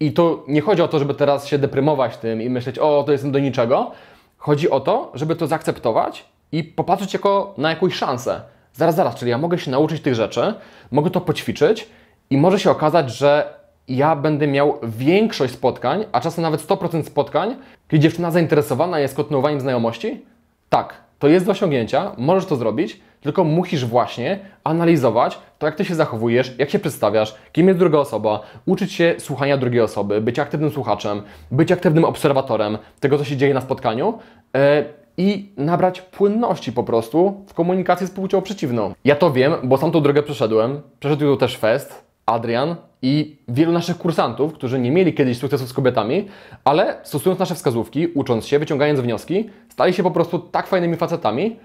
I 0.00 0.12
to 0.12 0.44
nie 0.48 0.60
chodzi 0.60 0.82
o 0.82 0.88
to, 0.88 0.98
żeby 0.98 1.14
teraz 1.14 1.46
się 1.46 1.58
deprymować 1.58 2.16
tym 2.16 2.42
i 2.42 2.50
myśleć, 2.50 2.78
o, 2.78 3.02
to 3.06 3.12
jestem 3.12 3.32
do 3.32 3.38
niczego. 3.38 3.90
Chodzi 4.36 4.70
o 4.70 4.80
to, 4.80 5.10
żeby 5.14 5.36
to 5.36 5.46
zaakceptować 5.46 6.24
i 6.52 6.64
popatrzeć 6.64 7.12
jako 7.12 7.54
na 7.58 7.70
jakąś 7.70 7.94
szansę. 7.94 8.40
Zaraz, 8.72 8.94
zaraz, 8.94 9.14
czyli 9.14 9.30
ja 9.30 9.38
mogę 9.38 9.58
się 9.58 9.70
nauczyć 9.70 10.02
tych 10.02 10.14
rzeczy, 10.14 10.54
mogę 10.90 11.10
to 11.10 11.20
poćwiczyć 11.20 11.88
i 12.30 12.36
może 12.36 12.60
się 12.60 12.70
okazać, 12.70 13.10
że 13.10 13.54
ja 13.88 14.16
będę 14.16 14.46
miał 14.46 14.78
większość 14.82 15.54
spotkań, 15.54 16.04
a 16.12 16.20
czasem 16.20 16.42
nawet 16.42 16.60
100% 16.60 17.04
spotkań, 17.04 17.56
kiedy 17.88 18.02
dziewczyna 18.02 18.30
zainteresowana 18.30 18.98
jest 18.98 19.16
kontynuowaniem 19.16 19.60
znajomości. 19.60 20.24
Tak, 20.68 21.07
to 21.18 21.28
jest 21.28 21.46
do 21.46 21.52
osiągnięcia, 21.52 22.12
możesz 22.18 22.46
to 22.46 22.56
zrobić, 22.56 23.00
tylko 23.20 23.44
musisz 23.44 23.84
właśnie 23.84 24.38
analizować 24.64 25.38
to, 25.58 25.66
jak 25.66 25.74
ty 25.76 25.84
się 25.84 25.94
zachowujesz, 25.94 26.54
jak 26.58 26.70
się 26.70 26.78
przedstawiasz, 26.78 27.34
kim 27.52 27.68
jest 27.68 27.78
druga 27.78 27.98
osoba, 27.98 28.40
uczyć 28.66 28.92
się 28.92 29.14
słuchania 29.18 29.56
drugiej 29.56 29.80
osoby, 29.80 30.20
być 30.20 30.38
aktywnym 30.38 30.70
słuchaczem, 30.70 31.22
być 31.50 31.72
aktywnym 31.72 32.04
obserwatorem 32.04 32.78
tego, 33.00 33.18
co 33.18 33.24
się 33.24 33.36
dzieje 33.36 33.54
na 33.54 33.60
spotkaniu. 33.60 34.18
Yy, 34.54 34.60
i 35.20 35.52
nabrać 35.56 36.00
płynności 36.00 36.72
po 36.72 36.84
prostu 36.84 37.44
w 37.46 37.54
komunikacji 37.54 38.06
z 38.06 38.10
płcią 38.10 38.42
przeciwną. 38.42 38.94
Ja 39.04 39.16
to 39.16 39.30
wiem, 39.30 39.52
bo 39.62 39.76
sam 39.76 39.90
tą 39.90 40.00
drogę 40.00 40.22
przeszedłem. 40.22 40.80
Przeszedł 41.00 41.24
ją 41.24 41.36
też 41.36 41.56
Fest, 41.56 42.04
Adrian 42.28 42.76
i 43.02 43.36
wielu 43.48 43.72
naszych 43.72 43.98
kursantów, 43.98 44.52
którzy 44.52 44.78
nie 44.78 44.90
mieli 44.90 45.14
kiedyś 45.14 45.38
sukcesów 45.38 45.68
z 45.68 45.72
kobietami, 45.72 46.28
ale 46.64 46.96
stosując 47.02 47.40
nasze 47.40 47.54
wskazówki, 47.54 48.06
ucząc 48.06 48.46
się, 48.46 48.58
wyciągając 48.58 49.00
wnioski, 49.00 49.50
stali 49.68 49.94
się 49.94 50.02
po 50.02 50.10
prostu 50.10 50.38
tak 50.38 50.66
fajnymi 50.66 50.96
facetami, 50.96 51.56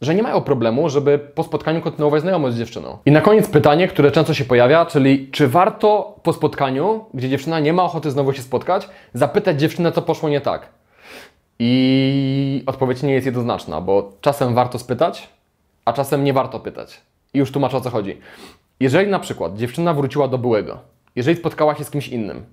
że 0.00 0.14
nie 0.14 0.22
mają 0.22 0.40
problemu, 0.40 0.88
żeby 0.88 1.18
po 1.18 1.42
spotkaniu 1.42 1.80
kontynuować 1.80 2.22
znajomość 2.22 2.56
z 2.56 2.58
dziewczyną. 2.58 2.98
I 3.06 3.10
na 3.10 3.20
koniec 3.20 3.48
pytanie, 3.48 3.88
które 3.88 4.10
często 4.10 4.34
się 4.34 4.44
pojawia, 4.44 4.86
czyli 4.86 5.28
czy 5.30 5.48
warto 5.48 6.16
po 6.22 6.32
spotkaniu, 6.32 7.04
gdzie 7.14 7.28
dziewczyna 7.28 7.60
nie 7.60 7.72
ma 7.72 7.82
ochoty 7.82 8.10
znowu 8.10 8.32
się 8.32 8.42
spotkać, 8.42 8.88
zapytać 9.14 9.60
dziewczynę, 9.60 9.92
co 9.92 10.02
poszło 10.02 10.28
nie 10.28 10.40
tak? 10.40 10.68
I 11.58 12.62
odpowiedź 12.66 13.02
nie 13.02 13.12
jest 13.12 13.26
jednoznaczna, 13.26 13.80
bo 13.80 14.12
czasem 14.20 14.54
warto 14.54 14.78
spytać, 14.78 15.28
a 15.84 15.92
czasem 15.92 16.24
nie 16.24 16.32
warto 16.32 16.60
pytać. 16.60 17.00
I 17.34 17.38
już 17.38 17.52
tłumaczę 17.52 17.76
o 17.76 17.80
co 17.80 17.90
chodzi. 17.90 18.16
Jeżeli 18.80 19.10
na 19.10 19.18
przykład 19.18 19.56
dziewczyna 19.56 19.94
wróciła 19.94 20.28
do 20.28 20.38
byłego, 20.38 20.78
jeżeli 21.16 21.36
spotkała 21.36 21.74
się 21.74 21.84
z 21.84 21.90
kimś 21.90 22.08
innym 22.08 22.44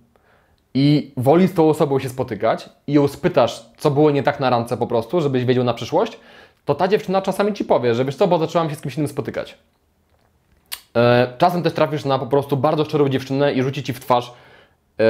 i 0.74 1.14
woli 1.18 1.48
z 1.48 1.54
tą 1.54 1.70
osobą 1.70 2.00
się 2.00 2.10
spotykać 2.10 2.70
i 2.88 2.94
ją 2.94 3.08
spytasz, 3.08 3.66
co 3.78 3.92
było 3.92 4.12
nie 4.12 4.24
tak 4.24 4.40
na 4.40 4.50
randce 4.50 4.78
po 4.78 4.88
prostu, 4.88 5.22
żebyś 5.22 5.46
wiedział 5.46 5.64
na 5.64 5.74
przyszłość, 5.74 6.20
to 6.66 6.76
ta 6.76 6.88
dziewczyna 6.88 7.22
czasami 7.22 7.54
ci 7.54 7.66
powie, 7.66 7.96
że 7.96 8.06
wiesz 8.06 8.16
co, 8.16 8.28
bo 8.28 8.40
zaczęłam 8.40 8.70
się 8.70 8.76
z 8.76 8.82
kimś 8.82 8.96
innym 8.96 9.08
spotykać. 9.08 9.58
E, 10.96 11.34
czasem 11.38 11.64
też 11.64 11.74
trafisz 11.74 12.06
na 12.06 12.20
po 12.20 12.28
prostu 12.28 12.58
bardzo 12.58 12.86
szczerą 12.86 13.10
dziewczynę 13.10 13.54
i 13.54 13.64
rzuci 13.64 13.84
ci 13.84 13.94
w 13.94 14.00
twarz 14.00 14.34
e, 15.00 15.04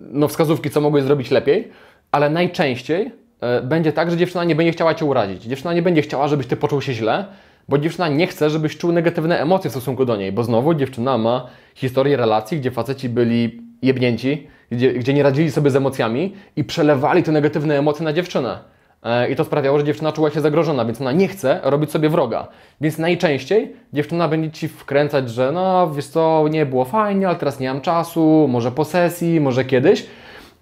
no, 0.00 0.28
wskazówki, 0.28 0.70
co 0.70 0.80
mogłeś 0.80 1.04
zrobić 1.04 1.30
lepiej 1.30 1.72
ale 2.12 2.30
najczęściej 2.30 3.12
e, 3.40 3.62
będzie 3.62 3.92
tak, 3.92 4.10
że 4.10 4.16
dziewczyna 4.16 4.44
nie 4.44 4.54
będzie 4.54 4.72
chciała 4.72 4.94
Cię 4.94 5.04
urazić. 5.04 5.42
Dziewczyna 5.42 5.72
nie 5.72 5.82
będzie 5.82 6.02
chciała, 6.02 6.28
żebyś 6.28 6.46
Ty 6.46 6.56
poczuł 6.56 6.82
się 6.82 6.94
źle, 6.94 7.24
bo 7.68 7.78
dziewczyna 7.78 8.08
nie 8.08 8.26
chce, 8.26 8.50
żebyś 8.50 8.76
czuł 8.76 8.92
negatywne 8.92 9.40
emocje 9.40 9.70
w 9.70 9.72
stosunku 9.72 10.04
do 10.04 10.16
niej, 10.16 10.32
bo 10.32 10.44
znowu 10.44 10.74
dziewczyna 10.74 11.18
ma 11.18 11.46
historię 11.74 12.16
relacji, 12.16 12.58
gdzie 12.60 12.70
faceci 12.70 13.08
byli 13.08 13.62
jebnięci, 13.82 14.46
gdzie, 14.70 14.92
gdzie 14.92 15.14
nie 15.14 15.22
radzili 15.22 15.50
sobie 15.50 15.70
z 15.70 15.76
emocjami 15.76 16.34
i 16.56 16.64
przelewali 16.64 17.22
te 17.22 17.32
negatywne 17.32 17.78
emocje 17.78 18.04
na 18.04 18.12
dziewczynę. 18.12 18.58
E, 19.02 19.30
I 19.30 19.36
to 19.36 19.44
sprawiało, 19.44 19.78
że 19.78 19.84
dziewczyna 19.84 20.12
czuła 20.12 20.30
się 20.30 20.40
zagrożona, 20.40 20.84
więc 20.84 21.00
ona 21.00 21.12
nie 21.12 21.28
chce 21.28 21.60
robić 21.62 21.90
sobie 21.90 22.08
wroga. 22.08 22.48
Więc 22.80 22.98
najczęściej 22.98 23.76
dziewczyna 23.92 24.28
będzie 24.28 24.50
ci 24.50 24.68
wkręcać, 24.68 25.30
że 25.30 25.52
no 25.52 25.90
wiesz 25.90 26.06
co, 26.06 26.44
nie 26.50 26.66
było 26.66 26.84
fajnie, 26.84 27.28
ale 27.28 27.36
teraz 27.36 27.60
nie 27.60 27.68
mam 27.68 27.80
czasu, 27.80 28.46
może 28.48 28.70
po 28.70 28.84
sesji, 28.84 29.40
może 29.40 29.64
kiedyś. 29.64 30.06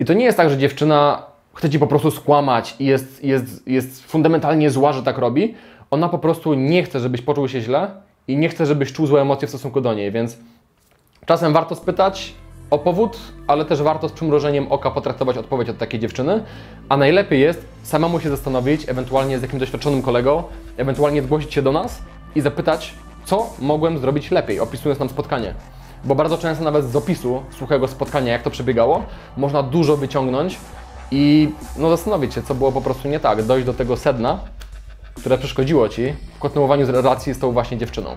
I 0.01 0.05
to 0.05 0.13
nie 0.13 0.25
jest 0.25 0.37
tak, 0.37 0.51
że 0.51 0.59
dziewczyna 0.59 1.23
chce 1.55 1.71
ci 1.71 1.79
po 1.79 1.87
prostu 1.87 2.11
skłamać 2.11 2.77
i 2.79 2.85
jest, 2.85 3.25
jest, 3.25 3.69
jest 3.69 4.05
fundamentalnie 4.07 4.71
zła, 4.71 4.93
że 4.93 5.03
tak 5.03 5.19
robi. 5.19 5.55
Ona 5.91 6.09
po 6.09 6.19
prostu 6.19 6.55
nie 6.55 6.83
chce, 6.83 7.01
żebyś 7.01 7.23
poczuł 7.23 7.49
się 7.49 7.61
źle 7.61 7.91
i 8.29 8.37
nie 8.37 8.49
chce, 8.49 8.67
żebyś 8.67 8.93
czuł 8.93 9.07
złe 9.07 9.21
emocje 9.21 9.49
w 9.49 9.51
stosunku 9.51 9.81
do 9.81 9.95
niej, 9.95 10.13
więc 10.13 10.37
czasem 11.27 11.53
warto 11.53 11.75
spytać 11.75 12.35
o 12.71 12.79
powód, 12.79 13.19
ale 13.47 13.65
też 13.65 13.83
warto 13.83 14.09
z 14.09 14.13
przymrożeniem 14.13 14.73
oka 14.73 14.91
potraktować 14.91 15.39
odpowiedź 15.39 15.69
od 15.69 15.79
takiej 15.79 16.01
dziewczyny, 16.01 16.43
a 16.89 16.97
najlepiej 16.97 17.41
jest 17.41 17.67
samemu 17.83 18.21
się 18.21 18.31
zastanowić, 18.31 18.89
ewentualnie 18.89 19.39
z 19.39 19.43
jakimś 19.43 19.61
doświadczonym 19.61 20.03
kolegą, 20.03 20.43
ewentualnie 20.77 21.23
zgłosić 21.23 21.55
się 21.55 21.63
do 21.63 21.73
nas 21.73 22.03
i 22.35 22.41
zapytać, 22.41 22.95
co 23.25 23.51
mogłem 23.59 23.99
zrobić 23.99 24.31
lepiej, 24.31 24.61
opisując 24.61 24.99
nam 24.99 25.09
spotkanie. 25.09 25.55
Bo 26.05 26.15
bardzo 26.15 26.39
często 26.39 26.65
nawet 26.65 26.85
z 26.85 26.97
opisu 26.97 27.43
suchego 27.59 27.89
spotkania, 27.89 28.33
jak 28.33 28.43
to 28.43 28.51
przebiegało, 28.51 29.03
można 29.37 29.63
dużo 29.63 29.97
wyciągnąć 29.97 30.59
i 31.11 31.49
no, 31.77 31.91
zastanowić 31.91 32.35
się, 32.35 32.43
co 32.43 32.55
było 32.55 32.73
po 32.73 32.81
prostu 32.81 33.09
nie 33.09 33.21
tak, 33.21 33.43
dojść 33.43 33.67
do 33.67 33.75
tego 33.75 33.97
sedna, 33.97 34.39
które 35.17 35.39
przeszkodziło 35.39 35.89
Ci 35.89 36.13
w 36.37 36.39
kontynuowaniu 36.39 36.93
relacji 36.93 37.35
z 37.35 37.39
tą 37.39 37.53
właśnie 37.53 37.79
dziewczyną. 37.79 38.17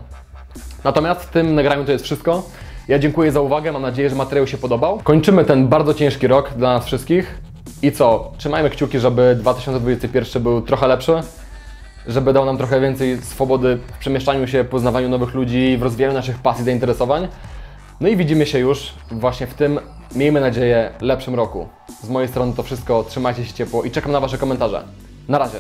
Natomiast 0.84 1.22
w 1.22 1.30
tym 1.30 1.56
nagraniu 1.56 1.86
to 1.86 1.92
jest 1.92 2.06
wszystko. 2.06 2.44
Ja 2.88 3.00
dziękuję 3.00 3.32
za 3.32 3.42
uwagę, 3.42 3.72
mam 3.72 3.82
nadzieję, 3.82 4.10
że 4.10 4.16
materiał 4.16 4.48
się 4.48 4.58
podobał. 4.58 5.00
Kończymy 5.04 5.46
ten 5.46 5.68
bardzo 5.68 5.94
ciężki 5.94 6.28
rok 6.28 6.54
dla 6.58 6.74
nas 6.74 6.86
wszystkich. 6.86 7.42
I 7.82 7.92
co? 7.92 8.32
Trzymajmy 8.38 8.70
kciuki, 8.70 9.00
żeby 9.00 9.36
2021 9.40 10.44
był 10.44 10.62
trochę 10.62 10.88
lepszy, 10.88 11.14
żeby 12.08 12.34
dał 12.34 12.46
nam 12.46 12.58
trochę 12.58 12.82
więcej 12.82 13.22
swobody 13.22 13.80
w 13.96 13.98
przemieszczaniu 13.98 14.48
się, 14.48 14.64
poznawaniu 14.64 15.10
nowych 15.10 15.34
ludzi, 15.34 15.78
w 15.78 15.84
rozwijaniu 15.84 16.14
naszych 16.14 16.40
pasji, 16.40 16.64
zainteresowań. 16.64 17.28
No 18.02 18.08
i 18.08 18.18
widzimy 18.18 18.46
się 18.46 18.60
już 18.60 18.94
właśnie 19.12 19.48
w 19.48 19.54
tym, 19.54 19.80
miejmy 20.16 20.42
nadzieję, 20.42 20.92
lepszym 21.02 21.36
roku. 21.36 21.68
Z 22.04 22.10
mojej 22.10 22.30
strony 22.30 22.54
to 22.54 22.64
wszystko, 22.64 23.04
trzymajcie 23.04 23.46
się 23.46 23.54
ciepło 23.54 23.84
i 23.84 23.92
czekam 23.92 24.12
na 24.12 24.20
Wasze 24.20 24.38
komentarze. 24.38 24.84
Na 25.28 25.38
razie. 25.38 25.58